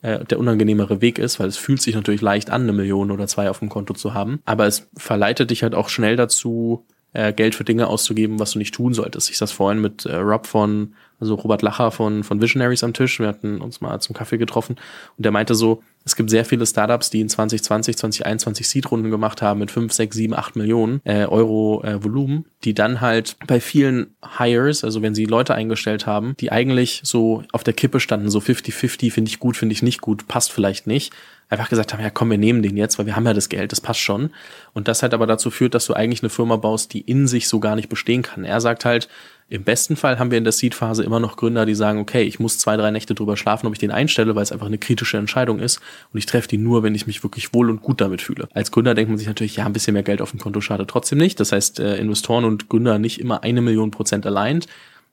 äh, 0.02 0.24
der 0.24 0.38
unangenehmere 0.38 1.00
Weg 1.00 1.18
ist, 1.18 1.40
weil 1.40 1.48
es 1.48 1.56
fühlt 1.56 1.80
sich 1.80 1.94
natürlich 1.94 2.20
leicht 2.20 2.50
an, 2.50 2.62
eine 2.62 2.72
Million 2.72 3.10
oder 3.10 3.26
zwei 3.26 3.48
auf 3.48 3.60
dem 3.60 3.68
Konto 3.68 3.94
zu 3.94 4.14
haben. 4.14 4.40
Aber 4.44 4.66
es 4.66 4.88
verleitet 4.96 5.50
dich 5.50 5.62
halt 5.62 5.74
auch 5.74 5.88
schnell 5.88 6.16
dazu, 6.16 6.84
äh, 7.12 7.32
Geld 7.32 7.54
für 7.54 7.64
Dinge 7.64 7.86
auszugeben, 7.86 8.40
was 8.40 8.52
du 8.52 8.58
nicht 8.58 8.74
tun 8.74 8.94
solltest. 8.94 9.30
Ich 9.30 9.38
saß 9.38 9.52
vorhin 9.52 9.80
mit 9.80 10.06
äh, 10.06 10.16
Rob 10.16 10.46
von, 10.46 10.94
also 11.20 11.34
Robert 11.34 11.62
Lacher 11.62 11.90
von, 11.90 12.24
von 12.24 12.40
Visionaries 12.40 12.84
am 12.84 12.94
Tisch. 12.94 13.20
Wir 13.20 13.28
hatten 13.28 13.60
uns 13.60 13.80
mal 13.80 14.00
zum 14.00 14.14
Kaffee 14.14 14.38
getroffen 14.38 14.76
und 15.16 15.24
der 15.24 15.32
meinte 15.32 15.54
so, 15.54 15.82
es 16.04 16.16
gibt 16.16 16.30
sehr 16.30 16.44
viele 16.44 16.66
Startups, 16.66 17.10
die 17.10 17.20
in 17.20 17.28
2020, 17.28 17.96
2021 17.96 18.68
Seed-Runden 18.68 19.10
gemacht 19.10 19.42
haben 19.42 19.60
mit 19.60 19.70
5, 19.70 19.92
6, 19.92 20.16
7, 20.16 20.34
8 20.34 20.56
Millionen 20.56 21.00
äh, 21.04 21.26
Euro 21.26 21.82
äh, 21.84 22.02
Volumen, 22.02 22.44
die 22.64 22.74
dann 22.74 23.00
halt 23.00 23.36
bei 23.46 23.60
vielen 23.60 24.14
Hires, 24.38 24.84
also 24.84 25.02
wenn 25.02 25.14
sie 25.14 25.26
Leute 25.26 25.54
eingestellt 25.54 26.06
haben, 26.06 26.34
die 26.40 26.50
eigentlich 26.50 27.00
so 27.04 27.42
auf 27.52 27.64
der 27.64 27.74
Kippe 27.74 28.00
standen, 28.00 28.30
so 28.30 28.40
50-50, 28.40 29.12
finde 29.12 29.30
ich 29.30 29.38
gut, 29.38 29.56
finde 29.56 29.72
ich 29.72 29.82
nicht 29.82 30.00
gut, 30.00 30.26
passt 30.26 30.52
vielleicht 30.52 30.86
nicht, 30.86 31.12
einfach 31.48 31.68
gesagt 31.68 31.92
haben, 31.92 32.02
ja 32.02 32.10
komm, 32.10 32.30
wir 32.30 32.38
nehmen 32.38 32.62
den 32.62 32.76
jetzt, 32.76 32.98
weil 32.98 33.06
wir 33.06 33.14
haben 33.14 33.26
ja 33.26 33.34
das 33.34 33.48
Geld, 33.48 33.72
das 33.72 33.80
passt 33.80 34.00
schon. 34.00 34.30
Und 34.72 34.88
das 34.88 35.02
halt 35.02 35.12
aber 35.12 35.26
dazu 35.26 35.50
führt, 35.50 35.74
dass 35.74 35.86
du 35.86 35.92
eigentlich 35.92 36.22
eine 36.22 36.30
Firma 36.30 36.56
baust, 36.56 36.94
die 36.94 37.02
in 37.02 37.26
sich 37.26 37.46
so 37.46 37.60
gar 37.60 37.76
nicht 37.76 37.90
bestehen 37.90 38.22
kann. 38.22 38.44
Er 38.44 38.60
sagt 38.60 38.84
halt, 38.84 39.08
im 39.48 39.64
besten 39.64 39.96
Fall 39.96 40.18
haben 40.18 40.30
wir 40.30 40.38
in 40.38 40.44
der 40.44 40.52
Seed-Phase 40.52 41.02
immer 41.02 41.20
noch 41.20 41.36
Gründer, 41.36 41.66
die 41.66 41.74
sagen, 41.74 41.98
okay, 41.98 42.22
ich 42.22 42.40
muss 42.40 42.58
zwei, 42.58 42.76
drei 42.76 42.90
Nächte 42.90 43.14
drüber 43.14 43.36
schlafen, 43.36 43.66
ob 43.66 43.72
ich 43.72 43.78
den 43.78 43.90
einstelle, 43.90 44.34
weil 44.34 44.42
es 44.42 44.52
einfach 44.52 44.66
eine 44.66 44.78
kritische 44.78 45.18
Entscheidung 45.18 45.58
ist. 45.58 45.80
Und 46.12 46.18
ich 46.18 46.26
treffe 46.26 46.48
die 46.48 46.58
nur, 46.58 46.82
wenn 46.82 46.94
ich 46.94 47.06
mich 47.06 47.22
wirklich 47.22 47.52
wohl 47.52 47.68
und 47.68 47.82
gut 47.82 48.00
damit 48.00 48.22
fühle. 48.22 48.48
Als 48.54 48.70
Gründer 48.70 48.94
denkt 48.94 49.10
man 49.10 49.18
sich 49.18 49.26
natürlich, 49.26 49.56
ja, 49.56 49.66
ein 49.66 49.72
bisschen 49.72 49.94
mehr 49.94 50.02
Geld 50.02 50.22
auf 50.22 50.30
dem 50.30 50.40
Konto 50.40 50.60
schadet 50.60 50.88
trotzdem 50.88 51.18
nicht. 51.18 51.38
Das 51.38 51.52
heißt, 51.52 51.80
äh, 51.80 51.96
Investoren 51.96 52.44
und 52.44 52.68
Gründer 52.68 52.98
nicht 52.98 53.20
immer 53.20 53.42
eine 53.42 53.60
Million 53.60 53.90
Prozent 53.90 54.24
allein. 54.26 54.60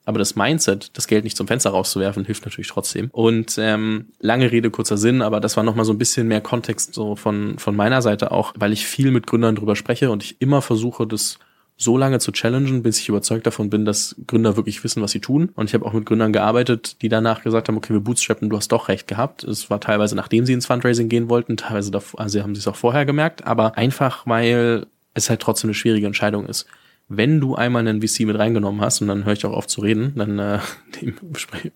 Aber 0.06 0.18
das 0.18 0.34
Mindset, 0.34 0.96
das 0.96 1.06
Geld 1.06 1.24
nicht 1.24 1.36
zum 1.36 1.46
Fenster 1.46 1.70
rauszuwerfen, 1.70 2.24
hilft 2.24 2.44
natürlich 2.44 2.68
trotzdem. 2.68 3.10
Und 3.12 3.58
ähm, 3.58 4.06
lange 4.18 4.50
Rede, 4.50 4.70
kurzer 4.70 4.96
Sinn, 4.96 5.20
aber 5.20 5.40
das 5.40 5.56
war 5.56 5.64
nochmal 5.64 5.84
so 5.84 5.92
ein 5.92 5.98
bisschen 5.98 6.26
mehr 6.26 6.40
Kontext 6.40 6.94
so 6.94 7.16
von, 7.16 7.58
von 7.58 7.76
meiner 7.76 8.00
Seite 8.00 8.32
auch, 8.32 8.54
weil 8.56 8.72
ich 8.72 8.86
viel 8.86 9.10
mit 9.10 9.26
Gründern 9.26 9.56
drüber 9.56 9.76
spreche 9.76 10.10
und 10.10 10.24
ich 10.24 10.40
immer 10.40 10.62
versuche, 10.62 11.06
das 11.06 11.38
so 11.80 11.96
lange 11.96 12.18
zu 12.18 12.30
challengen, 12.30 12.82
bis 12.82 12.98
ich 12.98 13.08
überzeugt 13.08 13.46
davon 13.46 13.70
bin, 13.70 13.86
dass 13.86 14.14
Gründer 14.26 14.56
wirklich 14.56 14.84
wissen, 14.84 15.02
was 15.02 15.12
sie 15.12 15.20
tun. 15.20 15.48
Und 15.54 15.70
ich 15.70 15.74
habe 15.74 15.86
auch 15.86 15.94
mit 15.94 16.04
Gründern 16.04 16.30
gearbeitet, 16.30 17.00
die 17.00 17.08
danach 17.08 17.42
gesagt 17.42 17.68
haben, 17.68 17.76
okay, 17.78 17.94
wir 17.94 18.00
bootstrappen, 18.00 18.50
du 18.50 18.56
hast 18.58 18.70
doch 18.70 18.88
recht 18.88 19.08
gehabt. 19.08 19.44
Es 19.44 19.70
war 19.70 19.80
teilweise, 19.80 20.14
nachdem 20.14 20.44
sie 20.44 20.52
ins 20.52 20.66
Fundraising 20.66 21.08
gehen 21.08 21.30
wollten, 21.30 21.56
teilweise 21.56 21.90
davor, 21.90 22.20
also 22.20 22.42
haben 22.42 22.54
sie 22.54 22.58
es 22.58 22.68
auch 22.68 22.76
vorher 22.76 23.06
gemerkt, 23.06 23.46
aber 23.46 23.78
einfach, 23.78 24.26
weil 24.26 24.86
es 25.14 25.30
halt 25.30 25.40
trotzdem 25.40 25.68
eine 25.68 25.74
schwierige 25.74 26.06
Entscheidung 26.06 26.44
ist. 26.44 26.66
Wenn 27.08 27.40
du 27.40 27.54
einmal 27.54 27.88
einen 27.88 28.06
VC 28.06 28.20
mit 28.20 28.38
reingenommen 28.38 28.82
hast, 28.82 29.00
und 29.00 29.08
dann 29.08 29.24
höre 29.24 29.32
ich 29.32 29.46
auch 29.46 29.54
auf 29.54 29.66
zu 29.66 29.80
reden, 29.80 30.12
dann 30.16 30.38
äh, 30.38 30.58
dem 31.00 31.16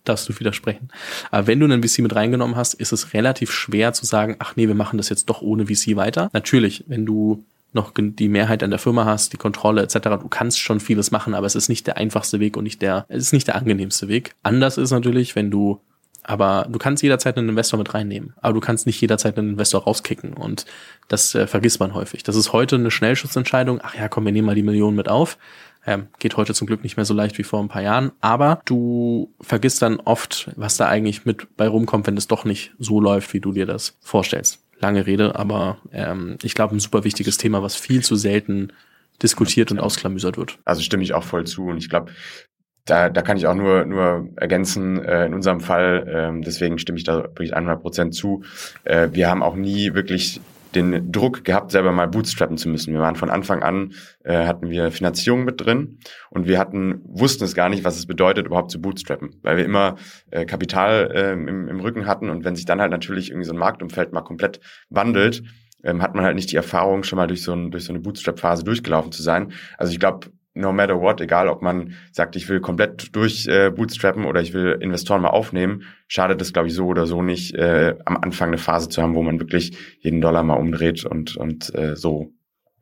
darfst 0.05 0.29
du 0.29 0.39
widersprechen. 0.39 0.91
Aber 1.31 1.47
wenn 1.47 1.61
du 1.61 1.65
einen 1.65 1.83
VC 1.83 2.01
mit 2.01 2.15
reingenommen 2.15 2.57
hast, 2.57 2.75
ist 2.75 2.93
es 2.93 3.15
relativ 3.15 3.51
schwer 3.51 3.95
zu 3.95 4.05
sagen, 4.05 4.37
ach 4.39 4.55
nee, 4.55 4.69
wir 4.69 4.75
machen 4.75 4.99
das 4.99 5.09
jetzt 5.09 5.31
doch 5.31 5.41
ohne 5.41 5.65
VC 5.65 5.97
weiter. 5.97 6.29
Natürlich, 6.35 6.85
wenn 6.89 7.07
du 7.07 7.43
noch 7.75 7.93
die 7.97 8.29
Mehrheit 8.29 8.63
an 8.63 8.71
der 8.71 8.79
Firma 8.79 9.05
hast, 9.05 9.33
die 9.33 9.37
Kontrolle 9.37 9.83
etc. 9.83 9.95
Du 10.21 10.29
kannst 10.29 10.61
schon 10.61 10.81
vieles 10.81 11.11
machen, 11.11 11.35
aber 11.35 11.47
es 11.47 11.55
ist 11.55 11.69
nicht 11.69 11.87
der 11.87 11.97
einfachste 11.97 12.41
Weg 12.41 12.57
und 12.57 12.65
nicht 12.65 12.83
der, 12.83 13.05
es 13.09 13.25
ist 13.25 13.33
nicht 13.33 13.49
der 13.49 13.57
angenehmste 13.57 14.09
Weg. 14.09 14.35
Anders 14.43 14.79
ist 14.79 14.91
natürlich, 14.91 15.35
wenn 15.35 15.51
du 15.51 15.81
aber 16.27 16.67
du 16.71 16.79
kannst 16.79 17.03
jederzeit 17.03 17.37
einen 17.37 17.51
Investor 17.51 17.79
mit 17.79 17.93
reinnehmen. 17.93 18.33
Aber 18.41 18.55
du 18.55 18.61
kannst 18.61 18.87
nicht 18.87 19.01
jederzeit 19.01 19.39
einen 19.39 19.51
Investor 19.51 19.85
rauskicken. 19.85 20.33
Und 20.33 20.65
das 21.09 21.35
äh, 21.35 21.47
vergisst 21.47 21.81
man 21.81 21.95
häufig. 21.95 22.23
Das 22.23 22.35
ist 22.35 22.53
heute 22.53 22.77
eine 22.77 22.91
Schnellschutzentscheidung. 22.91 23.81
Ach 23.83 23.95
ja, 23.95 24.09
komm, 24.09 24.25
wir 24.25 24.33
nehmen 24.33 24.47
mal 24.47 24.55
die 24.55 24.63
Millionen 24.63 24.97
mit 24.97 25.09
auf. 25.09 25.37
Ähm, 25.87 26.09
geht 26.19 26.39
heute 26.39 26.55
zum 26.55 26.67
Glück 26.67 26.83
nicht 26.83 26.97
mehr 26.97 27.05
so 27.05 27.13
leicht 27.13 27.37
wie 27.37 27.43
vor 27.43 27.61
ein 27.61 27.69
paar 27.69 27.83
Jahren. 27.83 28.11
Aber 28.23 28.63
du 28.65 29.35
vergisst 29.43 29.83
dann 29.83 30.01
oft, 30.01 30.51
was 30.57 30.79
da 30.79 30.89
eigentlich 30.89 31.27
mit 31.27 31.57
bei 31.59 31.69
rumkommt, 31.69 32.07
wenn 32.07 32.17
es 32.17 32.27
doch 32.27 32.47
nicht 32.47 32.73
so 32.79 33.01
läuft, 33.01 33.35
wie 33.35 33.41
du 33.41 33.53
dir 33.53 33.67
das 33.67 33.99
vorstellst. 34.01 34.64
Lange 34.85 35.07
Rede, 35.07 35.35
aber 35.35 35.79
ähm, 35.93 36.37
ich 36.43 36.55
glaube, 36.55 36.77
ein 36.77 36.79
super 36.79 37.05
wichtiges 37.05 37.39
Thema, 37.39 37.63
was 37.63 37.75
viel 37.75 38.05
zu 38.05 38.17
selten 38.17 38.71
diskutiert 39.23 39.73
und 39.73 39.81
ausklamüsert 39.81 40.37
wird. 40.37 40.59
Also 40.67 40.83
stimme 40.83 41.03
ich 41.03 41.15
auch 41.15 41.25
voll 41.25 41.47
zu. 41.47 41.69
Und 41.69 41.79
ich 41.79 41.89
glaube, 41.89 42.13
da, 42.85 43.09
da 43.09 43.23
kann 43.23 43.39
ich 43.39 43.47
auch 43.47 43.55
nur, 43.55 43.87
nur 43.87 44.29
ergänzen, 44.37 45.03
äh, 45.03 45.25
in 45.25 45.33
unserem 45.33 45.61
Fall, 45.61 46.07
ähm, 46.07 46.43
deswegen 46.43 46.79
stimme 46.79 46.99
ich 46.99 47.05
da 47.05 47.23
wirklich 47.23 47.57
100 47.57 47.81
Prozent 47.81 48.15
zu. 48.15 48.45
Äh, 48.85 49.09
wir 49.13 49.31
haben 49.31 49.43
auch 49.43 49.57
nie 49.57 49.95
wirklich 49.95 50.43
den 50.75 51.13
Druck 51.13 51.45
gehabt, 51.45 51.71
selber 51.71 51.93
mal 51.93 52.09
bootstrappen 52.09 52.57
zu 52.57 52.69
müssen. 52.69 52.93
Wir 52.93 53.01
waren 53.01 53.17
von 53.17 53.31
Anfang 53.31 53.63
an, 53.63 53.95
äh, 54.25 54.47
hatten 54.47 54.71
wir 54.71 54.91
Finanzierung 54.91 55.45
mit 55.45 55.61
drin 55.61 55.99
und 56.31 56.47
wir 56.47 56.59
hatten, 56.59 57.01
wussten 57.05 57.45
es 57.45 57.55
gar 57.55 57.69
nicht, 57.69 57.85
was 57.85 57.97
es 57.97 58.07
bedeutet, 58.07 58.47
überhaupt 58.47 58.71
zu 58.71 58.81
bootstrappen, 58.81 59.37
weil 59.43 59.57
wir 59.57 59.65
immer 59.65 59.97
äh, 60.31 60.45
Kapital 60.45 61.11
äh, 61.15 61.33
im, 61.33 61.69
im 61.69 61.81
Rücken 61.81 62.07
hatten 62.07 62.31
und 62.31 62.45
wenn 62.45 62.57
sich 62.57 62.65
dann 62.65 62.81
halt 62.81 62.91
natürlich 62.91 63.31
irgendwie 63.31 63.47
so 63.47 63.53
ein 63.53 63.59
Marktumfeld 63.59 64.13
mal 64.13 64.23
komplett 64.23 64.61
wandelt, 64.91 65.43
ähm, 65.85 66.03
hat 66.03 66.15
man 66.15 66.25
halt 66.25 66.35
nicht 66.35 66.51
die 66.51 66.57
Erfahrung, 66.57 67.03
schon 67.03 67.19
mal 67.19 67.27
durch 67.27 67.43
so, 67.43 67.53
ein, 67.53 67.71
durch 67.71 67.85
so 67.85 67.93
eine 67.93 68.01
Bootstrap-Phase 68.01 68.65
durchgelaufen 68.65 69.13
zu 69.13 69.23
sein. 69.23 69.53
Also 69.77 69.93
ich 69.93 70.01
glaube, 70.01 70.29
no 70.55 70.73
matter 70.73 71.01
what, 71.01 71.21
egal 71.21 71.49
ob 71.49 71.63
man 71.63 71.95
sagt, 72.13 72.37
ich 72.37 72.49
will 72.49 72.61
komplett 72.61 73.15
durch 73.15 73.47
äh, 73.47 73.71
bootstrappen 73.71 74.25
oder 74.25 74.41
ich 74.41 74.53
will 74.53 74.79
Investoren 74.81 75.23
mal 75.23 75.31
aufnehmen, 75.31 75.83
schadet 76.07 76.41
es, 76.41 76.53
glaube 76.53 76.69
ich, 76.69 76.75
so 76.75 76.87
oder 76.87 77.07
so 77.07 77.23
nicht, 77.23 77.55
äh, 77.55 77.97
am 78.05 78.17
Anfang 78.17 78.49
eine 78.49 78.59
Phase 78.59 78.89
zu 78.89 79.03
haben, 79.03 79.15
wo 79.15 79.23
man 79.23 79.41
wirklich 79.41 79.77
jeden 80.01 80.21
Dollar 80.21 80.43
mal 80.43 80.55
umdreht 80.55 81.05
und, 81.05 81.37
und 81.37 81.75
äh, 81.75 81.97
so 81.97 82.33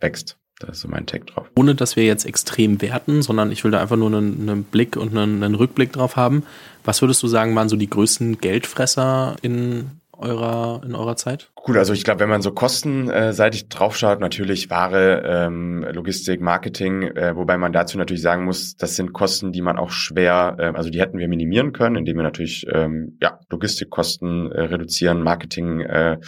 wächst. 0.01 0.39
Das 0.59 0.77
ist 0.77 0.83
so 0.83 0.89
mein 0.89 1.07
Tag 1.07 1.27
drauf. 1.27 1.51
Ohne 1.57 1.75
dass 1.75 1.97
wir 1.97 2.05
jetzt 2.05 2.25
extrem 2.25 2.81
werten, 2.83 3.23
sondern 3.23 3.51
ich 3.51 3.65
will 3.65 3.73
da 3.73 3.81
einfach 3.81 3.97
nur 3.97 4.09
einen, 4.09 4.49
einen 4.49 4.65
Blick 4.65 4.97
und 4.97 5.17
einen, 5.17 5.43
einen 5.43 5.55
Rückblick 5.55 5.93
drauf 5.93 6.17
haben. 6.17 6.45
Was 6.85 7.03
würdest 7.03 7.23
du 7.23 7.27
sagen, 7.27 7.57
waren 7.57 7.69
so 7.69 7.77
die 7.77 7.91
größten 7.91 8.39
Geldfresser 8.39 9.37
in 9.43 10.02
eurer, 10.23 10.81
in 10.85 10.95
eurer 10.95 11.17
Zeit? 11.17 11.51
Gut, 11.55 11.77
also 11.77 11.93
ich 11.93 12.05
glaube, 12.05 12.21
wenn 12.21 12.29
man 12.29 12.43
so 12.43 12.53
kostenseitig 12.53 13.69
draufschaut, 13.69 14.21
natürlich 14.21 14.71
Ware, 14.71 15.23
ähm, 15.25 15.87
Logistik, 15.93 16.41
Marketing, 16.41 17.03
äh, 17.03 17.37
wobei 17.37 17.59
man 17.59 17.73
dazu 17.73 17.99
natürlich 17.99 18.23
sagen 18.23 18.45
muss, 18.45 18.77
das 18.77 18.97
sind 18.97 19.13
Kosten, 19.13 19.53
die 19.53 19.63
man 19.63 19.79
auch 19.79 19.91
schwer, 19.91 20.57
äh, 20.59 20.73
also 20.75 20.91
die 20.91 21.01
hätten 21.01 21.19
wir 21.19 21.29
minimieren 21.29 21.73
können, 21.73 21.97
indem 21.97 22.17
wir 22.17 22.23
natürlich 22.25 22.67
ähm, 22.73 23.19
ja, 23.21 23.39
Logistikkosten 23.51 24.51
äh, 24.51 24.63
reduzieren, 24.63 25.23
Marketing 25.23 25.81
äh, 25.81 26.19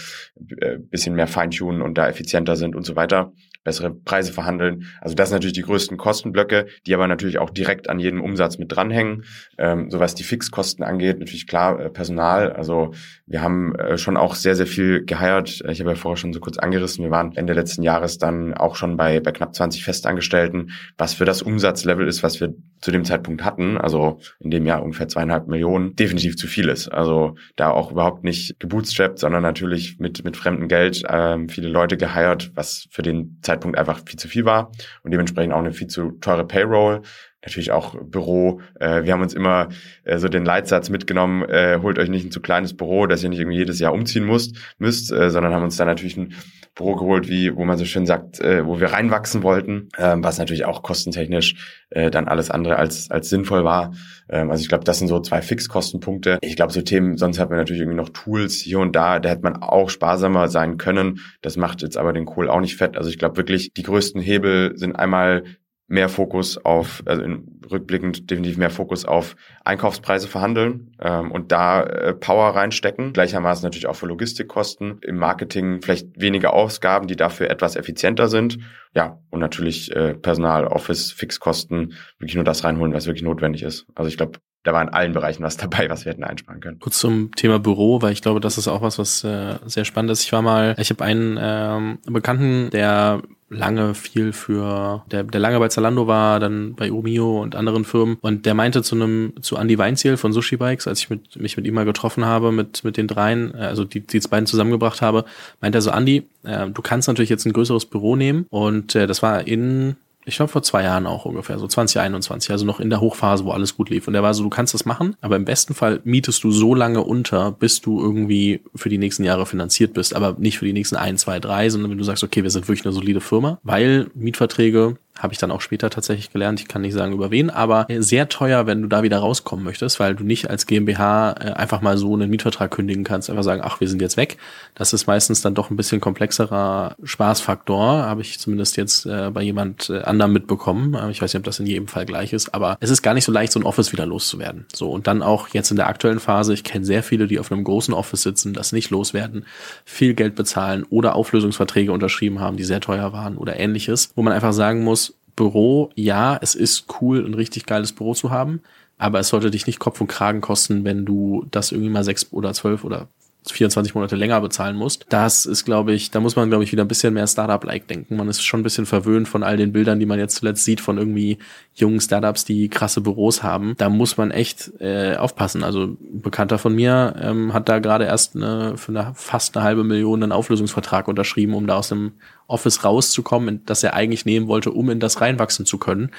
äh, 0.60 0.78
bisschen 0.78 1.14
mehr 1.14 1.26
feintunen 1.26 1.82
und 1.82 1.98
da 1.98 2.08
effizienter 2.08 2.56
sind 2.56 2.76
und 2.76 2.84
so 2.84 2.96
weiter 2.96 3.32
bessere 3.64 3.92
Preise 3.92 4.33
verhandeln. 4.33 4.87
Also 5.00 5.14
das 5.14 5.30
sind 5.30 5.37
natürlich 5.37 5.54
die 5.54 5.62
größten 5.62 5.97
Kostenblöcke, 5.97 6.66
die 6.87 6.94
aber 6.94 7.09
natürlich 7.09 7.38
auch 7.38 7.50
direkt 7.50 7.88
an 7.88 7.99
jedem 7.99 8.23
Umsatz 8.23 8.59
mit 8.59 8.71
dranhängen. 8.71 9.25
Ähm, 9.59 9.90
so 9.90 9.99
was 9.99 10.14
die 10.14 10.23
Fixkosten 10.23 10.85
angeht, 10.85 11.18
natürlich 11.18 11.47
klar 11.47 11.80
äh, 11.80 11.90
Personal. 11.90 12.52
Also 12.52 12.92
wir 13.26 13.42
haben 13.42 13.75
äh, 13.76 13.97
schon 13.97 14.16
auch 14.16 14.35
sehr, 14.35 14.54
sehr 14.54 14.66
viel 14.66 15.04
geheiert. 15.04 15.62
Ich 15.68 15.80
habe 15.80 15.90
ja 15.90 15.97
vorher 15.97 16.18
schon 16.18 16.33
so 16.33 16.40
kurz 16.40 16.59
angerissen. 16.59 17.02
Wir 17.02 17.11
waren 17.11 17.35
Ende 17.37 17.54
letzten 17.54 17.83
Jahres 17.83 18.18
dann 18.18 18.55
auch 18.55 18.77
schon 18.77 18.96
bei, 18.96 19.20
bei 19.20 19.33
knapp 19.33 19.55
20 19.55 19.83
Festangestellten, 19.83 20.72
was 20.98 21.14
für 21.14 21.24
das 21.24 21.42
Umsatzlevel 21.42 22.07
ist, 22.07 22.22
was 22.22 22.40
wir 22.40 22.55
zu 22.81 22.90
dem 22.90 23.05
Zeitpunkt 23.05 23.44
hatten. 23.44 23.79
Also 23.79 24.20
in 24.40 24.50
dem 24.50 24.66
Jahr 24.66 24.83
ungefähr 24.83 25.09
zweieinhalb 25.09 25.48
Millionen, 25.48 25.96
definitiv 25.96 26.37
zu 26.37 26.46
viel 26.46 26.68
ist. 26.68 26.88
Also 26.88 27.37
da 27.57 27.70
auch 27.70 27.90
überhaupt 27.90 28.24
nicht 28.24 28.61
gebootstrapped, 28.61 29.18
sondern 29.18 29.42
natürlich 29.42 29.98
mit, 29.98 30.22
mit 30.22 30.37
fremdem 30.37 30.68
Geld 30.68 31.03
ähm, 31.09 31.48
viele 31.48 31.68
Leute 31.68 31.96
geheiert, 31.96 32.53
was 32.55 32.87
für 32.90 33.03
den 33.03 33.38
Zeitpunkt 33.40 33.54
Zeitpunkt 33.55 33.79
einfach 33.79 34.01
viel 34.05 34.19
zu 34.19 34.29
viel 34.29 34.45
war 34.45 34.73
und 35.03 35.12
dementsprechend 35.12 35.53
auch 35.53 35.59
eine 35.59 35.73
viel 35.73 35.87
zu 35.87 36.12
teure 36.21 36.47
Payroll. 36.47 37.03
Natürlich 37.43 37.73
auch 37.73 37.95
Büro. 38.03 38.62
Äh, 38.81 39.05
wir 39.05 39.12
haben 39.12 39.21
uns 39.21 39.35
immer 39.35 39.69
äh, 40.05 40.19
so 40.19 40.29
den 40.29 40.45
Leitsatz 40.45 40.88
mitgenommen, 40.88 41.43
äh, 41.43 41.79
holt 41.83 41.99
euch 41.99 42.09
nicht 42.09 42.25
ein 42.25 42.31
zu 42.31 42.40
kleines 42.40 42.75
Büro, 42.75 43.07
dass 43.07 43.23
ihr 43.23 43.29
nicht 43.29 43.38
irgendwie 43.38 43.59
jedes 43.59 43.79
Jahr 43.81 43.93
umziehen 43.93 44.25
müsst, 44.25 44.57
müsst 44.79 45.12
äh, 45.12 45.31
sondern 45.31 45.53
haben 45.53 45.62
uns 45.62 45.77
dann 45.77 45.87
natürlich 45.87 46.17
ein 46.17 46.35
Büro 46.74 46.96
geholt, 46.96 47.28
wie, 47.28 47.54
wo 47.54 47.64
man 47.64 47.78
so 47.78 47.84
schön 47.84 48.04
sagt, 48.04 48.40
äh, 48.40 48.66
wo 48.66 48.80
wir 48.80 48.92
reinwachsen 48.92 49.42
wollten, 49.42 49.90
ähm, 49.96 50.24
was 50.24 50.38
natürlich 50.38 50.64
auch 50.64 50.82
kostentechnisch 50.82 51.84
äh, 51.90 52.10
dann 52.10 52.26
alles 52.26 52.50
andere 52.50 52.76
als, 52.76 53.10
als 53.10 53.28
sinnvoll 53.28 53.64
war. 53.64 53.94
Ähm, 54.28 54.50
also 54.50 54.62
ich 54.62 54.68
glaube, 54.68 54.84
das 54.84 54.98
sind 54.98 55.06
so 55.08 55.20
zwei 55.20 55.40
Fixkostenpunkte. 55.40 56.38
Ich 56.40 56.56
glaube, 56.56 56.72
so 56.72 56.82
Themen, 56.82 57.16
sonst 57.16 57.38
hat 57.38 57.50
man 57.50 57.58
natürlich 57.58 57.82
irgendwie 57.82 57.98
noch 57.98 58.08
Tools 58.08 58.56
hier 58.56 58.80
und 58.80 58.96
da, 58.96 59.20
da 59.20 59.28
hätte 59.28 59.42
man 59.42 59.62
auch 59.62 59.88
sparsamer 59.88 60.48
sein 60.48 60.76
können. 60.76 61.20
Das 61.42 61.56
macht 61.56 61.82
jetzt 61.82 61.96
aber 61.96 62.12
den 62.12 62.24
Kohl 62.24 62.50
auch 62.50 62.60
nicht 62.60 62.76
fett. 62.76 62.96
Also 62.96 63.08
ich 63.08 63.18
glaube 63.18 63.37
wirklich, 63.37 63.72
die 63.72 63.82
größten 63.82 64.20
Hebel 64.20 64.76
sind 64.76 64.96
einmal 64.96 65.44
mehr 65.87 66.09
Fokus 66.09 66.57
auf, 66.64 67.03
also 67.05 67.23
in, 67.23 67.61
rückblickend 67.70 68.31
definitiv 68.31 68.57
mehr 68.57 68.70
Fokus 68.70 69.05
auf 69.05 69.37
Einkaufspreise 69.64 70.29
verhandeln 70.29 70.94
ähm, 71.01 71.31
und 71.31 71.53
da 71.53 71.83
äh, 71.83 72.14
Power 72.14 72.55
reinstecken. 72.55 73.12
Gleichermaßen 73.12 73.64
natürlich 73.64 73.87
auch 73.87 73.97
für 73.97 74.07
Logistikkosten, 74.07 74.99
im 75.03 75.16
Marketing 75.16 75.83
vielleicht 75.83 76.20
weniger 76.20 76.55
Ausgaben, 76.55 77.07
die 77.07 77.16
dafür 77.16 77.51
etwas 77.51 77.77
effizienter 77.77 78.29
sind. 78.29 78.59
Ja, 78.94 79.18
und 79.31 79.40
natürlich 79.40 79.94
äh, 79.94 80.14
Personal, 80.14 80.66
Office, 80.66 81.12
Fixkosten, 81.12 81.94
wirklich 82.18 82.37
nur 82.37 82.44
das 82.44 82.64
reinholen, 82.64 82.94
was 82.94 83.07
wirklich 83.07 83.25
notwendig 83.25 83.62
ist. 83.62 83.87
Also 83.94 84.09
ich 84.09 84.16
glaube, 84.16 84.38
da 84.62 84.73
war 84.73 84.81
in 84.81 84.88
allen 84.88 85.12
Bereichen 85.12 85.42
was 85.42 85.57
dabei, 85.59 85.90
was 85.90 86.05
wir 86.05 86.12
hätten 86.12 86.25
einsparen 86.25 86.61
können. 86.61 86.79
Kurz 86.79 86.99
zum 86.99 87.33
Thema 87.33 87.59
Büro, 87.59 88.01
weil 88.01 88.12
ich 88.12 88.23
glaube, 88.23 88.40
das 88.40 88.57
ist 88.57 88.68
auch 88.68 88.81
was, 88.81 88.99
was 88.99 89.23
äh, 89.23 89.59
sehr 89.66 89.85
spannend 89.85 90.12
ist. 90.12 90.25
Ich 90.25 90.33
war 90.33 90.40
mal, 90.40 90.75
ich 90.79 90.90
habe 90.90 91.05
einen 91.05 91.38
ähm, 91.40 91.99
Bekannten, 92.07 92.70
der 92.70 93.23
lange 93.55 93.95
viel 93.95 94.33
für, 94.33 95.05
der, 95.11 95.25
der 95.25 95.40
lange 95.40 95.59
bei 95.59 95.69
Zalando 95.69 96.07
war, 96.07 96.40
dann 96.40 96.75
bei 96.75 96.90
Umio 96.93 97.43
und 97.43 97.57
anderen 97.57 97.85
Firmen. 97.85 98.17
Und 98.21 98.47
der 98.47 98.55
meinte 98.55 98.83
zu 98.83 98.95
einem, 98.95 99.33
zu 99.40 99.57
Andy 99.57 99.79
Weinziel 99.79 100.17
von 100.17 100.33
Sushi 100.33 100.57
Bikes, 100.57 100.87
als 100.87 101.01
ich 101.01 101.11
mit, 101.11 101.37
mich 101.37 101.57
mit 101.57 101.67
ihm 101.67 101.75
mal 101.75 101.85
getroffen 101.85 102.25
habe, 102.25 102.53
mit, 102.53 102.85
mit 102.85 102.97
den 102.97 103.09
dreien, 103.09 103.55
äh, 103.55 103.59
also 103.59 103.85
die, 103.85 104.01
die 104.01 104.21
beiden 104.21 104.47
zusammengebracht 104.47 105.03
habe, 105.03 105.25
meinte 105.61 105.79
er 105.79 105.83
so, 105.83 105.90
Andy, 105.90 106.27
äh, 106.45 106.69
du 106.69 106.83
kannst 106.83 107.09
natürlich 107.09 107.31
jetzt 107.31 107.47
ein 107.47 107.53
größeres 107.53 107.87
Büro 107.87 108.17
nehmen. 108.17 108.47
Und 108.51 108.95
äh, 108.95 109.07
das 109.07 109.23
war 109.23 109.47
in 109.47 109.97
ich 110.26 110.37
glaube 110.37 110.50
vor 110.50 110.62
zwei 110.62 110.82
Jahren 110.82 111.06
auch 111.06 111.24
ungefähr, 111.24 111.58
so 111.58 111.66
2021, 111.66 112.50
also 112.50 112.64
noch 112.64 112.80
in 112.80 112.90
der 112.90 113.00
Hochphase, 113.00 113.44
wo 113.44 113.50
alles 113.50 113.76
gut 113.76 113.90
lief. 113.90 114.06
Und 114.06 114.14
der 114.14 114.22
war 114.22 114.34
so, 114.34 114.42
du 114.42 114.50
kannst 114.50 114.74
das 114.74 114.84
machen, 114.84 115.16
aber 115.20 115.37
im 115.37 115.44
besten 115.44 115.74
Fall 115.74 116.00
mietest 116.04 116.42
du 116.44 116.50
so 116.50 116.74
lange 116.74 117.02
unter, 117.02 117.52
bis 117.52 117.80
du 117.80 118.00
irgendwie 118.00 118.62
für 118.74 118.88
die 118.88 118.98
nächsten 118.98 119.24
Jahre 119.24 119.46
finanziert 119.46 119.94
bist, 119.94 120.14
aber 120.14 120.37
nicht 120.38 120.58
für 120.58 120.64
die 120.64 120.72
nächsten 120.72 120.96
ein, 120.96 121.18
zwei, 121.18 121.40
drei, 121.40 121.68
sondern 121.68 121.90
wenn 121.90 121.98
du 121.98 122.04
sagst, 122.04 122.24
okay, 122.24 122.42
wir 122.42 122.50
sind 122.50 122.68
wirklich 122.68 122.84
eine 122.84 122.94
solide 122.94 123.20
Firma, 123.20 123.58
weil 123.62 124.10
Mietverträge 124.14 124.96
habe 125.18 125.33
ich 125.33 125.38
dann 125.38 125.53
auch 125.53 125.61
später 125.61 125.90
tatsächlich 125.90 126.33
gelernt. 126.33 126.61
Ich 126.61 126.68
kann 126.68 126.83
nicht 126.83 126.92
sagen 126.92 127.12
über 127.12 127.31
wen, 127.31 127.48
aber 127.48 127.87
sehr 127.98 128.29
teuer, 128.29 128.66
wenn 128.66 128.83
du 128.83 128.88
da 128.88 129.03
wieder 129.05 129.18
rauskommen 129.18 129.64
möchtest, 129.64 130.00
weil 130.00 130.16
du 130.16 130.24
nicht 130.24 130.50
als 130.50 130.66
GmbH 130.66 131.33
äh, 131.33 131.53
einfach 131.53 131.81
mal 131.81 131.96
so 131.96 132.14
einen 132.14 132.31
Mietvertrag 132.31 132.72
kündigen 132.72 133.05
kannst, 133.05 133.31
einfach 133.31 133.44
sagen, 133.44 133.62
ach, 133.64 133.81
wir 133.81 133.88
sind 133.88 134.03
jetzt 134.03 134.16
weg. 134.16 134.38
Das 134.74 134.92
ist 134.92 135.07
meistens 135.07 135.40
dann 135.40 135.55
doch 135.55 135.70
ein 135.70 135.77
bisschen 135.77 136.00
komplexerer 136.00 136.96
Spaßfaktor, 137.05 138.03
habe 138.03 138.22
ich 138.22 138.40
zumindest 138.40 138.77
jetzt 138.77 139.07
äh, 139.07 139.31
bei 139.33 139.42
jemand 139.42 139.88
äh, 139.88 140.03
anderem 140.03 140.33
mitbekommen. 140.33 140.96
Ich 141.11 141.22
weiß 141.22 141.33
nicht, 141.33 141.40
ob 141.40 141.44
das 141.44 141.61
in 141.61 141.66
jedem 141.66 141.87
Fall 141.87 142.07
gleich 142.07 142.33
ist, 142.33 142.53
aber 142.53 142.77
es 142.81 142.90
ist 142.90 143.03
gar 143.03 143.14
nicht 143.14 143.24
so 143.24 143.31
leicht, 143.31 143.53
so 143.53 143.61
ein 143.61 143.66
Office 143.66 143.92
wieder 143.92 144.07
loszuwerden. 144.07 144.66
So 144.74 144.90
und 144.90 145.07
dann 145.07 145.22
auch 145.22 145.48
jetzt 145.48 145.70
in 145.70 145.77
der 145.77 145.87
aktuellen 145.87 146.20
Phase, 146.20 146.55
ich 146.55 146.64
kenne 146.64 146.85
sehr 146.85 147.05
viele, 147.05 147.29
die 147.29 147.38
auf 147.38 147.53
einem 147.53 147.62
großen 147.62 147.94
Office 147.94 148.22
sitzen, 148.22 148.53
das 148.53 148.72
nicht 148.72 148.90
loswerden, 148.90 149.46
viel 149.85 150.14
Geld 150.14 150.35
bezahlen 150.35 150.85
oder 150.90 151.14
Auflösungsverträge 151.14 151.92
unterschrieben 151.92 152.40
haben, 152.40 152.57
die 152.57 152.64
sehr 152.64 152.81
teuer 152.81 153.12
waren 153.12 153.37
oder 153.37 153.61
ähnliches, 153.61 154.11
wo 154.16 154.22
man 154.22 154.33
einfach 154.33 154.53
sagen 154.53 154.83
muss, 154.83 155.04
Büro, 155.37 155.90
ja, 155.94 156.38
es 156.40 156.55
ist 156.55 156.87
cool, 157.01 157.25
ein 157.25 157.35
richtig 157.35 157.66
geiles 157.66 157.92
Büro 157.92 158.14
zu 158.14 158.31
haben, 158.31 158.61
aber 158.99 159.20
es 159.20 159.29
sollte 159.29 159.51
dich 159.51 159.66
nicht 159.66 159.79
Kopf 159.79 160.01
und 160.01 160.07
Kragen 160.07 160.40
kosten, 160.40 160.85
wenn 160.85 161.05
du 161.05 161.47
das 161.51 161.73
irgendwie 161.73 161.90
mal 161.90 162.05
sechs 162.05 162.33
oder 162.33 162.53
zwölf 162.55 162.85
oder 162.85 163.09
24 163.52 163.94
Monate 163.94 164.16
länger 164.16 164.40
bezahlen 164.40 164.76
musst. 164.76 165.07
Das 165.09 165.46
ist, 165.46 165.64
glaube 165.64 165.92
ich, 165.92 166.11
da 166.11 166.20
muss 166.20 166.37
man, 166.37 166.48
glaube 166.48 166.64
ich, 166.64 166.72
wieder 166.72 166.85
ein 166.85 166.88
bisschen 166.88 167.14
mehr 167.14 167.26
Startup-like 167.26 167.87
denken. 167.88 168.16
Man 168.16 168.28
ist 168.28 168.42
schon 168.42 168.61
ein 168.61 168.62
bisschen 168.62 168.87
verwöhnt 168.87 169.28
von 169.28 169.42
all 169.42 169.57
den 169.57 169.72
Bildern, 169.72 170.00
die 170.00 170.07
man 170.07 170.18
jetzt 170.18 170.37
zuletzt 170.37 170.64
sieht 170.64 170.80
von 170.80 170.98
irgendwie 170.98 171.38
jungen 171.74 172.00
Startups, 172.00 172.44
die 172.44 172.68
krasse 172.68 173.00
Büros 173.00 173.42
haben. 173.42 173.74
Da 173.76 173.88
muss 173.88 174.16
man 174.16 174.30
echt 174.30 174.72
äh, 174.80 175.16
aufpassen. 175.16 175.62
Also 175.62 175.85
ein 175.85 176.22
Bekannter 176.22 176.59
von 176.59 176.74
mir 176.74 177.14
ähm, 177.20 177.52
hat 177.52 177.68
da 177.68 177.78
gerade 177.78 178.04
erst 178.04 178.37
eine, 178.37 178.76
für 178.76 178.92
eine, 178.92 179.12
fast 179.14 179.57
eine 179.57 179.64
halbe 179.64 179.85
Million 179.85 180.22
einen 180.22 180.33
Auflösungsvertrag 180.33 181.09
unterschrieben, 181.09 181.54
um 181.54 181.66
da 181.66 181.76
aus 181.76 181.88
dem 181.88 182.12
Office 182.46 182.85
rauszukommen, 182.85 183.62
das 183.66 183.83
er 183.83 183.94
eigentlich 183.94 184.24
nehmen 184.24 184.48
wollte, 184.48 184.70
um 184.70 184.90
in 184.90 185.00
das 185.00 185.20
reinwachsen 185.20 185.66
zu 185.66 185.78
können. 185.78 186.11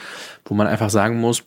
Wo 0.46 0.54
man 0.54 0.68
einfach 0.68 0.90
sagen 0.90 1.20
muss, 1.20 1.44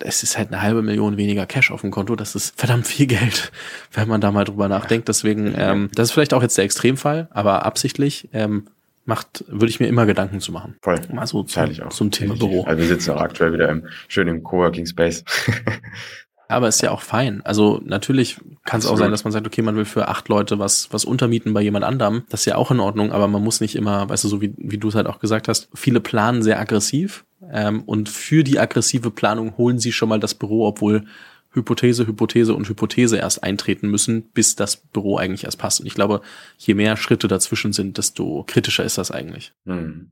es 0.00 0.22
ist 0.22 0.38
halt 0.38 0.48
eine 0.52 0.62
halbe 0.62 0.82
Million 0.82 1.16
weniger 1.16 1.46
Cash 1.46 1.70
auf 1.70 1.80
dem 1.82 1.90
Konto. 1.90 2.16
Das 2.16 2.34
ist 2.34 2.58
verdammt 2.58 2.86
viel 2.86 3.06
Geld, 3.06 3.52
wenn 3.92 4.08
man 4.08 4.20
da 4.20 4.30
mal 4.30 4.44
drüber 4.44 4.68
nachdenkt. 4.68 5.08
Deswegen, 5.08 5.54
ähm, 5.56 5.90
das 5.94 6.08
ist 6.08 6.12
vielleicht 6.12 6.34
auch 6.34 6.42
jetzt 6.42 6.56
der 6.56 6.64
Extremfall, 6.64 7.28
aber 7.30 7.64
absichtlich 7.64 8.28
ähm, 8.32 8.68
macht, 9.04 9.44
würde 9.48 9.68
ich 9.68 9.80
mir 9.80 9.86
immer 9.86 10.06
Gedanken 10.06 10.40
zu 10.40 10.52
machen. 10.52 10.76
Voll. 10.82 11.00
Mal 11.12 11.26
so 11.26 11.42
zum, 11.42 11.90
zum 11.90 12.10
Thema 12.10 12.36
Büro. 12.36 12.64
Also 12.64 12.80
wir 12.80 12.88
sitzen 12.88 13.12
auch 13.12 13.20
aktuell 13.20 13.52
wieder 13.52 13.68
im 13.70 13.86
schönen 14.06 14.42
Coworking 14.42 14.86
Space. 14.86 15.24
Aber 16.48 16.68
ist 16.68 16.80
ja 16.80 16.90
auch 16.90 17.02
fein. 17.02 17.42
Also 17.44 17.80
natürlich 17.84 18.38
kann 18.64 18.80
es 18.80 18.86
auch 18.86 18.96
sein, 18.96 19.10
dass 19.10 19.24
man 19.24 19.32
sagt, 19.32 19.46
okay, 19.46 19.60
man 19.60 19.76
will 19.76 19.84
für 19.84 20.08
acht 20.08 20.28
Leute 20.30 20.58
was, 20.58 20.90
was 20.92 21.04
untermieten 21.04 21.52
bei 21.52 21.60
jemand 21.60 21.84
anderem. 21.84 22.24
Das 22.30 22.40
ist 22.40 22.46
ja 22.46 22.56
auch 22.56 22.70
in 22.70 22.80
Ordnung, 22.80 23.12
aber 23.12 23.28
man 23.28 23.44
muss 23.44 23.60
nicht 23.60 23.76
immer, 23.76 24.08
weißt 24.08 24.24
du, 24.24 24.28
so 24.28 24.40
wie, 24.40 24.54
wie 24.56 24.78
du 24.78 24.88
es 24.88 24.94
halt 24.94 25.06
auch 25.06 25.20
gesagt 25.20 25.46
hast, 25.46 25.68
viele 25.74 26.00
planen 26.00 26.42
sehr 26.42 26.58
aggressiv. 26.58 27.26
Ähm, 27.50 27.82
und 27.82 28.08
für 28.08 28.44
die 28.44 28.58
aggressive 28.58 29.10
Planung 29.10 29.56
holen 29.56 29.78
sie 29.78 29.92
schon 29.92 30.08
mal 30.08 30.20
das 30.20 30.34
Büro, 30.34 30.66
obwohl 30.66 31.04
Hypothese, 31.50 32.06
Hypothese 32.06 32.54
und 32.54 32.68
Hypothese 32.68 33.16
erst 33.16 33.42
eintreten 33.42 33.88
müssen, 33.88 34.22
bis 34.30 34.54
das 34.54 34.76
Büro 34.76 35.16
eigentlich 35.16 35.44
erst 35.44 35.58
passt. 35.58 35.80
Und 35.80 35.86
ich 35.86 35.94
glaube, 35.94 36.20
je 36.58 36.74
mehr 36.74 36.96
Schritte 36.96 37.26
dazwischen 37.26 37.72
sind, 37.72 37.96
desto 37.96 38.44
kritischer 38.46 38.84
ist 38.84 38.98
das 38.98 39.10
eigentlich. 39.10 39.52
Mhm. 39.64 40.10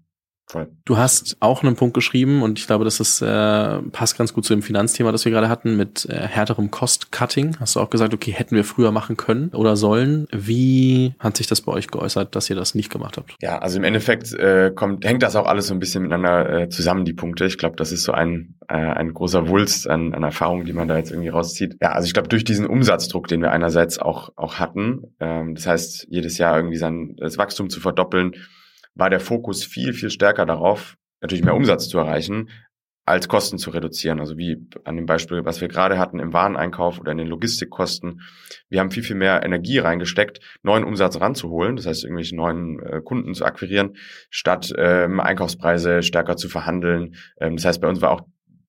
Voll. 0.49 0.69
Du 0.85 0.97
hast 0.97 1.37
auch 1.41 1.65
einen 1.65 1.75
Punkt 1.75 1.95
geschrieben 1.95 2.43
und 2.43 2.61
ich 2.61 2.69
glaube, 2.69 2.85
das 2.85 3.01
ist, 3.01 3.21
äh, 3.21 3.83
passt 3.91 4.17
ganz 4.17 4.33
gut 4.33 4.45
zu 4.45 4.55
dem 4.55 4.63
Finanzthema, 4.63 5.11
das 5.11 5.25
wir 5.25 5.33
gerade 5.33 5.49
hatten, 5.49 5.77
mit 5.77 6.07
äh, 6.09 6.15
härterem 6.15 6.71
Cost-Cutting. 6.71 7.57
Hast 7.59 7.75
du 7.75 7.81
auch 7.81 7.91
gesagt, 7.91 8.15
okay, 8.15 8.31
hätten 8.31 8.55
wir 8.55 8.63
früher 8.63 8.93
machen 8.93 9.17
können 9.17 9.49
oder 9.49 9.75
sollen. 9.75 10.29
Wie 10.31 11.15
hat 11.19 11.37
sich 11.37 11.49
das 11.49 11.63
bei 11.63 11.73
euch 11.73 11.89
geäußert, 11.89 12.37
dass 12.37 12.49
ihr 12.49 12.55
das 12.55 12.77
nicht 12.77 12.91
gemacht 12.91 13.17
habt? 13.17 13.35
Ja, 13.43 13.59
also 13.59 13.79
im 13.79 13.83
Endeffekt 13.85 14.33
äh, 14.35 14.71
kommt, 14.73 15.05
hängt 15.05 15.25
das 15.25 15.35
auch 15.35 15.47
alles 15.47 15.67
so 15.67 15.75
ein 15.75 15.81
bisschen 15.81 16.05
miteinander 16.05 16.63
äh, 16.63 16.69
zusammen, 16.69 17.05
die 17.05 17.15
Punkte. 17.15 17.47
Ich 17.47 17.59
glaube, 17.59 17.75
das 17.75 17.91
ist 17.91 18.05
so 18.05 18.13
ein, 18.13 18.55
äh, 18.69 18.75
ein 18.77 19.15
großer 19.15 19.49
Wulst 19.49 19.91
an, 19.91 20.15
an 20.15 20.23
Erfahrung, 20.23 20.65
die 20.65 20.73
man 20.73 20.87
da 20.87 20.97
jetzt 20.97 21.11
irgendwie 21.11 21.31
rauszieht. 21.31 21.77
Ja, 21.83 21.91
also 21.91 22.07
ich 22.07 22.15
glaube, 22.15 22.29
durch 22.29 22.45
diesen 22.45 22.67
Umsatzdruck, 22.67 23.27
den 23.27 23.43
wir 23.43 23.51
einerseits 23.51 23.99
auch, 23.99 24.31
auch 24.37 24.61
hatten, 24.61 25.03
ähm, 25.19 25.57
das 25.57 25.67
heißt, 25.67 26.07
jedes 26.09 26.39
Jahr 26.39 26.57
irgendwie 26.57 26.77
sein 26.77 27.17
das 27.19 27.37
Wachstum 27.37 27.69
zu 27.69 27.81
verdoppeln, 27.81 28.37
war 28.97 29.11
der 29.11 29.21
Fokus 29.21 29.65
viel, 29.65 29.93
viel 29.93 30.11
stärker 30.11 30.47
darauf, 30.47 30.97
natürlich 31.21 31.45
mehr 31.45 31.55
Umsatz 31.55 31.89
zu 31.89 31.99
erreichen, 31.99 32.49
als 33.05 33.29
Kosten 33.29 33.59
zu 33.59 33.71
reduzieren. 33.71 34.19
Also 34.19 34.37
wie 34.37 34.69
an 34.85 34.97
dem 34.97 35.07
Beispiel, 35.07 35.45
was 35.45 35.61
wir 35.61 35.69
gerade 35.69 35.97
hatten 35.97 36.19
im 36.19 36.33
Wareneinkauf 36.33 36.99
oder 36.99 37.13
in 37.13 37.19
den 37.19 37.29
Logistikkosten. 37.29 38.23
Wir 38.69 38.81
haben 38.81 38.91
viel, 38.91 39.05
viel 39.05 39.15
mehr 39.15 39.45
Energie 39.45 39.79
reingesteckt, 39.79 40.41
neuen 40.63 40.83
Umsatz 40.83 41.21
ranzuholen, 41.21 41.77
das 41.77 41.87
heißt 41.87 42.03
irgendwelche 42.03 42.35
neuen 42.35 42.81
äh, 42.81 43.01
Kunden 43.03 43.35
zu 43.35 43.45
akquirieren, 43.45 43.97
statt 44.29 44.73
ähm, 44.77 45.21
Einkaufspreise 45.21 46.03
stärker 46.03 46.37
zu 46.37 46.49
verhandeln. 46.49 47.15
Ähm, 47.41 47.57
das 47.57 47.65
heißt, 47.65 47.81
bei 47.81 47.89
uns 47.89 48.01
war 48.01 48.11
auch 48.11 48.23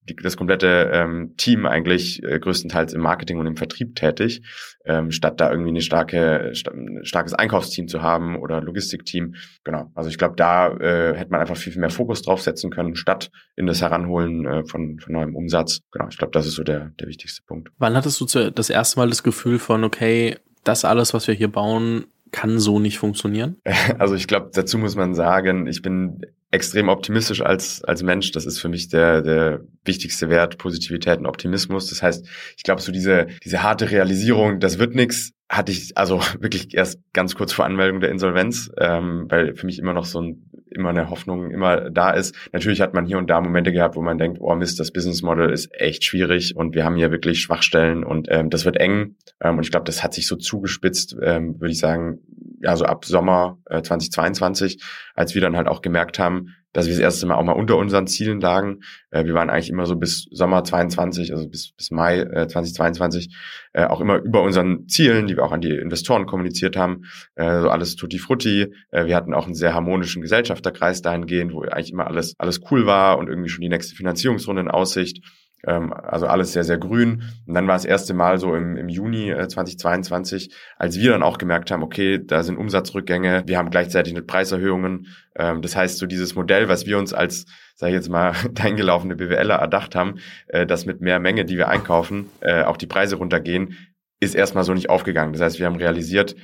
die, 0.08 0.16
das 0.16 0.38
komplette 0.38 0.90
ähm, 0.94 1.34
Team 1.38 1.66
eigentlich 1.66 2.24
äh, 2.24 2.40
größtenteils 2.40 2.94
im 2.94 3.02
Marketing 3.02 3.38
und 3.40 3.48
im 3.48 3.58
Vertrieb 3.58 3.96
tätig, 3.96 4.42
ähm, 4.86 5.12
statt 5.12 5.40
da 5.40 5.52
irgendwie 5.52 5.70
eine 5.70 5.82
starke, 5.82 6.52
sta 6.54 6.72
starkes 7.04 7.34
Einkaufsteam 7.34 7.88
zu 7.88 8.02
haben 8.02 8.38
oder 8.38 8.62
Logistikteam. 8.62 9.36
Genau. 9.64 9.92
Also 9.96 10.10
ich 10.10 10.18
glaube, 10.18 10.36
da 10.36 10.70
äh, 10.78 11.16
hätte 11.16 11.32
man 11.32 11.42
einfach 11.42 11.58
viel, 11.58 11.74
viel 11.74 11.82
mehr 11.82 11.90
Fokus 11.90 12.22
draufsetzen 12.22 12.72
können, 12.72 12.96
statt 12.96 13.30
in 13.56 13.68
das 13.68 13.82
Heranholen 13.82 14.46
äh, 14.46 14.64
von, 14.66 15.00
von 15.00 15.14
neuem 15.14 15.36
Umsatz. 15.36 15.82
Genau, 15.92 16.08
ich 16.10 16.18
glaube, 16.18 16.32
das 16.32 16.48
ist 16.48 16.56
so 16.56 16.64
der, 16.64 16.92
der 17.00 17.08
wichtigste 17.08 17.44
Punkt. 17.46 17.70
Wann 17.78 17.96
hattest 17.96 18.20
du 18.22 18.26
zu, 18.26 18.52
das 18.52 18.70
erste 18.70 19.00
Mal 19.00 19.10
das 19.10 19.24
Gefühl 19.24 19.60
von, 19.60 19.84
okay, 19.84 20.38
das 20.64 20.86
alles, 20.86 21.14
was 21.14 21.28
wir 21.28 21.36
hier 21.36 21.52
bauen, 21.52 22.06
kann 22.32 22.60
so 22.60 22.80
nicht 22.80 22.98
funktionieren? 22.98 23.58
Also 24.00 24.16
ich 24.16 24.28
glaube, 24.28 24.52
dazu 24.54 24.78
muss 24.78 24.96
man 24.96 25.16
sagen, 25.16 25.68
ich 25.68 25.82
bin 25.82 26.22
extrem 26.52 26.90
optimistisch 26.90 27.42
als, 27.42 27.84
als 27.84 28.04
Mensch. 28.04 28.32
Das 28.32 28.46
ist 28.46 28.60
für 28.60 28.70
mich 28.70 28.88
der, 28.88 29.22
der 29.22 29.62
wichtigste 29.84 30.30
Wert, 30.30 30.58
Positivität 30.58 31.20
und 31.20 31.26
Optimismus. 31.26 31.88
Das 31.88 32.02
heißt, 32.02 32.26
ich 32.56 32.64
glaube, 32.64 32.82
so 32.82 32.92
diese, 32.92 33.28
diese 33.44 33.64
harte 33.64 33.92
Realisierung, 33.92 34.60
das 34.60 34.80
wird 34.80 34.96
nix, 34.96 35.34
hatte 35.50 35.72
ich 35.72 35.98
also 35.98 36.22
wirklich 36.40 36.74
erst 36.74 37.00
ganz 37.14 37.36
kurz 37.36 37.52
vor 37.54 37.66
Anmeldung 37.66 38.00
der 38.00 38.12
Insolvenz, 38.12 38.72
ähm, 38.78 39.26
weil 39.30 39.56
für 39.56 39.66
mich 39.66 39.80
immer 39.80 39.94
noch 39.94 40.06
so 40.06 40.22
ein, 40.22 40.50
immer 40.70 40.90
eine 40.90 41.10
Hoffnung 41.10 41.52
immer 41.52 41.90
da 41.90 42.12
ist. 42.12 42.36
Natürlich 42.54 42.82
hat 42.82 42.94
man 42.94 43.06
hier 43.06 43.18
und 43.18 43.30
da 43.30 43.42
Momente 43.42 43.72
gehabt, 43.72 43.96
wo 43.96 44.02
man 44.02 44.18
denkt, 44.18 44.40
oh 44.42 44.56
Mist, 44.56 44.80
das 44.80 44.92
Business 44.92 45.22
Model 45.22 45.50
ist 45.50 45.70
echt 45.74 46.04
schwierig 46.04 46.56
und 46.56 46.76
wir 46.76 46.86
haben 46.86 46.96
hier 46.96 47.12
wirklich 47.12 47.42
Schwachstellen 47.42 48.04
und 48.04 48.28
ähm, 48.30 48.50
das 48.50 48.66
wird 48.66 48.78
eng. 48.78 49.16
Ähm, 49.42 49.58
und 49.58 49.64
ich 49.64 49.72
glaube, 49.72 49.86
das 49.86 50.04
hat 50.04 50.14
sich 50.14 50.28
so 50.28 50.36
zugespitzt, 50.36 51.16
ähm, 51.22 51.60
würde 51.60 51.72
ich 51.72 51.80
sagen, 51.80 52.20
ja, 52.68 52.76
so 52.76 52.84
ab 52.84 53.06
Sommer 53.06 53.60
äh, 53.66 53.82
2022, 53.82 54.84
als 55.16 55.34
wir 55.34 55.42
dann 55.42 55.56
halt 55.56 55.70
auch 55.70 55.82
gemerkt 55.82 56.20
haben, 56.20 56.54
dass 56.74 56.86
wir 56.86 56.94
das 56.94 57.00
erste 57.00 57.26
Mal 57.26 57.36
auch 57.36 57.44
mal 57.44 57.54
unter 57.54 57.78
unseren 57.78 58.08
Zielen 58.08 58.42
lagen. 58.42 58.82
Äh, 59.10 59.24
wir 59.24 59.34
waren 59.34 59.50
eigentlich 59.50 59.70
immer 59.70 59.86
so 59.86 59.96
bis 59.96 60.28
Sommer 60.32 60.66
22, 60.66 61.32
also 61.32 61.48
bis, 61.48 61.72
bis 61.72 61.92
Mai 61.92 62.20
äh, 62.20 62.46
2022, 62.50 63.34
äh, 63.72 63.86
auch 63.86 64.02
immer 64.02 64.18
über 64.18 64.44
unseren 64.44 64.86
Zielen, 64.90 65.28
die 65.28 65.38
wir 65.38 65.46
auch 65.46 65.54
an 65.54 65.62
die 65.62 65.78
Investoren 65.78 66.26
kommuniziert 66.26 66.76
haben. 66.76 67.06
Äh, 67.36 67.62
so 67.62 67.70
alles 67.70 67.96
tutti 67.96 68.20
frutti. 68.20 68.74
Äh, 68.92 69.06
wir 69.06 69.16
hatten 69.16 69.34
auch 69.34 69.46
einen 69.46 69.56
sehr 69.56 69.74
harmonischen 69.74 70.22
Gesellschafterkreis 70.22 71.02
dahingehend, 71.02 71.54
wo 71.54 71.62
eigentlich 71.62 71.94
immer 71.94 72.08
alles, 72.08 72.36
alles 72.38 72.60
cool 72.70 72.86
war 72.86 73.18
und 73.18 73.30
irgendwie 73.30 73.50
schon 73.50 73.62
die 73.62 73.70
nächste 73.70 73.96
Finanzierungsrunde 73.96 74.64
in 74.64 74.68
Aussicht. 74.68 75.24
Ähm, 75.66 75.94
also 75.94 76.28
alles 76.28 76.54
sehr, 76.54 76.64
sehr 76.64 76.78
grün. 76.78 77.24
Und 77.46 77.54
dann 77.54 77.68
war 77.68 77.76
das 77.76 77.86
erste 77.86 78.14
Mal 78.14 78.38
so 78.38 78.56
im, 78.56 78.78
im 78.78 78.90
Juni 78.90 79.32
äh, 79.32 79.48
2022, 79.48 80.54
als 80.78 80.98
wir 80.98 81.12
dann 81.12 81.24
auch 81.24 81.38
gemerkt 81.38 81.72
haben, 81.72 81.84
okay, 81.84 82.20
da 82.24 82.44
sind 82.44 82.58
Umsatzrückgänge, 82.58 83.44
wir 83.46 83.58
haben 83.58 83.70
gleichzeitig 83.70 84.14
mit 84.14 84.28
Preiserhöhungen. 84.28 85.08
Ähm, 85.36 85.62
das 85.62 85.76
heißt, 85.76 85.98
so 85.98 86.06
dieses 86.06 86.36
Modell, 86.36 86.70
was 86.70 86.86
wir 86.86 86.98
uns 86.98 87.14
als, 87.14 87.46
sage 87.76 87.92
ich 87.92 87.96
jetzt 87.96 88.10
mal, 88.10 88.34
deingelaufene 88.52 89.16
BWLer 89.16 89.56
erdacht 89.56 89.96
haben, 89.96 90.16
äh, 90.48 90.66
dass 90.66 90.86
mit 90.86 91.02
mehr 91.02 91.20
Menge, 91.20 91.46
die 91.46 91.58
wir 91.58 91.70
einkaufen, 91.70 92.30
äh, 92.42 92.64
auch 92.64 92.78
die 92.78 92.88
Preise 92.88 93.16
runtergehen, 93.16 93.76
ist 94.20 94.36
erstmal 94.36 94.64
so 94.64 94.74
nicht 94.74 94.90
aufgegangen. 94.90 95.34
Das 95.34 95.42
heißt, 95.42 95.60
wir 95.60 95.66
haben 95.66 95.76
realisiert, 95.76 96.36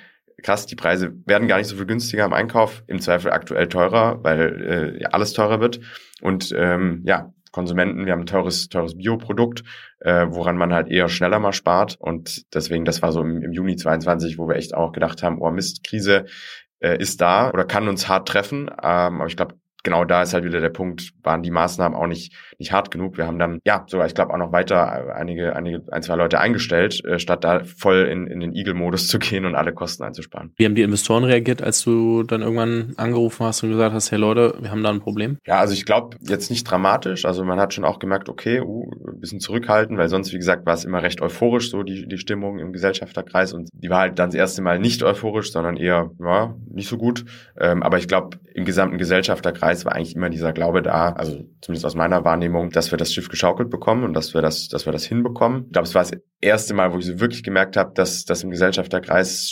krass, 0.42 0.66
die 0.66 0.76
Preise 0.76 1.14
werden 1.26 1.48
gar 1.48 1.58
nicht 1.58 1.68
so 1.68 1.76
viel 1.76 1.86
günstiger 1.86 2.26
im 2.26 2.34
Einkauf, 2.34 2.84
im 2.88 3.00
Zweifel 3.00 3.32
aktuell 3.32 3.68
teurer, 3.68 4.24
weil 4.24 5.00
äh, 5.02 5.06
alles 5.06 5.34
teurer 5.34 5.60
wird. 5.60 5.80
Und 6.22 6.54
ähm, 6.56 7.02
ja, 7.06 7.34
Konsumenten, 7.54 8.06
wir 8.06 8.12
haben 8.12 8.22
ein 8.22 8.26
teures, 8.26 8.68
teures 8.68 8.98
Bioprodukt, 8.98 9.64
äh, 10.00 10.26
woran 10.28 10.58
man 10.58 10.74
halt 10.74 10.90
eher 10.90 11.08
schneller 11.08 11.40
mal 11.40 11.54
spart. 11.54 11.96
Und 12.00 12.54
deswegen, 12.54 12.84
das 12.84 13.02
war 13.04 13.12
so 13.12 13.22
im, 13.22 13.44
im 13.44 13.54
Juni 13.54 13.76
22, 13.76 14.40
wo 14.40 14.48
wir 14.50 14.56
echt 14.56 14.74
auch 14.74 14.92
gedacht 14.92 15.22
haben, 15.22 15.40
oh 15.40 15.52
Mist, 15.52 15.84
Krise 15.84 16.26
äh, 16.80 16.98
ist 16.98 17.22
da 17.22 17.52
oder 17.52 17.64
kann 17.64 17.88
uns 17.88 18.10
hart 18.10 18.28
treffen. 18.28 18.70
Ähm, 18.70 19.22
aber 19.22 19.28
ich 19.28 19.38
glaube, 19.38 19.56
genau 19.84 20.04
da 20.04 20.24
ist 20.24 20.34
halt 20.34 20.46
wieder 20.46 20.62
der 20.62 20.70
Punkt, 20.70 21.14
waren 21.22 21.44
die 21.44 21.52
Maßnahmen 21.52 21.96
auch 21.96 22.08
nicht, 22.08 22.36
nicht 22.64 22.72
hart 22.72 22.92
genug. 22.92 23.18
Wir 23.18 23.28
haben 23.28 23.40
dann, 23.40 23.60
ja, 23.66 23.84
sogar, 23.88 24.08
ich 24.08 24.16
glaube, 24.16 24.34
auch 24.34 24.38
noch 24.38 24.52
weiter 24.52 25.16
einige, 25.16 25.56
einige, 25.56 25.84
ein, 25.92 26.02
zwei 26.02 26.16
Leute 26.16 26.40
eingestellt, 26.40 27.04
äh, 27.06 27.20
statt 27.20 27.44
da 27.44 27.62
voll 27.64 28.08
in, 28.10 28.28
in 28.28 28.40
den 28.40 28.54
Eagle-Modus 28.54 29.08
zu 29.08 29.20
gehen 29.20 29.46
und 29.46 29.56
alle 29.56 29.74
Kosten 29.74 30.04
einzusparen. 30.04 30.54
Wie 30.56 30.66
haben 30.66 30.76
die 30.76 30.82
Investoren 30.82 31.24
reagiert, 31.24 31.62
als 31.62 31.84
du 31.84 32.24
dann 32.24 32.42
irgendwann 32.42 32.94
angerufen 32.98 33.46
hast 33.46 33.64
und 33.64 33.70
gesagt 33.70 33.94
hast, 33.94 34.12
hey 34.12 34.20
Leute, 34.20 34.56
wir 34.60 34.72
haben 34.72 34.84
da 34.84 34.90
ein 34.90 35.02
Problem? 35.02 35.38
Ja, 35.46 35.60
also 35.60 35.74
ich 35.74 35.86
glaube, 35.86 36.18
jetzt 36.22 36.50
nicht 36.50 36.64
dramatisch. 36.64 37.26
Also 37.26 37.44
man 37.44 37.60
hat 37.60 37.74
schon 37.74 37.86
auch 37.86 38.00
gemerkt, 38.00 38.30
okay, 38.30 38.62
uh, 38.62 38.90
ein 39.08 39.20
bisschen 39.20 39.40
zurückhalten, 39.40 39.98
weil 39.98 40.08
sonst, 40.08 40.32
wie 40.32 40.38
gesagt, 40.38 40.66
war 40.66 40.74
es 40.74 40.86
immer 40.86 41.04
recht 41.04 41.22
euphorisch, 41.22 41.70
so 41.70 41.84
die, 41.84 42.08
die 42.08 42.18
Stimmung 42.18 42.60
im 42.60 42.72
Gesellschafterkreis. 42.72 43.54
Und 43.54 43.70
die 43.74 43.90
war 43.90 44.00
halt 44.00 44.20
dann 44.20 44.30
das 44.30 44.36
erste 44.36 44.62
Mal 44.62 44.80
nicht 44.80 45.04
euphorisch, 45.04 45.52
sondern 45.52 45.76
eher, 45.76 46.12
ja, 46.20 46.56
nicht 46.72 46.88
so 46.88 46.98
gut. 46.98 47.26
Ähm, 47.60 47.84
aber 47.84 47.98
ich 47.98 48.08
glaube, 48.08 48.38
im 48.54 48.66
gesamten 48.66 48.98
Gesellschafterkreis 48.98 49.86
war 49.86 49.94
eigentlich 49.94 50.16
immer 50.16 50.30
dieser 50.30 50.54
Glaube 50.54 50.82
da, 50.82 51.12
also 51.14 51.44
zumindest 51.62 51.86
aus 51.86 51.96
meiner 51.96 52.24
Wahrnehmung, 52.24 52.53
dass 52.72 52.92
wir 52.92 52.98
das 52.98 53.14
Schiff 53.14 53.30
geschaukelt 53.30 53.70
bekommen 53.70 54.04
und 54.04 54.14
dass 54.14 54.34
wir 54.34 54.42
das, 54.42 54.68
dass 54.68 54.86
wir 54.86 54.94
das 54.94 55.06
hinbekommen. 55.06 55.66
Ich 55.68 55.74
glaube, 55.74 55.88
es 55.88 55.96
war 55.96 56.04
das 56.04 56.12
erste 56.42 56.74
Mal, 56.74 56.94
wo 56.94 57.00
ich 57.00 57.06
so 57.06 57.20
wirklich 57.20 57.44
gemerkt 57.44 57.78
habe, 57.78 57.94
dass 57.94 58.26
das 58.26 58.44
im 58.44 58.52
Gesellschafterkreis 58.52 59.52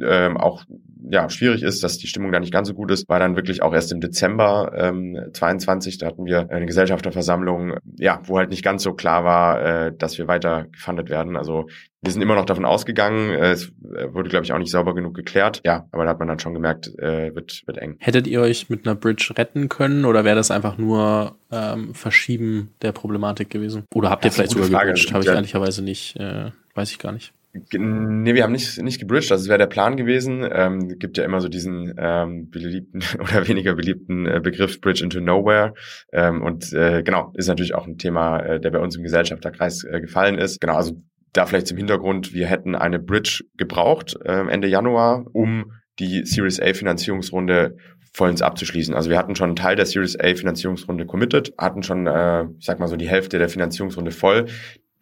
ähm, 0.00 0.36
auch 0.36 0.64
ja, 1.08 1.28
schwierig 1.30 1.62
ist, 1.62 1.84
dass 1.84 1.98
die 1.98 2.06
Stimmung 2.06 2.32
da 2.32 2.40
nicht 2.40 2.52
ganz 2.52 2.68
so 2.68 2.74
gut 2.74 2.90
ist, 2.90 3.08
war 3.08 3.18
dann 3.18 3.36
wirklich 3.36 3.62
auch 3.62 3.72
erst 3.72 3.92
im 3.92 4.00
Dezember 4.00 4.72
ähm, 4.76 5.18
22, 5.32 5.98
da 5.98 6.06
hatten 6.06 6.24
wir 6.24 6.50
eine 6.50 6.66
Gesellschafterversammlung, 6.66 7.74
ja, 7.96 8.20
wo 8.24 8.38
halt 8.38 8.50
nicht 8.50 8.64
ganz 8.64 8.82
so 8.82 8.92
klar 8.94 9.24
war, 9.24 9.62
äh, 9.62 9.92
dass 9.96 10.18
wir 10.18 10.26
weiter 10.26 10.66
gefundet 10.72 11.08
werden. 11.08 11.36
Also 11.36 11.66
wir 12.02 12.12
sind 12.12 12.22
immer 12.22 12.34
noch 12.34 12.44
davon 12.44 12.64
ausgegangen, 12.64 13.30
äh, 13.30 13.52
es 13.52 13.68
äh, 13.68 14.12
wurde, 14.12 14.30
glaube 14.30 14.44
ich, 14.44 14.52
auch 14.52 14.58
nicht 14.58 14.70
sauber 14.70 14.94
genug 14.94 15.14
geklärt. 15.14 15.60
Ja, 15.64 15.86
aber 15.92 16.04
da 16.04 16.10
hat 16.10 16.18
man 16.18 16.28
dann 16.28 16.38
schon 16.38 16.54
gemerkt, 16.54 16.88
äh, 16.98 17.34
wird, 17.34 17.62
wird 17.66 17.78
eng. 17.78 17.96
Hättet 17.98 18.26
ihr 18.26 18.40
euch 18.40 18.68
mit 18.68 18.86
einer 18.86 18.96
Bridge 18.96 19.32
retten 19.36 19.68
können 19.68 20.04
oder 20.04 20.24
wäre 20.24 20.36
das 20.36 20.50
einfach 20.50 20.78
nur 20.78 21.36
ähm, 21.52 21.94
Verschieben 21.94 22.70
der 22.82 22.92
Problematik 22.92 23.50
gewesen? 23.50 23.84
Oder 23.94 24.10
habt 24.10 24.24
ihr 24.24 24.32
vielleicht 24.32 24.52
sogar 24.52 24.68
gebridged? 24.68 25.12
Habe 25.12 25.24
ich 25.24 25.30
ehrlicherweise 25.30 25.82
nicht, 25.82 26.16
äh, 26.16 26.50
weiß 26.74 26.90
ich 26.90 26.98
gar 26.98 27.12
nicht. 27.12 27.32
Nee, 27.72 28.34
wir 28.34 28.42
haben 28.42 28.52
nicht, 28.52 28.80
nicht 28.82 29.00
gebridged, 29.00 29.30
das 29.30 29.48
wäre 29.48 29.58
der 29.58 29.66
Plan 29.66 29.96
gewesen. 29.96 30.46
Ähm, 30.50 30.98
gibt 30.98 31.18
ja 31.18 31.24
immer 31.24 31.40
so 31.40 31.48
diesen 31.48 31.94
ähm, 31.98 32.50
beliebten 32.50 33.02
oder 33.20 33.46
weniger 33.48 33.74
beliebten 33.74 34.26
äh, 34.26 34.40
Begriff 34.42 34.80
Bridge 34.80 35.02
into 35.02 35.20
Nowhere. 35.20 35.74
Ähm, 36.12 36.42
und 36.42 36.72
äh, 36.72 37.02
genau, 37.02 37.32
ist 37.34 37.48
natürlich 37.48 37.74
auch 37.74 37.86
ein 37.86 37.98
Thema, 37.98 38.40
äh, 38.40 38.60
der 38.60 38.70
bei 38.70 38.78
uns 38.78 38.96
im 38.96 39.02
Gesellschafterkreis 39.02 39.84
äh, 39.84 40.00
gefallen 40.00 40.38
ist. 40.38 40.60
Genau, 40.60 40.74
also 40.74 41.02
da 41.32 41.46
vielleicht 41.46 41.66
zum 41.66 41.76
Hintergrund, 41.76 42.32
wir 42.32 42.46
hätten 42.46 42.74
eine 42.74 42.98
Bridge 42.98 43.44
gebraucht 43.56 44.16
äh, 44.24 44.48
Ende 44.48 44.68
Januar, 44.68 45.26
um 45.32 45.72
die 45.98 46.24
Series 46.24 46.60
A 46.60 46.72
Finanzierungsrunde 46.74 47.76
vollends 48.12 48.40
abzuschließen. 48.40 48.94
Also 48.94 49.10
wir 49.10 49.18
hatten 49.18 49.36
schon 49.36 49.50
einen 49.50 49.56
Teil 49.56 49.76
der 49.76 49.84
Series 49.84 50.18
A 50.18 50.34
Finanzierungsrunde 50.34 51.04
committed, 51.04 51.52
hatten 51.58 51.82
schon, 51.82 52.06
äh, 52.06 52.44
ich 52.58 52.64
sag 52.64 52.78
mal 52.78 52.88
so, 52.88 52.96
die 52.96 53.08
Hälfte 53.08 53.38
der 53.38 53.50
Finanzierungsrunde 53.50 54.10
voll. 54.10 54.46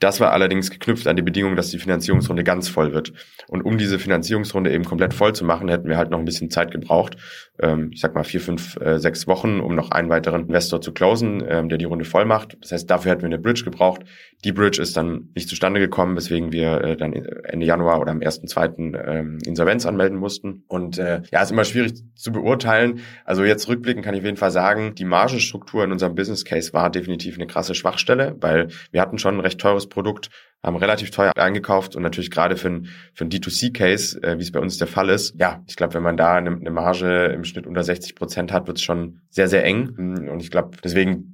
Das 0.04 0.20
war 0.20 0.32
allerdings 0.32 0.70
geknüpft 0.70 1.06
an 1.06 1.16
die 1.16 1.22
Bedingung, 1.22 1.56
dass 1.56 1.70
die 1.70 1.78
Finanzierungsrunde 1.78 2.44
ganz 2.44 2.68
voll 2.68 2.92
wird. 2.92 3.14
Und 3.48 3.62
um 3.62 3.78
diese 3.78 3.98
Finanzierungsrunde 3.98 4.70
eben 4.70 4.84
komplett 4.84 5.14
voll 5.14 5.34
zu 5.34 5.46
machen, 5.46 5.70
hätten 5.70 5.88
wir 5.88 5.96
halt 5.96 6.10
noch 6.10 6.18
ein 6.18 6.26
bisschen 6.26 6.50
Zeit 6.50 6.70
gebraucht. 6.70 7.16
Ähm, 7.58 7.88
ich 7.90 8.02
sag 8.02 8.14
mal 8.14 8.22
vier, 8.22 8.42
fünf, 8.42 8.76
äh, 8.82 8.98
sechs 8.98 9.26
Wochen, 9.26 9.60
um 9.60 9.74
noch 9.74 9.92
einen 9.92 10.10
weiteren 10.10 10.42
Investor 10.42 10.82
zu 10.82 10.92
closen, 10.92 11.42
ähm, 11.48 11.70
der 11.70 11.78
die 11.78 11.86
Runde 11.86 12.04
voll 12.04 12.26
macht. 12.26 12.58
Das 12.60 12.72
heißt, 12.72 12.90
dafür 12.90 13.12
hätten 13.12 13.22
wir 13.22 13.28
eine 13.28 13.38
Bridge 13.38 13.64
gebraucht. 13.64 14.02
Die 14.44 14.52
Bridge 14.52 14.82
ist 14.82 14.94
dann 14.94 15.30
nicht 15.34 15.48
zustande 15.48 15.80
gekommen, 15.80 16.16
weswegen 16.16 16.52
wir 16.52 16.82
äh, 16.82 16.96
dann 16.98 17.14
Ende 17.14 17.64
Januar 17.64 17.98
oder 17.98 18.10
am 18.10 18.20
ersten, 18.20 18.46
zweiten 18.46 18.94
ähm, 18.94 19.38
Insolvenz 19.46 19.86
anmelden 19.86 20.18
mussten. 20.18 20.64
Und 20.68 20.98
äh, 20.98 21.22
ja, 21.32 21.40
ist 21.40 21.50
immer 21.50 21.64
schwierig 21.64 21.94
zu 22.14 22.30
beurteilen. 22.30 23.00
Also 23.24 23.42
jetzt 23.42 23.68
rückblicken 23.68 24.02
kann 24.02 24.12
ich 24.12 24.20
auf 24.20 24.26
jeden 24.26 24.36
Fall 24.36 24.50
sagen, 24.50 24.94
die 24.96 25.06
Margenstruktur 25.06 25.82
in 25.82 25.92
unserem 25.92 26.14
Business 26.14 26.44
Case 26.44 26.74
war 26.74 26.90
definitiv 26.90 27.36
eine 27.36 27.46
krasse 27.46 27.74
Schwachstelle, 27.74 28.36
weil 28.40 28.68
wir 28.90 29.00
hatten 29.00 29.16
schon 29.16 29.36
ein 29.36 29.40
recht 29.40 29.60
teures 29.60 29.86
Produkt, 29.94 30.28
haben 30.62 30.76
relativ 30.76 31.10
teuer 31.10 31.32
eingekauft 31.36 31.94
und 31.94 32.02
natürlich 32.02 32.30
gerade 32.30 32.56
für 32.56 32.68
ein, 32.68 32.88
für 33.14 33.24
ein 33.24 33.30
D2C-Case, 33.30 34.22
äh, 34.22 34.38
wie 34.38 34.42
es 34.42 34.52
bei 34.52 34.60
uns 34.60 34.78
der 34.78 34.86
Fall 34.86 35.08
ist, 35.08 35.34
ja, 35.38 35.62
ich 35.66 35.76
glaube, 35.76 35.94
wenn 35.94 36.02
man 36.02 36.16
da 36.16 36.34
eine, 36.34 36.50
eine 36.50 36.70
Marge 36.70 37.26
im 37.26 37.44
Schnitt 37.44 37.66
unter 37.66 37.82
60 37.82 38.14
Prozent 38.14 38.52
hat, 38.52 38.66
wird 38.66 38.78
es 38.78 38.82
schon 38.82 39.20
sehr, 39.30 39.48
sehr 39.48 39.64
eng. 39.64 39.94
Und 40.30 40.40
ich 40.40 40.50
glaube, 40.50 40.76
deswegen 40.82 41.33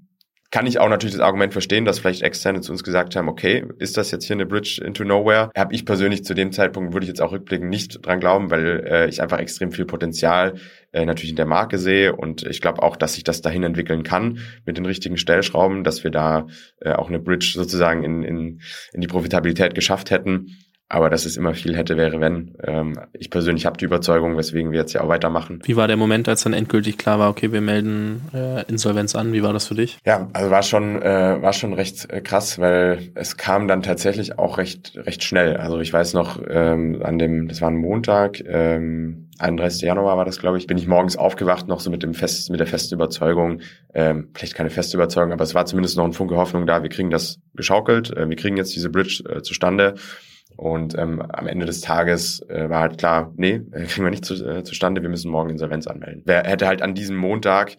kann 0.51 0.67
ich 0.67 0.81
auch 0.81 0.89
natürlich 0.89 1.15
das 1.15 1.25
Argument 1.25 1.53
verstehen, 1.53 1.85
dass 1.85 2.01
vielleicht 2.01 2.23
Externe 2.23 2.61
zu 2.61 2.73
uns 2.73 2.83
gesagt 2.83 3.15
haben, 3.15 3.29
okay, 3.29 3.65
ist 3.79 3.97
das 3.97 4.11
jetzt 4.11 4.25
hier 4.25 4.35
eine 4.35 4.47
Bridge 4.47 4.83
into 4.85 5.05
Nowhere? 5.05 5.51
Habe 5.57 5.75
ich 5.75 5.85
persönlich 5.85 6.25
zu 6.25 6.35
dem 6.35 6.51
Zeitpunkt, 6.51 6.93
würde 6.93 7.05
ich 7.05 7.09
jetzt 7.09 7.23
auch 7.23 7.33
rückblickend 7.33 7.71
nicht 7.71 8.05
dran 8.05 8.19
glauben, 8.19 8.51
weil 8.51 8.85
äh, 8.87 9.09
ich 9.09 9.23
einfach 9.23 9.39
extrem 9.39 9.71
viel 9.71 9.85
Potenzial 9.85 10.55
äh, 10.93 11.05
natürlich 11.05 11.31
in 11.31 11.37
der 11.37 11.47
Marke 11.47 11.79
sehe 11.79 12.17
und 12.17 12.43
ich 12.43 12.61
glaube 12.61 12.83
auch, 12.83 12.97
dass 12.97 13.15
sich 13.15 13.23
das 13.23 13.43
dahin 13.43 13.63
entwickeln 13.63 14.03
kann 14.03 14.41
mit 14.67 14.77
den 14.77 14.87
richtigen 14.87 15.17
Stellschrauben, 15.17 15.85
dass 15.85 16.03
wir 16.03 16.11
da 16.11 16.49
äh, 16.81 16.93
auch 16.93 17.09
eine 17.09 17.21
Bridge 17.21 17.53
sozusagen 17.55 18.03
in, 18.03 18.25
in, 18.25 18.61
in 18.93 19.01
die 19.01 19.07
Profitabilität 19.07 19.75
geschafft 19.75 20.11
hätten. 20.11 20.57
Aber 20.93 21.09
dass 21.09 21.25
es 21.25 21.37
immer 21.37 21.55
viel 21.55 21.77
hätte, 21.77 21.97
wäre 21.97 22.21
wenn. 22.21 22.57
Ähm, 22.65 22.99
ich 23.13 23.31
persönlich 23.31 23.65
habe 23.65 23.77
die 23.77 23.85
Überzeugung, 23.85 24.37
weswegen 24.37 24.73
wir 24.73 24.81
jetzt 24.81 24.93
ja 24.93 25.03
auch 25.03 25.09
weitermachen. 25.09 25.61
Wie 25.63 25.77
war 25.77 25.87
der 25.87 25.97
Moment, 25.97 26.29
als 26.29 26.43
dann 26.43 26.53
endgültig 26.53 26.99
klar 26.99 27.21
war, 27.21 27.31
okay, 27.31 27.53
wir 27.53 27.61
melden 27.61 28.23
äh, 28.35 28.65
Insolvenz 28.67 29.15
an? 29.15 29.33
Wie 29.33 29.45
war 29.45 29.53
das 29.53 29.69
für 29.69 29.77
dich? 29.77 29.99
Ja, 30.05 30.29
also 30.33 30.51
war 30.51 30.65
schon 30.65 31.01
äh, 31.01 31.41
war 31.41 31.53
schon 31.53 31.75
recht 31.75 32.11
äh, 32.11 32.21
krass, 32.21 32.59
weil 32.59 33.13
es 33.15 33.37
kam 33.37 33.69
dann 33.69 33.83
tatsächlich 33.83 34.37
auch 34.37 34.59
recht 34.59 34.95
recht 34.97 35.23
schnell. 35.23 35.57
Also 35.57 35.79
ich 35.79 35.93
weiß 35.93 36.15
noch 36.15 36.43
ähm, 36.51 37.01
an 37.05 37.21
dem, 37.21 37.47
das 37.47 37.61
war 37.61 37.71
ein 37.71 37.77
Montag. 37.77 38.43
Ähm, 38.45 39.29
31. 39.39 39.83
Januar 39.83 40.17
war 40.17 40.25
das, 40.25 40.41
glaube 40.41 40.59
ich, 40.59 40.67
bin 40.67 40.77
ich 40.77 40.89
morgens 40.89 41.17
aufgewacht, 41.17 41.69
noch 41.69 41.79
so 41.79 41.91
mit 41.91 42.03
dem 42.03 42.15
fest, 42.15 42.51
mit 42.51 42.59
der 42.59 42.67
festen 42.67 42.97
Überzeugung, 42.97 43.61
ähm, 43.95 44.29
vielleicht 44.35 44.55
keine 44.55 44.71
feste 44.71 44.97
Überzeugung, 44.97 45.33
aber 45.33 45.45
es 45.45 45.55
war 45.55 45.65
zumindest 45.65 45.97
noch 45.97 46.05
ein 46.05 46.13
Funke 46.13 46.37
Hoffnung 46.37 46.67
da, 46.67 46.83
wir 46.83 46.91
kriegen 46.91 47.11
das 47.11 47.39
geschaukelt, 47.55 48.15
äh, 48.15 48.29
wir 48.29 48.37
kriegen 48.37 48.57
jetzt 48.59 48.75
diese 48.75 48.91
Bridge 48.91 49.23
äh, 49.29 49.41
zustande 49.41 49.95
und 50.61 50.95
ähm, 50.99 51.23
am 51.23 51.47
Ende 51.47 51.65
des 51.65 51.81
Tages 51.81 52.43
äh, 52.51 52.69
war 52.69 52.81
halt 52.81 52.99
klar, 52.99 53.33
nee, 53.37 53.61
kriegen 53.73 54.05
wir 54.05 54.11
nicht 54.11 54.27
zu, 54.27 54.35
äh, 54.47 54.63
zustande, 54.63 55.01
wir 55.01 55.09
müssen 55.09 55.31
morgen 55.31 55.49
Insolvenz 55.49 55.87
anmelden. 55.87 56.23
Wer 56.27 56.45
hätte 56.45 56.67
halt 56.67 56.83
an 56.83 56.95
diesem 56.95 57.17
Montag 57.17 57.79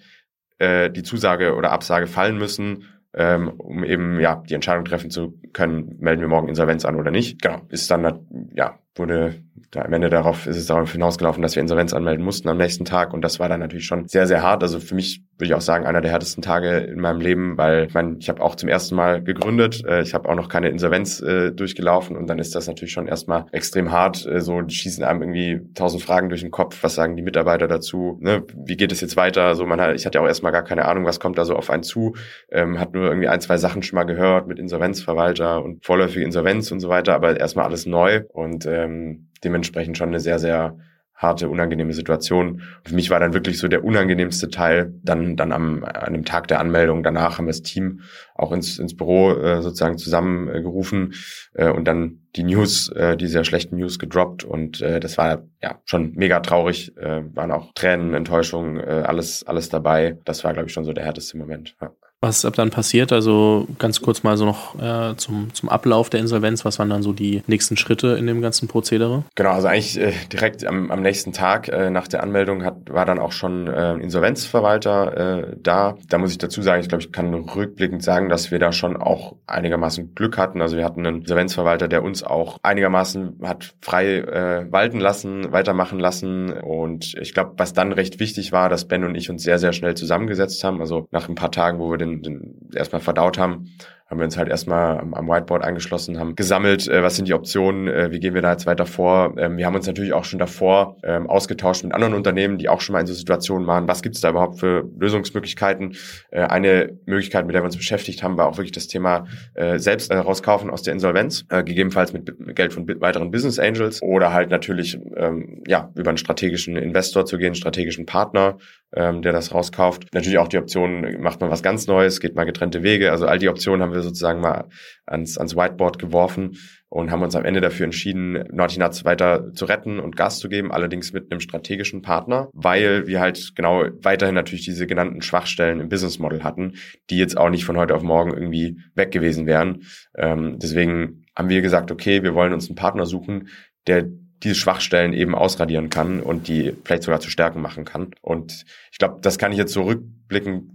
äh, 0.57 0.89
die 0.89 1.03
Zusage 1.03 1.53
oder 1.55 1.71
Absage 1.71 2.07
fallen 2.07 2.39
müssen, 2.39 2.85
ähm, 3.13 3.49
um 3.49 3.83
eben 3.83 4.19
ja 4.19 4.41
die 4.49 4.55
Entscheidung 4.55 4.85
treffen 4.85 5.11
zu 5.11 5.39
können, 5.53 5.97
melden 5.99 6.21
wir 6.21 6.27
morgen 6.27 6.47
Insolvenz 6.47 6.83
an 6.83 6.95
oder 6.95 7.11
nicht. 7.11 7.39
Genau, 7.39 7.61
ist 7.69 7.91
dann 7.91 8.25
ja 8.55 8.79
wurde 8.95 9.35
da 9.71 9.81
am 9.83 9.93
Ende 9.93 10.09
darauf 10.09 10.47
ist 10.47 10.57
es 10.57 10.65
darauf 10.65 10.91
hinausgelaufen, 10.91 11.41
dass 11.41 11.55
wir 11.55 11.61
Insolvenz 11.61 11.93
anmelden 11.93 12.25
mussten 12.25 12.49
am 12.49 12.57
nächsten 12.57 12.83
Tag 12.83 13.13
und 13.13 13.21
das 13.21 13.39
war 13.39 13.47
dann 13.47 13.59
natürlich 13.59 13.85
schon 13.85 14.07
sehr 14.07 14.27
sehr 14.27 14.41
hart. 14.41 14.63
Also 14.63 14.79
für 14.79 14.95
mich 14.95 15.23
würde 15.37 15.47
ich 15.47 15.53
auch 15.55 15.61
sagen 15.61 15.85
einer 15.85 16.01
der 16.01 16.11
härtesten 16.11 16.43
Tage 16.43 16.77
in 16.77 16.99
meinem 16.99 17.19
Leben, 17.19 17.57
weil 17.57 17.87
ich 17.87 17.93
meine, 17.93 18.17
ich 18.19 18.29
habe 18.29 18.41
auch 18.41 18.55
zum 18.55 18.69
ersten 18.69 18.95
Mal 18.95 19.23
gegründet, 19.23 19.83
äh, 19.85 20.01
ich 20.01 20.13
habe 20.13 20.29
auch 20.29 20.35
noch 20.35 20.49
keine 20.49 20.69
Insolvenz 20.69 21.21
äh, 21.21 21.51
durchgelaufen 21.51 22.15
und 22.15 22.27
dann 22.27 22.37
ist 22.37 22.53
das 22.53 22.67
natürlich 22.67 22.91
schon 22.91 23.07
erstmal 23.07 23.45
extrem 23.51 23.91
hart. 23.91 24.25
Äh, 24.25 24.41
so 24.41 24.61
schießen 24.67 25.03
einem 25.03 25.21
irgendwie 25.21 25.73
tausend 25.73 26.03
Fragen 26.03 26.29
durch 26.29 26.41
den 26.41 26.51
Kopf. 26.51 26.83
Was 26.83 26.95
sagen 26.95 27.15
die 27.15 27.23
Mitarbeiter 27.23 27.67
dazu? 27.67 28.17
Ne? 28.21 28.43
Wie 28.53 28.77
geht 28.77 28.91
es 28.91 29.01
jetzt 29.01 29.17
weiter? 29.17 29.55
So 29.55 29.65
man 29.65 29.81
hat, 29.81 29.95
ich 29.95 30.05
hatte 30.05 30.21
auch 30.21 30.27
erstmal 30.27 30.51
gar 30.51 30.63
keine 30.63 30.85
Ahnung, 30.85 31.05
was 31.05 31.19
kommt 31.19 31.37
da 31.37 31.45
so 31.45 31.55
auf 31.55 31.69
einen 31.69 31.83
zu. 31.83 32.15
Ähm, 32.51 32.79
hat 32.79 32.93
nur 32.93 33.05
irgendwie 33.05 33.27
ein 33.27 33.41
zwei 33.41 33.57
Sachen 33.57 33.81
schon 33.81 33.95
mal 33.95 34.03
gehört 34.03 34.47
mit 34.47 34.59
Insolvenzverwalter 34.59 35.63
und 35.63 35.83
vorläufige 35.85 36.23
Insolvenz 36.23 36.71
und 36.71 36.81
so 36.81 36.89
weiter, 36.89 37.15
aber 37.15 37.39
erstmal 37.39 37.65
alles 37.65 37.85
neu 37.85 38.21
und 38.31 38.65
äh, 38.65 38.80
ähm, 38.83 39.27
dementsprechend 39.43 39.97
schon 39.97 40.09
eine 40.09 40.19
sehr, 40.19 40.39
sehr 40.39 40.77
harte, 41.21 41.49
unangenehme 41.49 41.93
Situation. 41.93 42.53
Und 42.53 42.89
für 42.89 42.95
mich 42.95 43.09
war 43.09 43.19
dann 43.19 43.33
wirklich 43.33 43.59
so 43.59 43.67
der 43.67 43.83
unangenehmste 43.83 44.49
Teil, 44.49 44.93
dann, 45.03 45.35
dann 45.35 45.51
am, 45.51 45.83
an 45.83 46.13
dem 46.13 46.25
Tag 46.25 46.47
der 46.47 46.59
Anmeldung. 46.59 47.03
Danach 47.03 47.37
haben 47.37 47.45
wir 47.45 47.51
das 47.51 47.61
Team 47.61 48.01
auch 48.33 48.51
ins, 48.51 48.79
ins 48.79 48.95
Büro 48.95 49.31
äh, 49.31 49.61
sozusagen 49.61 49.97
zusammengerufen 49.97 51.13
äh, 51.53 51.69
und 51.69 51.87
dann 51.87 52.21
die 52.35 52.43
News, 52.43 52.89
äh, 52.89 53.15
die 53.17 53.27
sehr 53.27 53.43
schlechten 53.43 53.77
News 53.77 53.99
gedroppt. 53.99 54.43
Und 54.43 54.81
äh, 54.81 54.99
das 54.99 55.17
war 55.17 55.43
ja 55.61 55.79
schon 55.85 56.13
mega 56.15 56.39
traurig. 56.39 56.97
Äh, 56.97 57.23
waren 57.35 57.51
auch 57.51 57.73
Tränen, 57.75 58.13
Enttäuschung, 58.13 58.79
äh, 58.79 59.03
alles, 59.05 59.43
alles 59.45 59.69
dabei. 59.69 60.17
Das 60.25 60.43
war, 60.43 60.53
glaube 60.53 60.67
ich, 60.67 60.73
schon 60.73 60.85
so 60.85 60.93
der 60.93 61.05
härteste 61.05 61.37
Moment. 61.37 61.75
Ja. 61.81 61.91
Was 62.23 62.37
ist 62.37 62.45
ab 62.45 62.53
dann 62.53 62.69
passiert? 62.69 63.11
Also 63.11 63.67
ganz 63.79 63.99
kurz 63.99 64.21
mal 64.21 64.37
so 64.37 64.45
noch 64.45 64.79
äh, 64.79 65.15
zum, 65.17 65.51
zum 65.55 65.69
Ablauf 65.69 66.11
der 66.11 66.19
Insolvenz. 66.19 66.63
Was 66.63 66.77
waren 66.77 66.91
dann 66.91 67.01
so 67.01 67.13
die 67.13 67.41
nächsten 67.47 67.77
Schritte 67.77 68.09
in 68.09 68.27
dem 68.27 68.43
ganzen 68.43 68.67
Prozedere? 68.67 69.23
Genau, 69.33 69.49
also 69.49 69.67
eigentlich 69.67 69.99
äh, 69.99 70.13
direkt 70.31 70.63
am, 70.63 70.91
am 70.91 71.01
nächsten 71.01 71.33
Tag 71.33 71.67
äh, 71.69 71.89
nach 71.89 72.07
der 72.07 72.21
Anmeldung 72.21 72.63
hat, 72.63 72.91
war 72.91 73.07
dann 73.07 73.17
auch 73.17 73.31
schon 73.31 73.67
äh, 73.67 73.93
Insolvenzverwalter 73.95 75.17
äh, 75.17 75.57
da. 75.59 75.95
Da 76.09 76.19
muss 76.19 76.29
ich 76.29 76.37
dazu 76.37 76.61
sagen, 76.61 76.81
ich 76.81 76.89
glaube, 76.89 77.03
ich 77.03 77.11
kann 77.11 77.33
rückblickend 77.33 78.03
sagen, 78.03 78.29
dass 78.29 78.51
wir 78.51 78.59
da 78.59 78.71
schon 78.71 78.97
auch 78.97 79.35
einigermaßen 79.47 80.13
Glück 80.13 80.37
hatten. 80.37 80.61
Also 80.61 80.77
wir 80.77 80.85
hatten 80.85 81.07
einen 81.07 81.21
Insolvenzverwalter, 81.21 81.87
der 81.87 82.03
uns 82.03 82.21
auch 82.21 82.59
einigermaßen 82.61 83.39
hat 83.41 83.73
frei 83.81 84.17
äh, 84.17 84.71
walten 84.71 84.99
lassen, 84.99 85.51
weitermachen 85.51 85.99
lassen. 85.99 86.53
Und 86.53 87.15
ich 87.19 87.33
glaube, 87.33 87.53
was 87.57 87.73
dann 87.73 87.93
recht 87.93 88.19
wichtig 88.19 88.51
war, 88.51 88.69
dass 88.69 88.87
Ben 88.87 89.03
und 89.05 89.15
ich 89.15 89.31
uns 89.31 89.41
sehr, 89.41 89.57
sehr 89.57 89.73
schnell 89.73 89.95
zusammengesetzt 89.95 90.63
haben. 90.63 90.81
Also 90.81 91.07
nach 91.09 91.27
ein 91.27 91.33
paar 91.33 91.51
Tagen, 91.51 91.79
wo 91.79 91.89
wir 91.89 91.97
den 91.97 92.10
den 92.19 92.69
erstmal 92.73 93.01
verdaut 93.01 93.37
haben, 93.37 93.69
haben 94.11 94.19
wir 94.19 94.25
uns 94.25 94.37
halt 94.37 94.49
erstmal 94.49 94.99
am, 94.99 95.29
Whiteboard 95.29 95.63
angeschlossen, 95.63 96.19
haben 96.19 96.35
gesammelt, 96.35 96.85
äh, 96.89 97.01
was 97.01 97.15
sind 97.15 97.29
die 97.29 97.33
Optionen, 97.33 97.87
äh, 97.87 98.11
wie 98.11 98.19
gehen 98.19 98.33
wir 98.33 98.41
da 98.41 98.51
jetzt 98.51 98.65
weiter 98.65 98.85
vor. 98.85 99.35
Ähm, 99.37 99.55
wir 99.55 99.65
haben 99.65 99.75
uns 99.75 99.87
natürlich 99.87 100.11
auch 100.11 100.25
schon 100.25 100.37
davor 100.37 100.97
ähm, 101.03 101.29
ausgetauscht 101.29 101.85
mit 101.85 101.93
anderen 101.93 102.13
Unternehmen, 102.13 102.57
die 102.57 102.67
auch 102.67 102.81
schon 102.81 102.91
mal 102.91 102.99
in 102.99 103.07
so 103.07 103.13
Situationen 103.13 103.67
waren. 103.67 103.87
Was 103.87 104.01
gibt 104.01 104.15
es 104.15 104.21
da 104.21 104.29
überhaupt 104.29 104.59
für 104.59 104.83
Lösungsmöglichkeiten? 104.99 105.95
Äh, 106.29 106.41
eine 106.41 106.97
Möglichkeit, 107.05 107.45
mit 107.45 107.55
der 107.55 107.61
wir 107.61 107.67
uns 107.67 107.77
beschäftigt 107.77 108.21
haben, 108.21 108.35
war 108.35 108.47
auch 108.47 108.57
wirklich 108.57 108.73
das 108.73 108.87
Thema 108.87 109.27
äh, 109.53 109.79
selbst 109.79 110.11
äh, 110.11 110.17
rauskaufen 110.17 110.69
aus 110.69 110.81
der 110.81 110.93
Insolvenz, 110.93 111.45
äh, 111.47 111.63
gegebenenfalls 111.63 112.11
mit, 112.11 112.37
mit 112.37 112.57
Geld 112.57 112.73
von 112.73 112.85
weiteren 112.99 113.31
Business 113.31 113.59
Angels 113.59 114.01
oder 114.01 114.33
halt 114.33 114.49
natürlich 114.49 114.99
ähm, 115.15 115.63
ja 115.67 115.89
über 115.95 116.09
einen 116.09 116.17
strategischen 116.17 116.75
Investor 116.75 117.25
zu 117.25 117.37
gehen, 117.37 117.55
strategischen 117.55 118.05
Partner, 118.05 118.57
ähm, 118.93 119.21
der 119.21 119.31
das 119.31 119.53
rauskauft. 119.53 120.13
Natürlich 120.13 120.37
auch 120.37 120.49
die 120.49 120.57
Option, 120.57 121.21
macht 121.21 121.39
man 121.39 121.49
was 121.49 121.63
ganz 121.63 121.87
Neues, 121.87 122.19
geht 122.19 122.35
mal 122.35 122.43
getrennte 122.43 122.83
Wege. 122.83 123.11
Also 123.11 123.25
all 123.25 123.39
die 123.39 123.47
Optionen 123.47 123.81
haben 123.81 123.93
wir 123.93 124.00
sozusagen 124.01 124.41
mal 124.41 124.69
ans, 125.05 125.37
ans 125.37 125.55
Whiteboard 125.55 125.99
geworfen 125.99 126.57
und 126.89 127.09
haben 127.09 127.23
uns 127.23 127.35
am 127.35 127.45
Ende 127.45 127.61
dafür 127.61 127.85
entschieden, 127.85 128.43
Nuts 128.51 129.05
weiter 129.05 129.53
zu 129.53 129.65
retten 129.65 129.99
und 129.99 130.17
Gas 130.17 130.39
zu 130.39 130.49
geben, 130.49 130.71
allerdings 130.71 131.13
mit 131.13 131.31
einem 131.31 131.39
strategischen 131.39 132.01
Partner, 132.01 132.49
weil 132.53 133.07
wir 133.07 133.21
halt 133.21 133.53
genau 133.55 133.85
weiterhin 134.01 134.35
natürlich 134.35 134.65
diese 134.65 134.87
genannten 134.87 135.21
Schwachstellen 135.21 135.79
im 135.79 135.89
Business 135.89 136.19
Model 136.19 136.43
hatten, 136.43 136.73
die 137.09 137.17
jetzt 137.17 137.37
auch 137.37 137.49
nicht 137.49 137.63
von 137.63 137.77
heute 137.77 137.95
auf 137.95 138.03
morgen 138.03 138.33
irgendwie 138.33 138.81
weg 138.93 139.11
gewesen 139.11 139.45
wären. 139.45 139.83
Ähm, 140.17 140.59
deswegen 140.59 141.23
haben 141.35 141.49
wir 141.49 141.61
gesagt, 141.61 141.91
okay, 141.91 142.23
wir 142.23 142.35
wollen 142.35 142.53
uns 142.53 142.67
einen 142.67 142.75
Partner 142.75 143.05
suchen, 143.05 143.47
der 143.87 144.09
diese 144.43 144.55
Schwachstellen 144.55 145.13
eben 145.13 145.35
ausradieren 145.35 145.89
kann 145.89 146.21
und 146.21 146.47
die 146.47 146.73
vielleicht 146.83 147.03
sogar 147.03 147.19
zu 147.19 147.29
Stärken 147.29 147.61
machen 147.61 147.85
kann. 147.85 148.11
Und 148.21 148.65
ich 148.91 148.97
glaube, 148.97 149.19
das 149.21 149.37
kann 149.37 149.51
ich 149.51 149.57
jetzt 149.57 149.73
so 149.73 149.93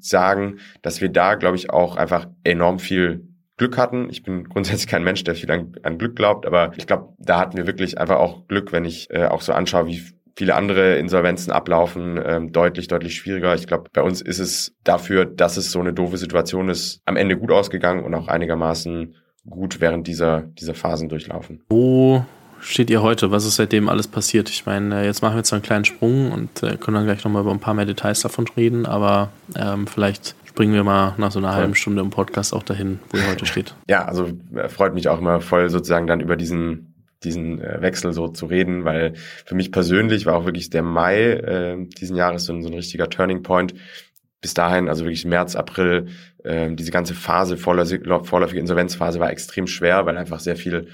sagen, 0.01 0.59
dass 0.83 1.01
wir 1.01 1.09
da, 1.09 1.35
glaube 1.35 1.57
ich, 1.57 1.71
auch 1.71 1.97
einfach 1.97 2.29
enorm 2.45 2.79
viel 2.79 3.29
Glück 3.57 3.77
hatten. 3.79 4.09
Ich 4.11 4.23
bin 4.23 4.45
grundsätzlich 4.49 4.87
kein 4.87 5.05
Mensch, 5.05 5.25
der 5.25 5.35
viel 5.35 5.51
an, 5.51 5.73
an 5.83 5.99
Glück 5.99 6.17
glaubt, 6.17 6.47
aber 6.47 6.73
ich 6.77 6.87
glaube, 6.87 7.15
da 7.19 7.41
hatten 7.41 7.57
wir 7.57 7.67
wirklich 7.67 7.99
einfach 7.99 8.17
auch 8.17 8.47
Glück, 8.47 8.73
wenn 8.73 8.85
ich 8.85 9.11
äh, 9.11 9.27
auch 9.27 9.41
so 9.41 9.53
anschaue, 9.53 9.87
wie 9.87 10.03
viele 10.37 10.55
andere 10.55 10.97
Insolvenzen 10.99 11.51
ablaufen, 11.51 12.21
ähm, 12.23 12.53
deutlich, 12.53 12.89
deutlich 12.89 13.15
schwieriger. 13.15 13.55
Ich 13.55 13.67
glaube, 13.67 13.89
bei 13.93 14.03
uns 14.03 14.21
ist 14.21 14.39
es 14.39 14.75
dafür, 14.85 15.25
dass 15.25 15.57
es 15.57 15.73
so 15.73 15.81
eine 15.81 15.95
doofe 15.95 16.19
Situation 16.19 16.69
ist, 16.69 17.01
am 17.07 17.17
Ende 17.17 17.39
gut 17.39 17.51
ausgegangen 17.51 18.05
und 18.05 18.15
auch 18.15 18.29
einigermaßen 18.29 19.15
gut 19.49 19.81
während 19.81 20.07
dieser, 20.07 20.43
dieser 20.43 20.75
Phasen 20.75 21.09
durchlaufen. 21.09 21.63
Wo 21.71 22.27
steht 22.61 22.91
ihr 22.91 23.03
heute? 23.03 23.31
Was 23.31 23.45
ist 23.45 23.57
seitdem 23.57 23.89
alles 23.89 24.09
passiert? 24.09 24.49
Ich 24.51 24.67
meine, 24.67 25.05
jetzt 25.05 25.23
machen 25.23 25.35
wir 25.35 25.39
jetzt 25.39 25.53
einen 25.53 25.63
kleinen 25.63 25.85
Sprung 25.85 26.33
und 26.33 26.63
äh, 26.63 26.77
können 26.77 26.97
dann 26.97 27.05
gleich 27.05 27.25
nochmal 27.25 27.43
über 27.43 27.53
ein 27.53 27.61
paar 27.61 27.75
mehr 27.75 27.87
Details 27.87 28.21
davon 28.21 28.47
reden, 28.57 28.87
aber 28.87 29.31
ähm, 29.55 29.87
vielleicht 29.87 30.35
springen 30.45 30.73
wir 30.73 30.85
mal 30.85 31.15
nach 31.19 31.33
so 31.33 31.39
einer 31.39 31.55
halben 31.55 31.75
Stunde 31.75 32.01
im 32.01 32.11
Podcast 32.11 32.55
auch 32.55 32.63
dahin, 32.63 32.99
wo 33.11 33.19
ihr 33.19 33.29
heute 33.29 33.47
steht. 33.47 33.75
Ja, 33.89 34.05
also 34.07 34.31
äh, 34.55 34.69
freut 34.69 34.95
mich 34.95 35.09
auch 35.09 35.19
immer 35.19 35.41
voll 35.41 35.69
sozusagen 35.69 36.07
dann 36.07 36.21
über 36.21 36.37
diesen 36.37 36.95
diesen 37.25 37.61
äh, 37.61 37.81
Wechsel 37.81 38.13
so 38.13 38.29
zu 38.29 38.47
reden, 38.47 38.85
weil 38.85 39.15
für 39.45 39.55
mich 39.55 39.73
persönlich 39.73 40.27
war 40.27 40.35
auch 40.37 40.45
wirklich 40.45 40.71
der 40.71 40.83
Mai 40.83 41.33
äh, 41.33 41.87
diesen 41.99 42.17
Jahres 42.17 42.45
so 42.45 42.53
ein, 42.53 42.63
so 42.63 42.69
ein 42.69 42.75
richtiger 42.75 43.09
Turning 43.09 43.43
Point. 43.43 43.75
Bis 44.41 44.55
dahin, 44.55 44.89
also 44.89 45.05
wirklich 45.05 45.25
März, 45.25 45.57
April, 45.57 46.09
äh, 46.45 46.71
diese 46.73 46.91
ganze 46.91 47.15
Phase, 47.15 47.57
vorläufige 47.57 48.61
Insolvenzphase 48.61 49.19
war 49.19 49.31
extrem 49.31 49.67
schwer, 49.67 50.07
weil 50.07 50.17
einfach 50.17 50.41
sehr 50.41 50.57
viel 50.57 50.89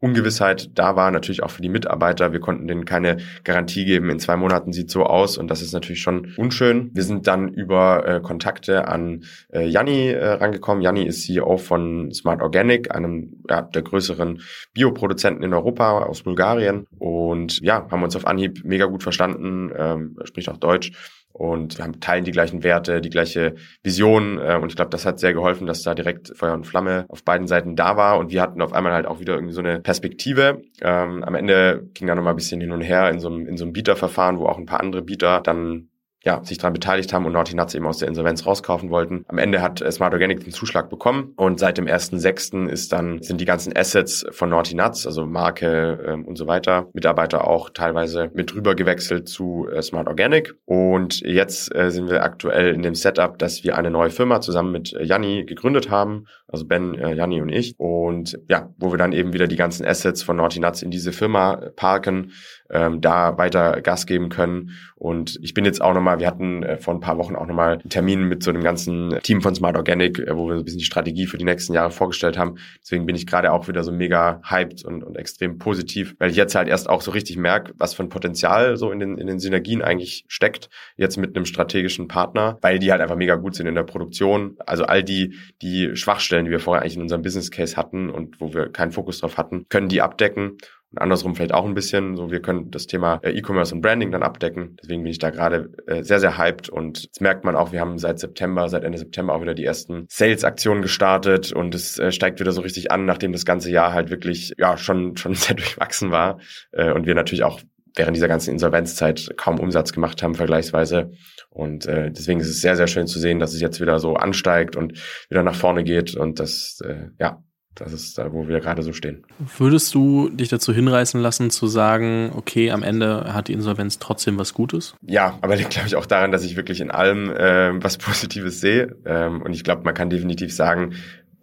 Ungewissheit 0.00 0.70
da 0.74 0.94
war, 0.94 1.10
natürlich 1.10 1.42
auch 1.42 1.50
für 1.50 1.62
die 1.62 1.68
Mitarbeiter. 1.70 2.32
Wir 2.32 2.40
konnten 2.40 2.66
denen 2.66 2.84
keine 2.84 3.16
Garantie 3.44 3.84
geben, 3.84 4.10
in 4.10 4.18
zwei 4.18 4.36
Monaten 4.36 4.72
sieht 4.72 4.90
so 4.90 5.04
aus 5.04 5.38
und 5.38 5.48
das 5.48 5.62
ist 5.62 5.72
natürlich 5.72 6.02
schon 6.02 6.34
unschön. 6.36 6.90
Wir 6.92 7.02
sind 7.02 7.26
dann 7.26 7.48
über 7.48 8.06
äh, 8.06 8.20
Kontakte 8.20 8.88
an 8.88 9.24
äh, 9.52 9.66
Janni 9.66 10.10
äh, 10.10 10.26
rangekommen. 10.26 10.82
Janni 10.82 11.04
ist 11.04 11.22
CEO 11.22 11.56
von 11.56 12.12
Smart 12.12 12.42
Organic, 12.42 12.94
einem 12.94 13.42
ja, 13.48 13.62
der 13.62 13.82
größeren 13.82 14.42
Bioproduzenten 14.74 15.42
in 15.42 15.54
Europa 15.54 16.00
aus 16.00 16.22
Bulgarien 16.22 16.86
und 16.98 17.60
ja, 17.60 17.86
haben 17.90 18.02
uns 18.02 18.16
auf 18.16 18.26
Anhieb 18.26 18.64
mega 18.64 18.84
gut 18.84 19.02
verstanden, 19.02 19.70
ähm, 19.76 20.16
spricht 20.24 20.50
auch 20.50 20.58
Deutsch 20.58 20.92
und 21.36 21.78
wir 21.78 22.00
teilen 22.00 22.24
die 22.24 22.30
gleichen 22.30 22.64
Werte, 22.64 23.00
die 23.00 23.10
gleiche 23.10 23.56
Vision 23.82 24.38
äh, 24.38 24.58
und 24.60 24.70
ich 24.70 24.76
glaube, 24.76 24.90
das 24.90 25.04
hat 25.04 25.20
sehr 25.20 25.34
geholfen, 25.34 25.66
dass 25.66 25.82
da 25.82 25.94
direkt 25.94 26.32
Feuer 26.34 26.54
und 26.54 26.66
Flamme 26.66 27.04
auf 27.08 27.24
beiden 27.24 27.46
Seiten 27.46 27.76
da 27.76 27.96
war 27.96 28.18
und 28.18 28.30
wir 28.30 28.40
hatten 28.40 28.62
auf 28.62 28.72
einmal 28.72 28.92
halt 28.92 29.06
auch 29.06 29.20
wieder 29.20 29.34
irgendwie 29.34 29.52
so 29.52 29.60
eine 29.60 29.80
Perspektive. 29.80 30.62
Ähm, 30.80 31.22
am 31.22 31.34
Ende 31.34 31.88
ging 31.92 32.06
da 32.06 32.14
nochmal 32.14 32.32
ein 32.32 32.36
bisschen 32.36 32.60
hin 32.60 32.72
und 32.72 32.80
her 32.80 33.10
in 33.10 33.20
so 33.20 33.28
einem, 33.28 33.46
in 33.46 33.56
so 33.56 33.64
einem 33.64 33.74
Bieterverfahren, 33.74 34.38
wo 34.38 34.46
auch 34.46 34.58
ein 34.58 34.66
paar 34.66 34.80
andere 34.80 35.02
Bieter 35.02 35.40
dann 35.42 35.88
ja, 36.26 36.42
sich 36.44 36.58
daran 36.58 36.72
beteiligt 36.72 37.12
haben 37.12 37.24
und 37.24 37.32
Naughty 37.32 37.54
Nuts 37.54 37.74
eben 37.74 37.86
aus 37.86 37.98
der 37.98 38.08
Insolvenz 38.08 38.44
rauskaufen 38.44 38.90
wollten. 38.90 39.24
Am 39.28 39.38
Ende 39.38 39.62
hat 39.62 39.80
äh, 39.80 39.90
Smart 39.92 40.12
Organic 40.12 40.42
den 40.42 40.52
Zuschlag 40.52 40.90
bekommen 40.90 41.32
und 41.36 41.60
seit 41.60 41.78
dem 41.78 41.86
1.6. 41.86 42.68
ist 42.68 42.92
dann, 42.92 43.22
sind 43.22 43.40
die 43.40 43.44
ganzen 43.44 43.76
Assets 43.76 44.26
von 44.32 44.50
Naughty 44.50 44.74
Nuts, 44.74 45.06
also 45.06 45.24
Marke 45.24 46.04
ähm, 46.04 46.24
und 46.24 46.36
so 46.36 46.48
weiter, 46.48 46.88
Mitarbeiter 46.92 47.46
auch 47.46 47.70
teilweise 47.70 48.30
mit 48.34 48.54
rüber 48.56 48.74
gewechselt 48.74 49.28
zu 49.28 49.68
äh, 49.72 49.80
Smart 49.82 50.08
Organic. 50.08 50.56
Und 50.64 51.20
jetzt 51.20 51.72
äh, 51.72 51.90
sind 51.92 52.10
wir 52.10 52.24
aktuell 52.24 52.74
in 52.74 52.82
dem 52.82 52.96
Setup, 52.96 53.38
dass 53.38 53.62
wir 53.62 53.78
eine 53.78 53.92
neue 53.92 54.10
Firma 54.10 54.40
zusammen 54.40 54.72
mit 54.72 54.92
äh, 54.94 55.04
Janni 55.04 55.44
gegründet 55.44 55.90
haben, 55.90 56.26
also 56.56 56.66
Ben, 56.66 56.94
äh, 56.94 57.14
Janni 57.14 57.40
und 57.42 57.50
ich. 57.50 57.74
Und 57.78 58.38
ja, 58.48 58.70
wo 58.78 58.90
wir 58.90 58.98
dann 58.98 59.12
eben 59.12 59.34
wieder 59.34 59.46
die 59.46 59.56
ganzen 59.56 59.84
Assets 59.84 60.22
von 60.22 60.36
Naughty 60.36 60.58
Nuts 60.58 60.82
in 60.82 60.90
diese 60.90 61.12
Firma 61.12 61.54
äh, 61.54 61.70
parken, 61.70 62.32
ähm, 62.70 63.00
da 63.00 63.36
weiter 63.38 63.80
Gas 63.82 64.06
geben 64.06 64.28
können. 64.28 64.70
Und 64.96 65.38
ich 65.42 65.54
bin 65.54 65.64
jetzt 65.64 65.82
auch 65.82 65.92
nochmal, 65.92 66.18
wir 66.18 66.26
hatten 66.26 66.62
äh, 66.62 66.78
vor 66.78 66.94
ein 66.94 67.00
paar 67.00 67.18
Wochen 67.18 67.36
auch 67.36 67.46
nochmal 67.46 67.74
einen 67.74 67.90
Termin 67.90 68.24
mit 68.24 68.42
so 68.42 68.50
einem 68.50 68.62
ganzen 68.62 69.18
Team 69.22 69.42
von 69.42 69.54
Smart 69.54 69.76
Organic, 69.76 70.18
äh, 70.18 70.36
wo 70.36 70.46
wir 70.48 70.54
so 70.54 70.62
ein 70.62 70.64
bisschen 70.64 70.78
die 70.78 70.84
Strategie 70.84 71.26
für 71.26 71.38
die 71.38 71.44
nächsten 71.44 71.74
Jahre 71.74 71.90
vorgestellt 71.90 72.38
haben. 72.38 72.56
Deswegen 72.80 73.06
bin 73.06 73.14
ich 73.14 73.26
gerade 73.26 73.52
auch 73.52 73.68
wieder 73.68 73.84
so 73.84 73.92
mega 73.92 74.40
hyped 74.48 74.84
und, 74.84 75.04
und 75.04 75.16
extrem 75.16 75.58
positiv, 75.58 76.16
weil 76.18 76.30
ich 76.30 76.36
jetzt 76.36 76.54
halt 76.54 76.68
erst 76.68 76.88
auch 76.88 77.02
so 77.02 77.10
richtig 77.10 77.36
merke, 77.36 77.74
was 77.76 77.94
für 77.94 78.02
ein 78.02 78.08
Potenzial 78.08 78.76
so 78.76 78.90
in 78.90 78.98
den, 78.98 79.18
in 79.18 79.26
den 79.26 79.38
Synergien 79.38 79.82
eigentlich 79.82 80.24
steckt, 80.28 80.70
jetzt 80.96 81.18
mit 81.18 81.36
einem 81.36 81.44
strategischen 81.44 82.08
Partner, 82.08 82.58
weil 82.62 82.78
die 82.78 82.90
halt 82.90 83.02
einfach 83.02 83.16
mega 83.16 83.36
gut 83.36 83.54
sind 83.54 83.66
in 83.66 83.74
der 83.74 83.82
Produktion. 83.82 84.56
Also 84.64 84.84
all 84.84 85.04
die, 85.04 85.34
die 85.60 85.94
Schwachstellen, 85.94 86.45
die 86.46 86.50
wir 86.50 86.60
vorher 86.60 86.82
eigentlich 86.82 86.96
in 86.96 87.02
unserem 87.02 87.22
Business 87.22 87.50
Case 87.50 87.76
hatten 87.76 88.10
und 88.10 88.40
wo 88.40 88.54
wir 88.54 88.70
keinen 88.70 88.92
Fokus 88.92 89.20
drauf 89.20 89.36
hatten, 89.36 89.66
können 89.68 89.88
die 89.88 90.00
abdecken. 90.00 90.58
Und 90.92 90.98
andersrum 90.98 91.34
vielleicht 91.34 91.52
auch 91.52 91.66
ein 91.66 91.74
bisschen. 91.74 92.16
So, 92.16 92.30
wir 92.30 92.40
können 92.40 92.70
das 92.70 92.86
Thema 92.86 93.18
äh, 93.22 93.30
E-Commerce 93.30 93.74
und 93.74 93.80
Branding 93.80 94.12
dann 94.12 94.22
abdecken. 94.22 94.76
Deswegen 94.80 95.02
bin 95.02 95.10
ich 95.10 95.18
da 95.18 95.30
gerade 95.30 95.70
äh, 95.86 96.02
sehr, 96.02 96.20
sehr 96.20 96.38
hyped. 96.38 96.68
Und 96.68 97.02
jetzt 97.02 97.20
merkt 97.20 97.44
man 97.44 97.56
auch, 97.56 97.72
wir 97.72 97.80
haben 97.80 97.98
seit 97.98 98.20
September, 98.20 98.68
seit 98.68 98.84
Ende 98.84 98.98
September 98.98 99.34
auch 99.34 99.42
wieder 99.42 99.54
die 99.54 99.64
ersten 99.64 100.06
Sales-Aktionen 100.08 100.82
gestartet 100.82 101.52
und 101.52 101.74
es 101.74 101.98
äh, 101.98 102.12
steigt 102.12 102.38
wieder 102.38 102.52
so 102.52 102.60
richtig 102.60 102.92
an, 102.92 103.04
nachdem 103.04 103.32
das 103.32 103.44
ganze 103.44 103.70
Jahr 103.70 103.92
halt 103.92 104.10
wirklich, 104.10 104.54
ja, 104.58 104.76
schon, 104.76 105.16
schon 105.16 105.34
sehr 105.34 105.56
durchwachsen 105.56 106.12
war. 106.12 106.38
Und 106.72 107.06
wir 107.06 107.14
natürlich 107.14 107.42
auch 107.42 107.60
während 107.96 108.16
dieser 108.16 108.28
ganzen 108.28 108.50
Insolvenzzeit 108.50 109.32
kaum 109.36 109.58
Umsatz 109.58 109.92
gemacht 109.92 110.22
haben, 110.22 110.34
vergleichsweise. 110.34 111.10
Und 111.56 111.86
äh, 111.86 112.10
deswegen 112.10 112.40
ist 112.40 112.48
es 112.48 112.60
sehr, 112.60 112.76
sehr 112.76 112.86
schön 112.86 113.06
zu 113.06 113.18
sehen, 113.18 113.40
dass 113.40 113.54
es 113.54 113.62
jetzt 113.62 113.80
wieder 113.80 113.98
so 113.98 114.14
ansteigt 114.14 114.76
und 114.76 114.92
wieder 115.30 115.42
nach 115.42 115.54
vorne 115.54 115.84
geht 115.84 116.14
und 116.14 116.38
das, 116.38 116.80
äh, 116.84 117.08
ja, 117.18 117.42
das 117.74 117.92
ist 117.94 118.18
da, 118.18 118.32
wo 118.32 118.46
wir 118.46 118.60
gerade 118.60 118.82
so 118.82 118.92
stehen. 118.92 119.24
Würdest 119.56 119.94
du 119.94 120.28
dich 120.28 120.50
dazu 120.50 120.74
hinreißen 120.74 121.20
lassen, 121.20 121.50
zu 121.50 121.66
sagen, 121.66 122.30
okay, 122.34 122.70
am 122.70 122.82
Ende 122.82 123.32
hat 123.32 123.48
die 123.48 123.54
Insolvenz 123.54 123.98
trotzdem 123.98 124.38
was 124.38 124.52
Gutes? 124.52 124.96
Ja, 125.00 125.38
aber 125.40 125.56
liegt, 125.56 125.70
glaube 125.70 125.88
ich, 125.88 125.96
auch 125.96 126.06
daran, 126.06 126.30
dass 126.30 126.44
ich 126.44 126.56
wirklich 126.56 126.80
in 126.80 126.90
allem 126.90 127.30
äh, 127.30 127.82
was 127.82 127.96
Positives 127.98 128.60
sehe. 128.60 128.96
Ähm, 129.06 129.40
und 129.40 129.52
ich 129.54 129.64
glaube, 129.64 129.82
man 129.84 129.94
kann 129.94 130.10
definitiv 130.10 130.54
sagen, 130.54 130.94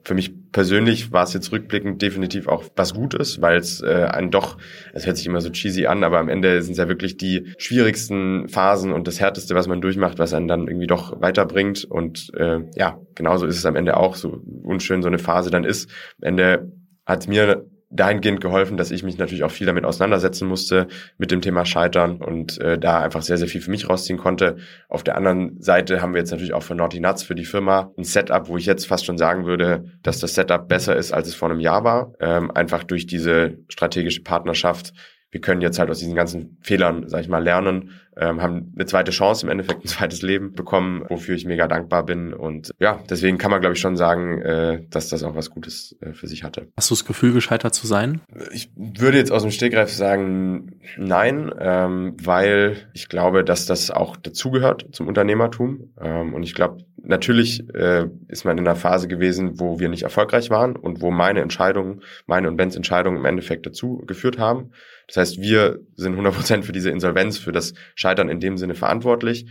für 0.04 0.14
mich 0.14 0.52
persönlich 0.52 1.12
war 1.12 1.24
es 1.24 1.34
jetzt 1.34 1.52
rückblickend 1.52 2.02
definitiv 2.02 2.48
auch 2.48 2.66
was 2.76 2.94
Gutes, 2.94 3.42
weil 3.42 3.58
es 3.58 3.82
äh, 3.82 4.08
einen 4.12 4.32
doch, 4.32 4.58
es 4.94 5.06
hört 5.06 5.18
sich 5.18 5.26
immer 5.26 5.42
so 5.42 5.50
cheesy 5.50 5.88
an, 5.88 6.04
aber 6.04 6.20
am 6.20 6.30
Ende 6.30 6.62
sind 6.62 6.74
es 6.74 6.78
ja 6.78 6.90
wirklich 6.90 7.18
die 7.18 7.54
schwierigsten 7.58 8.50
Phasen 8.50 8.92
und 8.92 9.08
das 9.08 9.20
Härteste, 9.20 9.56
was 9.56 9.68
man 9.68 9.82
durchmacht, 9.82 10.20
was 10.20 10.34
einen 10.34 10.48
dann 10.48 10.68
irgendwie 10.68 10.88
doch 10.88 11.22
weiterbringt. 11.22 11.86
Und 11.86 12.32
äh, 12.36 12.60
ja, 12.76 13.00
genauso 13.16 13.46
ist 13.46 13.58
es 13.58 13.66
am 13.66 13.76
Ende 13.76 13.98
auch, 13.98 14.16
so 14.16 14.42
unschön 14.64 15.02
so 15.02 15.08
eine 15.08 15.20
Phase 15.20 15.50
dann 15.50 15.64
ist. 15.64 15.90
Am 16.22 16.28
Ende 16.30 16.72
hat 17.06 17.28
mir 17.28 17.66
dahingehend 17.94 18.42
geholfen, 18.42 18.76
dass 18.78 18.92
ich 18.92 19.04
mich 19.04 19.18
natürlich 19.18 19.44
auch 19.44 19.52
viel 19.52 19.68
damit 19.68 19.86
auseinandersetzen 19.86 20.48
musste 20.48 20.88
mit 21.18 21.32
dem 21.32 21.42
Thema 21.42 21.66
Scheitern 21.66 22.18
und 22.18 22.60
äh, 22.60 22.78
da 22.78 23.00
einfach 23.00 23.22
sehr, 23.22 23.38
sehr 23.38 23.48
viel 23.48 23.62
für 23.62 23.72
mich 23.72 23.90
rausziehen 23.90 24.18
konnte. 24.18 24.58
Auf 24.90 25.04
der 25.04 25.16
anderen 25.16 25.62
Seite 25.62 26.02
haben 26.02 26.14
wir 26.14 26.20
jetzt 26.20 26.32
natürlich 26.32 26.54
auch 26.54 26.64
für 26.64 26.76
Naughty 26.76 27.00
Nuts, 27.00 27.24
für 27.24 27.36
die 27.36 27.46
Firma, 27.46 27.92
ein 27.98 28.04
Setup, 28.04 28.48
wo 28.48 28.58
ich 28.58 28.66
jetzt 28.66 28.88
fast 28.88 29.06
schon 29.06 29.18
sagen 29.18 29.46
würde, 29.46 29.86
dass 30.02 30.20
das 30.20 30.34
Setup 30.34 30.68
besser 30.68 30.96
ist, 30.96 31.12
als 31.14 31.28
es 31.28 31.36
vor 31.36 31.50
einem 31.50 31.60
Jahr 31.60 31.84
war. 31.84 32.14
Ähm, 32.20 32.52
einfach 32.52 32.84
durch 32.84 33.06
diese 33.06 33.58
strategische 33.70 34.24
Partnerschaft 34.24 34.94
wir 35.34 35.42
können 35.42 35.62
jetzt 35.62 35.80
halt 35.80 35.90
aus 35.90 35.98
diesen 35.98 36.14
ganzen 36.14 36.58
Fehlern, 36.62 37.10
sag 37.10 37.22
ich 37.22 37.28
mal, 37.28 37.44
lernen, 37.44 37.90
ähm, 38.16 38.40
haben 38.40 38.72
eine 38.76 38.86
zweite 38.86 39.10
Chance, 39.10 39.44
im 39.48 39.52
Endeffekt 39.52 39.84
ein 39.84 39.88
zweites 39.88 40.22
Leben 40.22 40.54
bekommen, 40.54 41.04
wofür 41.10 41.34
ich 41.36 41.46
mega 41.46 41.68
dankbar 41.68 42.06
bin. 42.06 42.34
Und 42.34 42.72
ja, 42.80 43.00
deswegen 43.10 43.40
kann 43.40 43.50
man, 43.50 43.60
glaube 43.60 43.74
ich, 43.74 43.82
schon 43.82 43.98
sagen, 43.98 44.40
äh, 44.44 44.84
dass 44.92 45.10
das 45.10 45.24
auch 45.24 45.36
was 45.36 45.50
Gutes 45.50 45.98
äh, 46.02 46.14
für 46.14 46.28
sich 46.28 46.44
hatte. 46.44 46.68
Hast 46.78 46.92
du 46.92 46.94
das 46.94 47.06
Gefühl, 47.06 47.34
gescheitert 47.34 47.74
zu 47.74 47.88
sein? 47.88 48.22
Ich 48.52 48.70
würde 48.76 49.18
jetzt 49.18 49.32
aus 49.32 49.42
dem 49.42 49.50
Stegreif 49.50 49.92
sagen, 49.92 50.80
nein, 50.98 51.52
ähm, 51.60 52.16
weil 52.22 52.78
ich 52.94 53.10
glaube, 53.10 53.44
dass 53.44 53.66
das 53.66 53.90
auch 53.90 54.16
dazugehört 54.16 54.86
zum 54.92 55.08
Unternehmertum. 55.08 55.94
Ähm, 56.00 56.36
und 56.36 56.44
ich 56.44 56.54
glaube, 56.54 56.86
natürlich 57.04 57.68
äh, 57.74 58.08
ist 58.28 58.46
man 58.46 58.58
in 58.58 58.68
einer 58.68 58.76
Phase 58.76 59.08
gewesen, 59.08 59.60
wo 59.60 59.80
wir 59.80 59.90
nicht 59.90 60.04
erfolgreich 60.04 60.52
waren 60.52 60.76
und 60.76 61.02
wo 61.02 61.10
meine 61.10 61.42
Entscheidungen, 61.42 62.02
meine 62.28 62.48
und 62.48 62.58
Bens 62.58 62.76
Entscheidungen 62.76 63.18
im 63.18 63.26
Endeffekt 63.26 63.66
dazu 63.66 64.04
geführt 64.06 64.38
haben. 64.38 64.72
Das 65.14 65.30
heißt, 65.30 65.42
wir 65.42 65.80
sind 65.96 66.18
100% 66.18 66.64
für 66.64 66.72
diese 66.72 66.90
Insolvenz, 66.90 67.38
für 67.38 67.52
das 67.52 67.74
Scheitern 67.94 68.30
in 68.30 68.40
dem 68.40 68.58
Sinne 68.58 68.74
verantwortlich. 68.74 69.46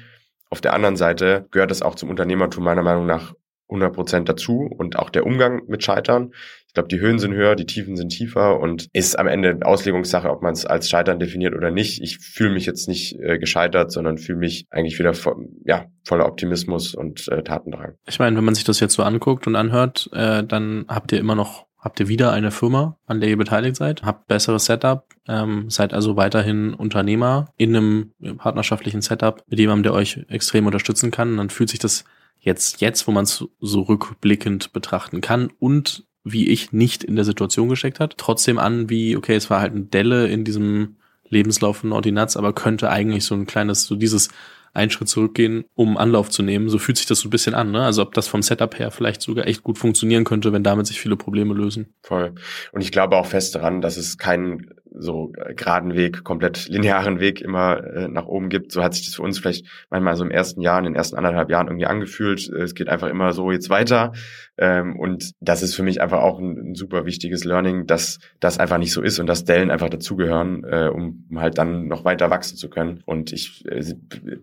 Auf 0.50 0.60
der 0.60 0.74
anderen 0.74 0.96
Seite 0.96 1.46
gehört 1.52 1.70
es 1.70 1.82
auch 1.82 1.94
zum 1.94 2.10
Unternehmertum 2.10 2.64
meiner 2.64 2.82
Meinung 2.82 3.06
nach 3.06 3.32
100% 3.70 4.24
dazu 4.24 4.68
und 4.76 4.98
auch 4.98 5.08
der 5.08 5.24
Umgang 5.24 5.62
mit 5.66 5.82
Scheitern. 5.82 6.32
Ich 6.66 6.74
glaube, 6.74 6.88
die 6.88 7.00
Höhen 7.00 7.18
sind 7.18 7.32
höher, 7.32 7.54
die 7.54 7.64
Tiefen 7.64 7.96
sind 7.96 8.10
tiefer 8.10 8.60
und 8.60 8.88
ist 8.92 9.18
am 9.18 9.28
Ende 9.28 9.60
Auslegungssache, 9.62 10.28
ob 10.28 10.42
man 10.42 10.52
es 10.52 10.66
als 10.66 10.90
Scheitern 10.90 11.18
definiert 11.18 11.54
oder 11.54 11.70
nicht. 11.70 12.02
Ich 12.02 12.18
fühle 12.18 12.52
mich 12.52 12.66
jetzt 12.66 12.88
nicht 12.88 13.18
äh, 13.20 13.38
gescheitert, 13.38 13.92
sondern 13.92 14.18
fühle 14.18 14.38
mich 14.38 14.66
eigentlich 14.70 14.98
wieder 14.98 15.14
vo 15.14 15.36
ja, 15.64 15.86
voller 16.04 16.26
Optimismus 16.26 16.94
und 16.94 17.28
äh, 17.28 17.42
Tatendrang. 17.42 17.94
Ich 18.06 18.18
meine, 18.18 18.36
wenn 18.36 18.44
man 18.44 18.54
sich 18.54 18.64
das 18.64 18.80
jetzt 18.80 18.94
so 18.94 19.02
anguckt 19.02 19.46
und 19.46 19.56
anhört, 19.56 20.10
äh, 20.12 20.44
dann 20.44 20.84
habt 20.88 21.12
ihr 21.12 21.18
immer 21.18 21.34
noch 21.34 21.66
habt 21.82 21.98
ihr 21.98 22.08
wieder 22.08 22.32
eine 22.32 22.52
Firma, 22.52 22.96
an 23.06 23.20
der 23.20 23.28
ihr 23.28 23.36
beteiligt 23.36 23.76
seid, 23.76 24.04
habt 24.04 24.28
besseres 24.28 24.64
Setup, 24.66 25.04
ähm, 25.28 25.68
seid 25.68 25.92
also 25.92 26.16
weiterhin 26.16 26.74
Unternehmer 26.74 27.52
in 27.56 27.76
einem 27.76 28.12
partnerschaftlichen 28.38 29.02
Setup 29.02 29.42
mit 29.48 29.58
jemandem, 29.58 29.82
der 29.82 29.92
euch 29.94 30.24
extrem 30.28 30.66
unterstützen 30.66 31.10
kann. 31.10 31.36
Dann 31.36 31.50
fühlt 31.50 31.70
sich 31.70 31.80
das 31.80 32.04
jetzt, 32.38 32.80
jetzt, 32.80 33.06
wo 33.08 33.12
man 33.12 33.24
es 33.24 33.44
so 33.60 33.82
rückblickend 33.82 34.72
betrachten 34.72 35.20
kann 35.20 35.50
und 35.58 36.04
wie 36.24 36.48
ich 36.48 36.72
nicht 36.72 37.02
in 37.02 37.16
der 37.16 37.24
Situation 37.24 37.68
gesteckt 37.68 37.98
hat, 37.98 38.16
trotzdem 38.16 38.60
an 38.60 38.88
wie, 38.88 39.16
okay, 39.16 39.34
es 39.34 39.50
war 39.50 39.60
halt 39.60 39.74
ein 39.74 39.90
Delle 39.90 40.28
in 40.28 40.44
diesem 40.44 40.96
Lebenslauf 41.28 41.78
von 41.78 41.92
Ordinatz, 41.92 42.36
aber 42.36 42.52
könnte 42.52 42.90
eigentlich 42.90 43.24
so 43.24 43.34
ein 43.34 43.46
kleines, 43.46 43.86
so 43.86 43.96
dieses 43.96 44.28
einen 44.72 44.90
Schritt 44.90 45.08
zurückgehen, 45.08 45.64
um 45.74 45.96
Anlauf 45.96 46.30
zu 46.30 46.42
nehmen. 46.42 46.68
So 46.68 46.78
fühlt 46.78 46.96
sich 46.96 47.06
das 47.06 47.20
so 47.20 47.28
ein 47.28 47.30
bisschen 47.30 47.54
an, 47.54 47.70
ne? 47.70 47.82
Also 47.82 48.02
ob 48.02 48.14
das 48.14 48.28
vom 48.28 48.42
Setup 48.42 48.78
her 48.78 48.90
vielleicht 48.90 49.22
sogar 49.22 49.46
echt 49.46 49.62
gut 49.62 49.78
funktionieren 49.78 50.24
könnte, 50.24 50.52
wenn 50.52 50.62
damit 50.62 50.86
sich 50.86 51.00
viele 51.00 51.16
Probleme 51.16 51.54
lösen. 51.54 51.94
Voll. 52.02 52.34
Und 52.72 52.80
ich 52.80 52.92
glaube 52.92 53.16
auch 53.16 53.26
fest 53.26 53.54
daran, 53.54 53.80
dass 53.80 53.96
es 53.96 54.18
keinen 54.18 54.70
so 54.94 55.32
äh, 55.36 55.54
geraden 55.54 55.94
Weg, 55.94 56.24
komplett 56.24 56.68
linearen 56.68 57.20
Weg 57.20 57.40
immer 57.40 57.82
äh, 57.84 58.08
nach 58.08 58.26
oben 58.26 58.48
gibt. 58.48 58.72
So 58.72 58.82
hat 58.82 58.94
sich 58.94 59.06
das 59.06 59.14
für 59.14 59.22
uns 59.22 59.38
vielleicht 59.38 59.66
manchmal 59.90 60.16
so 60.16 60.24
im 60.24 60.30
ersten 60.30 60.60
Jahr, 60.60 60.78
in 60.78 60.84
den 60.84 60.94
ersten 60.94 61.16
anderthalb 61.16 61.50
Jahren 61.50 61.68
irgendwie 61.68 61.86
angefühlt. 61.86 62.48
Es 62.48 62.74
geht 62.74 62.88
einfach 62.88 63.08
immer 63.08 63.32
so 63.32 63.50
jetzt 63.50 63.70
weiter. 63.70 64.12
Ähm, 64.58 64.98
und 64.98 65.32
das 65.40 65.62
ist 65.62 65.74
für 65.74 65.82
mich 65.82 66.00
einfach 66.00 66.20
auch 66.20 66.38
ein, 66.38 66.70
ein, 66.70 66.74
super 66.74 67.06
wichtiges 67.06 67.44
Learning, 67.44 67.86
dass 67.86 68.18
das 68.40 68.58
einfach 68.58 68.78
nicht 68.78 68.92
so 68.92 69.02
ist 69.02 69.18
und 69.18 69.26
dass 69.26 69.44
Dellen 69.44 69.70
einfach 69.70 69.88
dazugehören, 69.88 70.64
äh, 70.64 70.88
um 70.92 71.26
halt 71.36 71.58
dann 71.58 71.88
noch 71.88 72.04
weiter 72.04 72.30
wachsen 72.30 72.56
zu 72.56 72.68
können. 72.68 73.02
Und 73.06 73.32
ich 73.32 73.64
äh, 73.66 73.94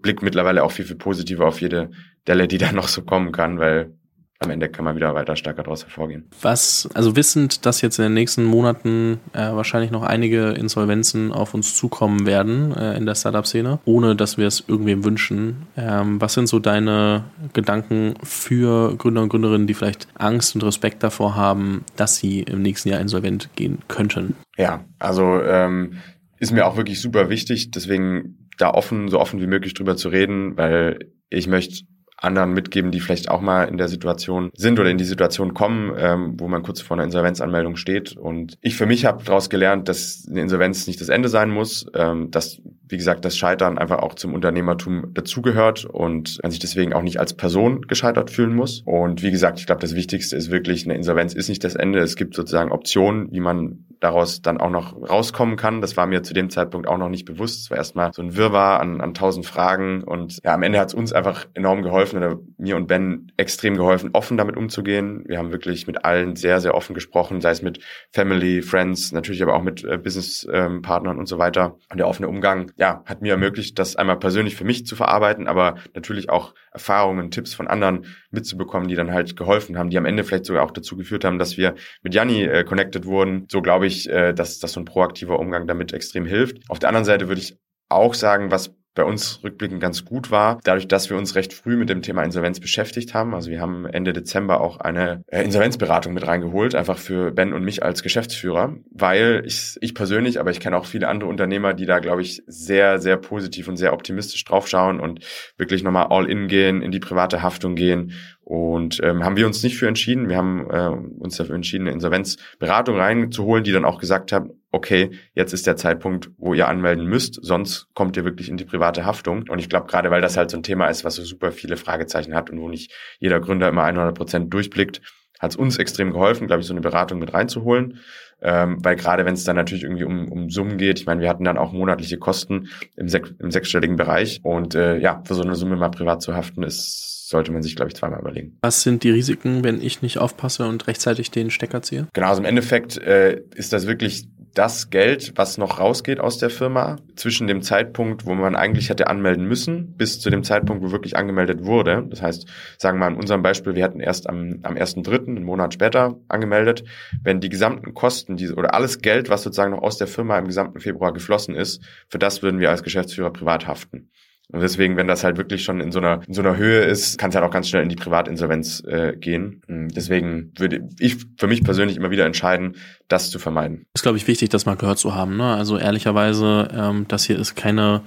blicke 0.02 0.26
mittlerweile 0.26 0.64
auch 0.64 0.72
viel, 0.72 0.86
viel 0.86 0.98
positiver 0.98 1.46
auf 1.46 1.62
jede 1.62 1.92
Delle, 2.28 2.48
die 2.48 2.58
da 2.58 2.72
noch 2.72 2.88
so 2.88 3.04
kommen 3.04 3.32
kann, 3.32 3.60
weil 3.60 3.94
am 4.42 4.52
Ende 4.52 4.70
kann 4.70 4.86
man 4.86 4.96
wieder 4.96 5.14
weiter 5.16 5.36
stärker 5.36 5.64
daraus 5.64 5.84
hervorgehen. 5.84 6.30
Was, 6.42 6.90
also 6.94 7.18
wissend, 7.18 7.66
dass 7.66 7.82
jetzt 7.82 8.00
in 8.00 8.04
den 8.04 8.14
nächsten 8.14 8.46
Monaten 8.46 9.20
äh, 9.34 9.52
wahrscheinlich 9.52 9.92
noch 9.92 10.04
einige 10.04 10.52
Insolvenzen 10.52 11.34
auf 11.34 11.54
uns 11.54 11.76
zukommen 11.76 12.26
werden 12.26 12.74
äh, 12.74 12.96
in 12.96 13.06
der 13.06 13.16
Startup-Szene, 13.16 13.80
ohne 13.84 14.16
dass 14.16 14.38
wir 14.38 14.48
es 14.48 14.64
irgendwem 14.66 15.04
wünschen. 15.04 15.68
Ähm, 15.76 16.22
was 16.22 16.36
sind 16.36 16.48
so 16.48 16.60
deine 16.60 17.26
Gedanken 17.52 18.14
für 18.24 18.96
Gründer 18.96 19.24
und 19.24 19.30
Gründerinnen, 19.30 19.68
die 19.68 19.74
vielleicht 19.74 20.08
Angst 20.16 20.56
und 20.56 20.64
Respekt 20.64 21.04
davor 21.04 21.36
haben, 21.36 21.84
dass 21.98 22.16
sie 22.16 22.42
im 22.42 22.62
nächsten 22.62 22.90
Jahr 22.90 23.02
insolvent 23.02 23.50
gehen 23.56 23.80
könnten? 23.90 24.36
Ja, 24.58 24.86
also 25.00 25.42
ähm, 25.42 25.98
ist 26.38 26.54
mir 26.54 26.66
auch 26.66 26.78
wirklich 26.78 27.02
super 27.02 27.30
wichtig, 27.30 27.72
deswegen 27.72 28.48
da 28.58 28.72
offen, 28.72 29.10
so 29.10 29.20
offen 29.20 29.42
wie 29.42 29.48
möglich 29.48 29.74
drüber 29.74 29.98
zu 29.98 30.08
reden, 30.08 30.56
weil 30.56 31.12
ich 31.30 31.48
möchte 31.48 31.84
anderen 32.22 32.54
mitgeben, 32.54 32.92
die 32.92 33.00
vielleicht 33.00 33.30
auch 33.30 33.42
mal 33.42 33.66
in 33.66 33.78
der 33.78 33.88
Situation 33.88 34.52
sind 34.56 34.80
oder 34.80 34.90
in 34.90 34.98
die 34.98 35.06
Situation 35.06 35.54
kommen, 35.54 35.94
ähm, 35.98 36.34
wo 36.38 36.48
man 36.48 36.64
kurz 36.64 36.82
vor 36.82 36.98
einer 36.98 37.04
Insolvenzanmeldung 37.04 37.76
steht. 37.76 38.18
Und 38.18 38.58
ich 38.62 38.76
für 38.76 38.86
mich 38.86 39.06
habe 39.06 39.24
daraus 39.24 39.50
gelernt, 39.50 39.88
dass 39.90 40.28
eine 40.30 40.42
Insolvenz 40.42 40.88
nicht 40.88 41.02
das 41.02 41.10
Ende 41.10 41.30
sein 41.30 41.50
muss, 41.50 41.86
ähm, 41.94 42.32
dass, 42.32 42.62
wie 42.88 42.98
gesagt, 42.98 43.26
das 43.26 43.38
Scheitern 43.38 43.78
einfach 43.78 44.00
auch 44.00 44.16
zum 44.16 44.34
Unternehmertum 44.34 45.14
dazugehört 45.14 45.86
und 45.86 46.40
man 46.42 46.52
sich 46.52 46.60
deswegen 46.60 46.94
auch 46.94 47.04
nicht 47.04 47.20
als 47.20 47.34
Person 47.34 47.84
gescheitert 47.84 48.32
fühlen 48.32 48.56
muss. 48.56 48.82
Und 48.86 49.24
wie 49.24 49.32
gesagt, 49.32 49.60
ich 49.60 49.66
glaube, 49.66 49.82
das 49.82 49.96
Wichtigste 49.96 50.36
ist 50.36 50.52
wirklich, 50.52 50.86
eine 50.86 50.96
Insolvenz 50.96 51.34
ist 51.34 51.50
nicht 51.50 51.64
das 51.64 51.76
Ende. 51.76 52.00
Es 52.00 52.16
gibt 52.16 52.36
sozusagen 52.36 52.72
Optionen, 52.72 53.32
wie 53.32 53.40
man 53.40 53.86
daraus 54.00 54.42
dann 54.42 54.60
auch 54.60 54.70
noch 54.70 54.96
rauskommen 55.10 55.56
kann. 55.56 55.82
Das 55.82 55.98
war 55.98 56.06
mir 56.06 56.24
zu 56.24 56.34
dem 56.34 56.50
Zeitpunkt 56.50 56.88
auch 56.88 56.98
noch 56.98 57.10
nicht 57.10 57.26
bewusst. 57.26 57.64
Es 57.64 57.70
war 57.70 57.78
erstmal 57.78 58.14
so 58.14 58.22
ein 58.22 58.36
Wirrwarr 58.36 58.80
an, 58.80 59.02
an 59.02 59.14
tausend 59.14 59.46
Fragen 59.46 60.04
und 60.04 60.40
ja, 60.44 60.54
am 60.54 60.64
Ende 60.64 60.80
hat 60.80 60.90
es 60.90 60.94
uns 60.94 61.14
einfach 61.14 61.48
enorm 61.54 61.82
geholfen 61.82 62.18
oder 62.18 62.40
mir 62.58 62.76
und 62.76 62.88
Ben 62.88 63.32
extrem 63.38 63.76
geholfen, 63.76 64.12
offen 64.14 64.38
damit 64.38 64.56
umzugehen. 64.56 65.24
Wir 65.28 65.38
haben 65.38 65.52
wirklich 65.52 65.88
mit 65.88 66.06
allen 66.06 66.36
sehr, 66.36 66.62
sehr 66.62 66.76
offen 66.76 66.94
gesprochen, 66.94 67.42
sei 67.42 67.52
es 67.52 67.62
mit 67.62 67.80
Family, 68.12 68.62
Friends, 68.62 69.12
natürlich 69.12 69.44
aber 69.44 69.56
auch 69.56 69.64
mit 69.64 69.84
äh, 69.84 69.98
Businesspartnern 69.98 71.16
ähm, 71.16 71.20
und 71.20 71.28
so 71.28 71.38
weiter. 71.38 71.78
Und 71.92 71.98
der 71.98 72.08
offene 72.08 72.30
Umgang, 72.30 72.72
ja, 72.78 73.04
hat 73.06 73.22
mir 73.22 73.34
ermöglicht, 73.34 73.78
das 73.80 73.96
einmal 73.96 74.18
persönlich 74.18 74.56
für 74.56 74.66
mich 74.66 74.86
zu 74.86 74.96
verarbeiten, 74.96 75.48
aber 75.48 75.76
natürlich 75.94 76.30
auch 76.30 76.54
Erfahrungen, 76.72 77.32
Tipps 77.32 77.54
von 77.54 77.68
anderen 77.68 78.06
mitzubekommen, 78.32 78.88
die 78.88 78.96
dann 78.96 79.12
halt 79.12 79.36
geholfen 79.36 79.78
haben, 79.78 79.90
die 79.90 79.98
am 79.98 80.06
Ende 80.06 80.24
vielleicht 80.24 80.46
sogar 80.46 80.64
auch 80.64 80.72
dazu 80.72 80.96
geführt 80.96 81.26
haben, 81.26 81.40
dass 81.40 81.58
wir 81.58 81.76
mit 82.02 82.14
Janni 82.14 82.44
äh, 82.44 82.64
connected 82.64 83.06
wurden. 83.06 83.48
So 83.50 83.62
glaube 83.62 83.88
ich, 83.88 84.10
äh, 84.10 84.34
dass, 84.34 84.60
dass 84.60 84.74
so 84.74 84.80
ein 84.80 84.86
proaktiver 84.86 85.40
Umgang 85.40 85.68
damit 85.68 85.94
extrem 85.94 86.26
hilft. 86.26 86.58
Auf 86.70 86.80
der 86.80 86.90
anderen 86.90 87.06
Seite 87.06 87.28
würde 87.28 87.42
ich 87.42 87.58
auch 87.90 88.14
sagen, 88.14 88.52
was 88.52 88.76
bei 89.00 89.06
uns 89.06 89.40
rückblickend 89.46 89.80
ganz 89.80 90.04
gut 90.04 90.30
war, 90.30 90.60
dadurch, 90.66 90.86
dass 90.86 91.10
wir 91.10 91.16
uns 91.16 91.34
recht 91.36 91.54
früh 91.54 91.78
mit 91.78 91.88
dem 91.88 92.02
Thema 92.02 92.22
Insolvenz 92.22 92.60
beschäftigt 92.60 93.14
haben. 93.14 93.34
Also 93.34 93.50
wir 93.50 93.62
haben 93.62 93.86
Ende 93.86 94.12
Dezember 94.12 94.60
auch 94.60 94.82
eine 94.82 95.24
äh, 95.28 95.42
Insolvenzberatung 95.42 96.14
mit 96.14 96.28
reingeholt, 96.28 96.76
einfach 96.76 96.98
für 96.98 97.32
Ben 97.32 97.54
und 97.54 97.64
mich 97.64 97.82
als 97.82 98.04
Geschäftsführer, 98.04 98.76
weil 98.92 99.44
ich, 99.46 99.78
ich 99.80 99.96
persönlich, 99.96 100.38
aber 100.42 100.52
ich 100.52 100.60
kenne 100.60 100.76
auch 100.76 100.86
viele 100.86 101.08
andere 101.08 101.30
Unternehmer, 101.30 101.74
die 101.74 101.86
da, 101.86 102.00
glaube 102.00 102.22
ich, 102.22 102.44
sehr, 102.46 103.00
sehr 103.00 103.16
positiv 103.16 103.70
und 103.70 103.78
sehr 103.78 103.94
optimistisch 103.94 104.44
draufschauen 104.44 105.00
und 105.00 105.22
wirklich 105.56 105.82
nochmal 105.82 106.08
all 106.10 106.30
in 106.30 106.50
gehen, 106.50 106.82
in 106.82 106.92
die 106.92 107.00
private 107.00 107.42
Haftung 107.42 107.76
gehen 107.76 108.12
und 108.50 109.00
ähm, 109.04 109.24
haben 109.24 109.38
wir 109.38 109.46
uns 109.46 109.62
nicht 109.62 109.78
für 109.78 109.88
entschieden. 109.88 110.28
Wir 110.28 110.38
haben 110.38 110.68
äh, 110.72 111.22
uns 111.22 111.38
dafür 111.38 111.54
entschieden, 111.54 111.84
eine 111.84 111.94
Insolvenzberatung 111.94 112.98
reinzuholen, 112.98 113.64
die 113.64 113.72
dann 113.72 113.86
auch 113.86 114.00
gesagt 114.00 114.32
haben, 114.32 114.50
okay, 114.72 115.12
jetzt 115.36 115.54
ist 115.54 115.68
der 115.68 115.76
Zeitpunkt, 115.76 116.32
wo 116.36 116.56
ihr 116.56 116.68
anmelden 116.68 117.06
müsst, 117.06 117.38
sonst 117.44 117.94
kommt 117.94 118.18
ihr 118.18 118.26
wirklich 118.26 118.50
in 118.50 118.58
die 118.58 118.66
private 118.66 119.06
Haftung. 119.06 119.46
Und 119.50 119.60
ich 119.60 119.70
glaube, 119.70 119.86
gerade 119.86 120.10
weil 120.10 120.22
das 120.22 120.36
halt 120.36 120.50
so 120.50 120.58
ein 120.58 120.64
Thema 120.64 120.88
ist, 120.88 121.06
was 121.06 121.14
so 121.14 121.24
super 121.24 121.52
viele 121.52 121.78
Fragezeichen 121.78 122.34
hat 122.34 122.50
und 122.50 122.60
wo 122.60 122.70
nicht 122.70 122.92
jeder 123.20 123.40
Gründer 123.40 123.70
immer 123.70 123.84
100 123.84 124.18
Prozent 124.18 124.52
durchblickt, 124.52 125.00
hat 125.40 125.52
es 125.52 125.58
uns 125.58 125.78
extrem 125.78 126.12
geholfen, 126.12 126.48
glaube 126.48 126.62
ich, 126.62 126.68
so 126.68 126.74
eine 126.74 126.82
Beratung 126.82 127.20
mit 127.20 127.34
reinzuholen. 127.34 128.00
Ähm, 128.42 128.78
weil 128.84 128.96
gerade 128.96 129.26
wenn 129.26 129.34
es 129.34 129.44
dann 129.44 129.58
natürlich 129.58 129.84
irgendwie 129.84 130.06
um, 130.06 130.32
um 130.32 130.50
Summen 130.50 130.78
geht, 130.78 131.00
ich 131.00 131.06
meine, 131.06 131.22
wir 131.22 131.30
hatten 131.30 131.44
dann 131.44 131.58
auch 131.58 131.74
monatliche 131.74 132.18
Kosten 132.18 132.70
im, 132.96 133.10
sech, 133.10 133.24
im 133.40 133.52
sechsstelligen 133.52 133.98
Bereich 133.98 134.40
und 134.44 134.76
äh, 134.76 134.98
ja, 134.98 135.22
für 135.26 135.34
so 135.34 135.42
eine 135.42 135.56
Summe 135.56 135.76
mal 135.76 135.90
privat 135.90 136.22
zu 136.22 136.36
haften, 136.36 136.64
ist 136.64 137.10
sollte 137.30 137.52
man 137.52 137.62
sich, 137.62 137.76
glaube 137.76 137.90
ich, 137.90 137.96
zweimal 137.96 138.20
überlegen. 138.20 138.58
Was 138.62 138.82
sind 138.82 139.04
die 139.04 139.12
Risiken, 139.12 139.64
wenn 139.64 139.82
ich 139.82 140.02
nicht 140.02 140.18
aufpasse 140.18 140.68
und 140.68 140.88
rechtzeitig 140.88 141.30
den 141.30 141.52
Stecker 141.52 141.82
ziehe? 141.82 142.08
Genau, 142.14 142.28
also 142.28 142.42
im 142.42 142.46
Endeffekt 142.46 142.98
äh, 142.98 143.42
ist 143.54 143.72
das 143.72 143.86
wirklich 143.86 144.28
das 144.54 144.90
Geld, 144.90 145.34
was 145.36 145.58
noch 145.58 145.80
rausgeht 145.80 146.20
aus 146.20 146.38
der 146.38 146.50
Firma, 146.50 146.98
zwischen 147.16 147.48
dem 147.48 147.62
Zeitpunkt, 147.62 148.26
wo 148.26 148.34
man 148.34 148.56
eigentlich 148.56 148.90
hätte 148.90 149.08
anmelden 149.08 149.46
müssen, 149.46 149.96
bis 149.96 150.20
zu 150.20 150.30
dem 150.30 150.44
Zeitpunkt, 150.44 150.84
wo 150.84 150.92
wirklich 150.92 151.18
angemeldet 151.18 151.66
wurde. 151.66 152.06
Das 152.10 152.22
heißt, 152.22 152.48
sagen 152.78 152.98
wir 152.98 153.06
mal 153.06 153.14
in 153.14 153.20
unserem 153.20 153.42
Beispiel, 153.42 153.76
wir 153.76 153.84
hätten 153.84 154.00
erst 154.00 154.30
am, 154.30 154.60
am 154.64 154.76
1.3., 154.76 155.28
einen 155.28 155.44
Monat 155.44 155.74
später, 155.74 156.18
angemeldet. 156.28 156.84
Wenn 157.24 157.40
die 157.40 157.50
gesamten 157.50 157.94
Kosten 157.94 158.38
diese, 158.38 158.56
oder 158.56 158.74
alles 158.74 159.00
Geld, 159.00 159.30
was 159.30 159.44
sozusagen 159.44 159.72
noch 159.72 159.84
aus 159.84 159.98
der 159.98 160.08
Firma 160.08 160.38
im 160.38 160.46
gesamten 160.46 160.80
Februar 160.80 161.14
geflossen 161.14 161.56
ist, 161.56 161.84
für 162.08 162.20
das 162.20 162.42
würden 162.42 162.60
wir 162.60 162.70
als 162.70 162.84
Geschäftsführer 162.84 163.32
privat 163.32 163.68
haften. 163.68 164.10
Und 164.52 164.62
deswegen, 164.62 164.98
wenn 164.98 165.08
das 165.08 165.24
halt 165.24 165.38
wirklich 165.38 165.64
schon 165.64 165.80
in 165.80 165.92
so 165.92 166.00
einer, 166.00 166.22
in 166.28 166.34
so 166.34 166.42
einer 166.42 166.58
Höhe 166.58 166.80
ist, 166.82 167.20
kann 167.20 167.30
es 167.30 167.36
halt 167.36 167.46
auch 167.46 167.52
ganz 167.52 167.70
schnell 167.70 167.84
in 167.84 167.90
die 167.90 167.96
Privatinsolvenz 167.96 168.84
äh, 168.88 169.16
gehen. 169.16 169.62
Hm, 169.68 169.90
deswegen 169.90 170.52
würde 170.58 170.88
ich 170.98 171.18
für 171.38 171.48
mich 171.48 171.64
persönlich 171.64 171.98
immer 171.98 172.10
wieder 172.10 172.26
entscheiden, 172.26 172.76
das 173.08 173.30
zu 173.30 173.38
vermeiden. 173.38 173.86
Ist, 173.94 174.02
glaube 174.02 174.18
ich, 174.18 174.28
wichtig, 174.28 174.50
das 174.50 174.66
mal 174.66 174.76
gehört 174.76 174.98
zu 174.98 175.14
haben. 175.14 175.38
Ne? 175.38 175.54
Also 175.54 175.78
ehrlicherweise, 175.78 176.68
ähm, 176.74 177.06
das 177.08 177.26
hier 177.26 177.38
ist 177.38 177.56
keine 177.56 178.02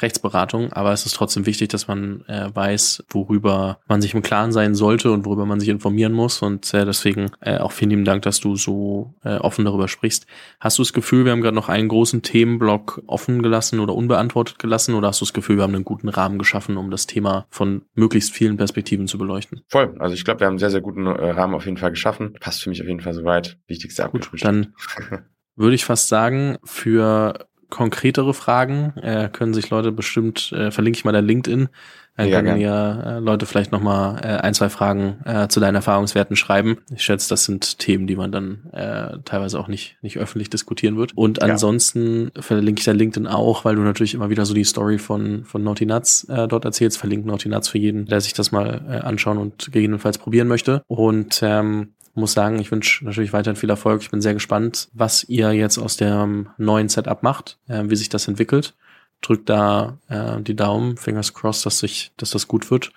Rechtsberatung, 0.00 0.72
aber 0.72 0.92
es 0.92 1.04
ist 1.06 1.14
trotzdem 1.14 1.46
wichtig, 1.46 1.68
dass 1.68 1.86
man 1.86 2.24
äh, 2.26 2.48
weiß, 2.52 3.04
worüber 3.10 3.78
man 3.86 4.00
sich 4.00 4.14
im 4.14 4.22
Klaren 4.22 4.52
sein 4.52 4.74
sollte 4.74 5.12
und 5.12 5.24
worüber 5.26 5.44
man 5.44 5.60
sich 5.60 5.68
informieren 5.68 6.12
muss. 6.12 6.40
Und 6.42 6.72
äh, 6.72 6.84
deswegen 6.84 7.30
äh, 7.40 7.58
auch 7.58 7.72
vielen 7.72 7.90
lieben 7.90 8.04
Dank, 8.04 8.22
dass 8.22 8.40
du 8.40 8.56
so 8.56 9.14
äh, 9.22 9.36
offen 9.36 9.64
darüber 9.64 9.88
sprichst. 9.88 10.26
Hast 10.60 10.78
du 10.78 10.82
das 10.82 10.92
Gefühl, 10.92 11.24
wir 11.24 11.32
haben 11.32 11.42
gerade 11.42 11.54
noch 11.54 11.68
einen 11.68 11.88
großen 11.88 12.22
Themenblock 12.22 13.02
offen 13.06 13.42
gelassen 13.42 13.80
oder 13.80 13.94
unbeantwortet 13.94 14.58
gelassen? 14.58 14.94
Oder 14.94 15.08
hast 15.08 15.20
du 15.20 15.24
das 15.24 15.34
Gefühl, 15.34 15.56
wir 15.56 15.64
haben 15.64 15.74
einen 15.74 15.84
guten 15.84 16.08
Rahmen 16.08 16.38
geschaffen, 16.38 16.76
um 16.76 16.90
das 16.90 17.06
Thema 17.06 17.46
von 17.50 17.82
möglichst 17.94 18.32
vielen 18.32 18.56
Perspektiven 18.56 19.06
zu 19.06 19.18
beleuchten? 19.18 19.62
Voll. 19.68 19.94
Also 19.98 20.14
ich 20.14 20.24
glaube, 20.24 20.40
wir 20.40 20.46
haben 20.46 20.52
einen 20.52 20.58
sehr, 20.58 20.70
sehr 20.70 20.80
guten 20.80 21.06
äh, 21.06 21.30
Rahmen 21.30 21.54
auf 21.54 21.66
jeden 21.66 21.76
Fall 21.76 21.90
geschaffen. 21.90 22.34
Passt 22.40 22.62
für 22.62 22.70
mich 22.70 22.80
auf 22.80 22.88
jeden 22.88 23.00
Fall 23.00 23.14
soweit. 23.14 23.58
Wichtigste 23.66 24.08
Gut, 24.10 24.30
dann 24.42 24.74
würde 25.56 25.74
ich 25.74 25.84
fast 25.84 26.08
sagen, 26.08 26.56
für 26.64 27.46
konkretere 27.72 28.34
Fragen 28.34 28.92
äh, 28.98 29.30
können 29.32 29.54
sich 29.54 29.70
Leute 29.70 29.92
bestimmt, 29.92 30.52
äh, 30.52 30.70
verlinke 30.70 30.98
ich 30.98 31.04
mal 31.06 31.12
dein 31.12 31.24
LinkedIn, 31.24 31.70
dann 32.16 32.28
ja, 32.28 32.42
können 32.42 32.58
mir 32.58 33.02
äh, 33.06 33.18
Leute 33.18 33.46
vielleicht 33.46 33.72
nochmal 33.72 34.20
äh, 34.22 34.26
ein, 34.42 34.52
zwei 34.52 34.68
Fragen 34.68 35.16
äh, 35.24 35.48
zu 35.48 35.58
deinen 35.58 35.76
Erfahrungswerten 35.76 36.36
schreiben. 36.36 36.76
Ich 36.94 37.02
schätze, 37.02 37.30
das 37.30 37.44
sind 37.44 37.78
Themen, 37.78 38.06
die 38.06 38.16
man 38.16 38.30
dann 38.30 38.70
äh, 38.72 39.20
teilweise 39.24 39.58
auch 39.58 39.68
nicht, 39.68 39.96
nicht 40.02 40.18
öffentlich 40.18 40.50
diskutieren 40.50 40.98
wird. 40.98 41.16
Und 41.16 41.38
ja. 41.38 41.48
ansonsten 41.48 42.30
verlinke 42.38 42.80
ich 42.80 42.84
dein 42.84 42.98
LinkedIn 42.98 43.26
auch, 43.26 43.64
weil 43.64 43.76
du 43.76 43.80
natürlich 43.80 44.12
immer 44.12 44.28
wieder 44.28 44.44
so 44.44 44.52
die 44.52 44.64
Story 44.64 44.98
von, 44.98 45.46
von 45.46 45.64
Naughty 45.64 45.86
Nuts 45.86 46.24
äh, 46.24 46.46
dort 46.46 46.66
erzählst. 46.66 46.98
Verlinke 46.98 47.26
Naughty 47.26 47.48
Nuts 47.48 47.68
für 47.68 47.78
jeden, 47.78 48.04
der 48.04 48.20
sich 48.20 48.34
das 48.34 48.52
mal 48.52 48.82
äh, 48.86 48.96
anschauen 48.98 49.38
und 49.38 49.72
gegebenenfalls 49.72 50.18
probieren 50.18 50.48
möchte. 50.48 50.82
Und 50.88 51.40
ähm, 51.42 51.94
muss 52.14 52.32
sagen, 52.32 52.58
ich 52.58 52.70
wünsche 52.70 53.04
natürlich 53.04 53.32
weiterhin 53.32 53.56
viel 53.56 53.70
Erfolg. 53.70 54.02
Ich 54.02 54.10
bin 54.10 54.20
sehr 54.20 54.34
gespannt, 54.34 54.88
was 54.92 55.24
ihr 55.24 55.52
jetzt 55.52 55.78
aus 55.78 55.96
dem 55.96 56.48
neuen 56.58 56.88
Setup 56.88 57.22
macht, 57.22 57.58
äh, 57.68 57.84
wie 57.86 57.96
sich 57.96 58.08
das 58.08 58.28
entwickelt. 58.28 58.74
Drückt 59.20 59.48
da 59.48 59.98
äh, 60.08 60.40
die 60.40 60.56
Daumen, 60.56 60.96
Fingers 60.96 61.32
crossed, 61.32 61.64
dass 61.64 61.78
sich, 61.78 62.12
dass 62.16 62.30
das 62.30 62.48
gut 62.48 62.70
wird. 62.70 62.92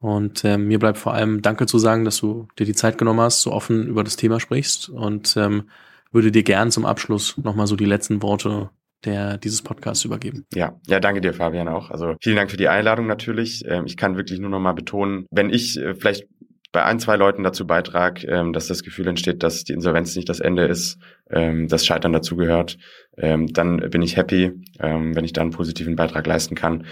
Und 0.00 0.44
äh, 0.44 0.58
mir 0.58 0.78
bleibt 0.78 0.98
vor 0.98 1.14
allem 1.14 1.42
Danke 1.42 1.66
zu 1.66 1.78
sagen, 1.78 2.04
dass 2.04 2.18
du 2.18 2.48
dir 2.58 2.66
die 2.66 2.74
Zeit 2.74 2.98
genommen 2.98 3.20
hast, 3.20 3.42
so 3.42 3.52
offen 3.52 3.86
über 3.86 4.04
das 4.04 4.16
Thema 4.16 4.38
sprichst 4.38 4.88
und 4.88 5.36
ähm, 5.36 5.64
würde 6.12 6.30
dir 6.30 6.44
gern 6.44 6.70
zum 6.70 6.86
Abschluss 6.86 7.36
nochmal 7.38 7.66
so 7.66 7.76
die 7.76 7.84
letzten 7.84 8.22
Worte 8.22 8.70
der 9.04 9.38
dieses 9.38 9.62
Podcasts 9.62 10.04
übergeben. 10.04 10.44
Ja, 10.52 10.74
ja, 10.86 10.98
danke 11.00 11.20
dir, 11.20 11.32
Fabian, 11.32 11.68
auch. 11.68 11.90
Also 11.90 12.16
vielen 12.20 12.36
Dank 12.36 12.50
für 12.50 12.56
die 12.56 12.68
Einladung 12.68 13.06
natürlich. 13.06 13.64
Ähm, 13.66 13.84
ich 13.86 13.96
kann 13.96 14.16
wirklich 14.16 14.40
nur 14.40 14.50
noch 14.50 14.60
mal 14.60 14.72
betonen, 14.72 15.26
wenn 15.30 15.50
ich 15.50 15.78
äh, 15.78 15.94
vielleicht 15.94 16.26
bei 16.72 16.84
ein, 16.84 17.00
zwei 17.00 17.16
Leuten 17.16 17.42
dazu 17.42 17.66
beitrag, 17.66 18.24
ähm, 18.24 18.52
dass 18.52 18.66
das 18.66 18.82
Gefühl 18.82 19.06
entsteht, 19.08 19.42
dass 19.42 19.64
die 19.64 19.72
Insolvenz 19.72 20.14
nicht 20.16 20.28
das 20.28 20.40
Ende 20.40 20.66
ist, 20.66 20.98
ähm, 21.30 21.68
das 21.68 21.86
Scheitern 21.86 22.12
dazugehört, 22.12 22.78
ähm, 23.16 23.46
dann 23.52 23.78
bin 23.90 24.02
ich 24.02 24.16
happy, 24.16 24.52
ähm, 24.78 25.14
wenn 25.16 25.24
ich 25.24 25.32
da 25.32 25.40
einen 25.40 25.50
positiven 25.50 25.96
Beitrag 25.96 26.26
leisten 26.26 26.54
kann. 26.54 26.86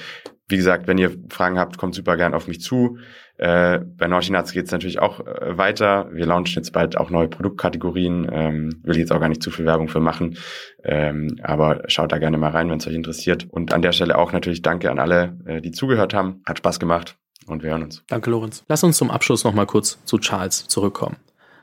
wie 0.48 0.56
gesagt, 0.56 0.86
wenn 0.86 0.96
ihr 0.96 1.10
Fragen 1.28 1.58
habt, 1.58 1.76
kommt 1.76 1.96
super 1.96 2.16
gern 2.16 2.32
auf 2.32 2.46
mich 2.46 2.60
zu. 2.60 2.98
Äh, 3.36 3.80
bei 3.80 4.06
Nuts 4.06 4.52
geht 4.52 4.66
es 4.66 4.70
natürlich 4.70 5.00
auch 5.00 5.18
äh, 5.18 5.58
weiter. 5.58 6.08
Wir 6.12 6.24
launchen 6.24 6.62
jetzt 6.62 6.72
bald 6.72 6.96
auch 6.96 7.10
neue 7.10 7.26
Produktkategorien. 7.26 8.28
Ähm, 8.32 8.80
will 8.84 8.96
jetzt 8.96 9.10
auch 9.10 9.18
gar 9.18 9.28
nicht 9.28 9.42
zu 9.42 9.50
viel 9.50 9.66
Werbung 9.66 9.88
für 9.88 9.98
machen. 9.98 10.38
Ähm, 10.84 11.40
aber 11.42 11.82
schaut 11.88 12.12
da 12.12 12.18
gerne 12.18 12.38
mal 12.38 12.52
rein, 12.52 12.70
wenn 12.70 12.78
es 12.78 12.86
euch 12.86 12.94
interessiert. 12.94 13.48
Und 13.50 13.72
an 13.72 13.82
der 13.82 13.90
Stelle 13.90 14.16
auch 14.16 14.32
natürlich 14.32 14.62
danke 14.62 14.88
an 14.88 15.00
alle, 15.00 15.36
äh, 15.46 15.60
die 15.60 15.72
zugehört 15.72 16.14
haben. 16.14 16.42
Hat 16.46 16.58
Spaß 16.58 16.78
gemacht 16.78 17.18
und 17.46 17.62
wir 17.62 17.70
hören 17.70 17.84
uns. 17.84 18.02
Danke, 18.08 18.30
Lorenz. 18.30 18.64
Lass 18.68 18.84
uns 18.84 18.96
zum 18.96 19.10
Abschluss 19.10 19.44
nochmal 19.44 19.66
kurz 19.66 19.98
zu 20.04 20.18
Charles 20.18 20.66
zurückkommen. 20.68 21.16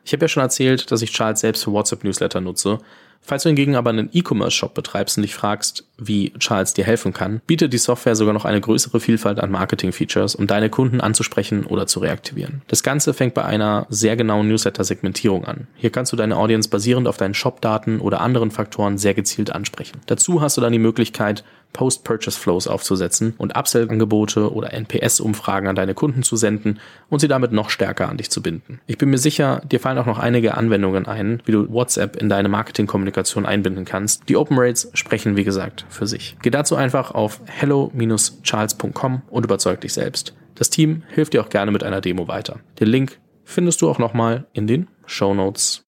Ich 0.05 0.13
habe 0.13 0.25
ja 0.25 0.27
schon 0.27 0.43
erzählt, 0.43 0.91
dass 0.91 1.01
ich 1.01 1.11
Charles 1.11 1.39
selbst 1.39 1.63
für 1.63 1.71
WhatsApp-Newsletter 1.71 2.41
nutze 2.41 2.79
Falls 3.25 3.43
du 3.43 3.49
hingegen 3.49 3.75
aber 3.75 3.89
einen 3.89 4.09
E-Commerce-Shop 4.11 4.73
betreibst 4.73 5.17
und 5.17 5.23
dich 5.23 5.34
fragst, 5.34 5.88
wie 5.97 6.34
Charles 6.39 6.73
dir 6.73 6.84
helfen 6.84 7.13
kann, 7.13 7.41
bietet 7.47 7.71
die 7.71 7.77
Software 7.77 8.15
sogar 8.15 8.34
noch 8.34 8.43
eine 8.43 8.59
größere 8.59 8.99
Vielfalt 8.99 9.39
an 9.39 9.49
Marketing-Features, 9.49 10.36
um 10.36 10.45
deine 10.45 10.69
Kunden 10.69 10.99
anzusprechen 10.99 11.65
oder 11.65 11.88
zu 11.88 12.01
reaktivieren. 12.01 12.63
Das 12.67 12.84
Ganze 12.84 13.13
fängt 13.13 13.34
bei 13.34 13.45
einer 13.45 13.88
sehr 13.89 14.17
genauen 14.17 14.49
Newsletter-Segmentierung 14.49 15.45
an. 15.45 15.67
Hier 15.75 15.89
kannst 15.89 16.11
du 16.11 16.17
deine 16.17 16.36
Audience 16.36 16.67
basierend 16.69 17.07
auf 17.07 17.15
deinen 17.15 17.34
Shop-Daten 17.34 18.01
oder 18.01 18.19
anderen 18.19 18.51
Faktoren 18.51 18.97
sehr 18.97 19.13
gezielt 19.13 19.51
ansprechen. 19.53 20.01
Dazu 20.05 20.41
hast 20.41 20.57
du 20.57 20.61
dann 20.61 20.73
die 20.73 20.79
Möglichkeit, 20.79 21.45
Post-Purchase-Flows 21.74 22.67
aufzusetzen 22.67 23.34
und 23.38 23.57
Upsell-Angebote 23.57 24.53
oder 24.53 24.74
NPS-Umfragen 24.74 25.67
an 25.67 25.76
deine 25.76 25.93
Kunden 25.93 26.24
zu 26.24 26.36
senden 26.36 26.80
und 27.09 27.19
sie 27.19 27.28
damit 27.28 27.51
noch 27.51 27.69
stärker 27.69 28.09
an 28.09 28.17
dich 28.17 28.30
zu 28.30 28.41
binden. 28.41 28.80
Ich 28.86 28.97
bin 28.97 29.09
mir 29.09 29.17
sicher, 29.17 29.61
dir 29.69 29.80
fallen 29.80 29.97
auch 29.97 30.05
noch 30.05 30.19
einige 30.19 30.55
Anwendungen 30.55 31.07
ein, 31.07 31.41
wie 31.45 31.51
du 31.51 31.71
WhatsApp 31.71 32.15
in 32.15 32.30
deine 32.30 32.49
Marketing-Kommunikation 32.49 33.45
einbinden 33.45 33.86
kannst. 33.86 34.30
Die 34.30 34.38
Open 34.38 34.57
Rates 34.57 34.89
sprechen, 34.93 35.36
wie 35.36 35.43
gesagt, 35.43 35.86
für 35.89 36.07
sich. 36.07 36.38
Geh 36.41 36.51
dazu 36.51 36.76
einfach 36.76 37.11
auf 37.11 37.41
hello-charles.com 37.45 39.24
und 39.30 39.45
überzeug 39.45 39.82
dich 39.82 39.93
selbst. 39.93 40.36
Das 40.55 40.69
Team 40.69 41.01
hilft 41.09 41.34
dir 41.34 41.41
auch 41.41 41.49
gerne 41.49 41.71
mit 41.71 41.84
einer 41.84 42.01
Demo 42.01 42.28
weiter. 42.28 42.59
Den 42.80 42.88
Link 42.88 43.19
findest 43.43 43.82
du 43.82 43.89
auch 43.89 43.97
nochmal 43.97 44.45
in 44.53 44.67
den 44.67 44.88
Show 45.05 45.34
Notes. 45.34 45.82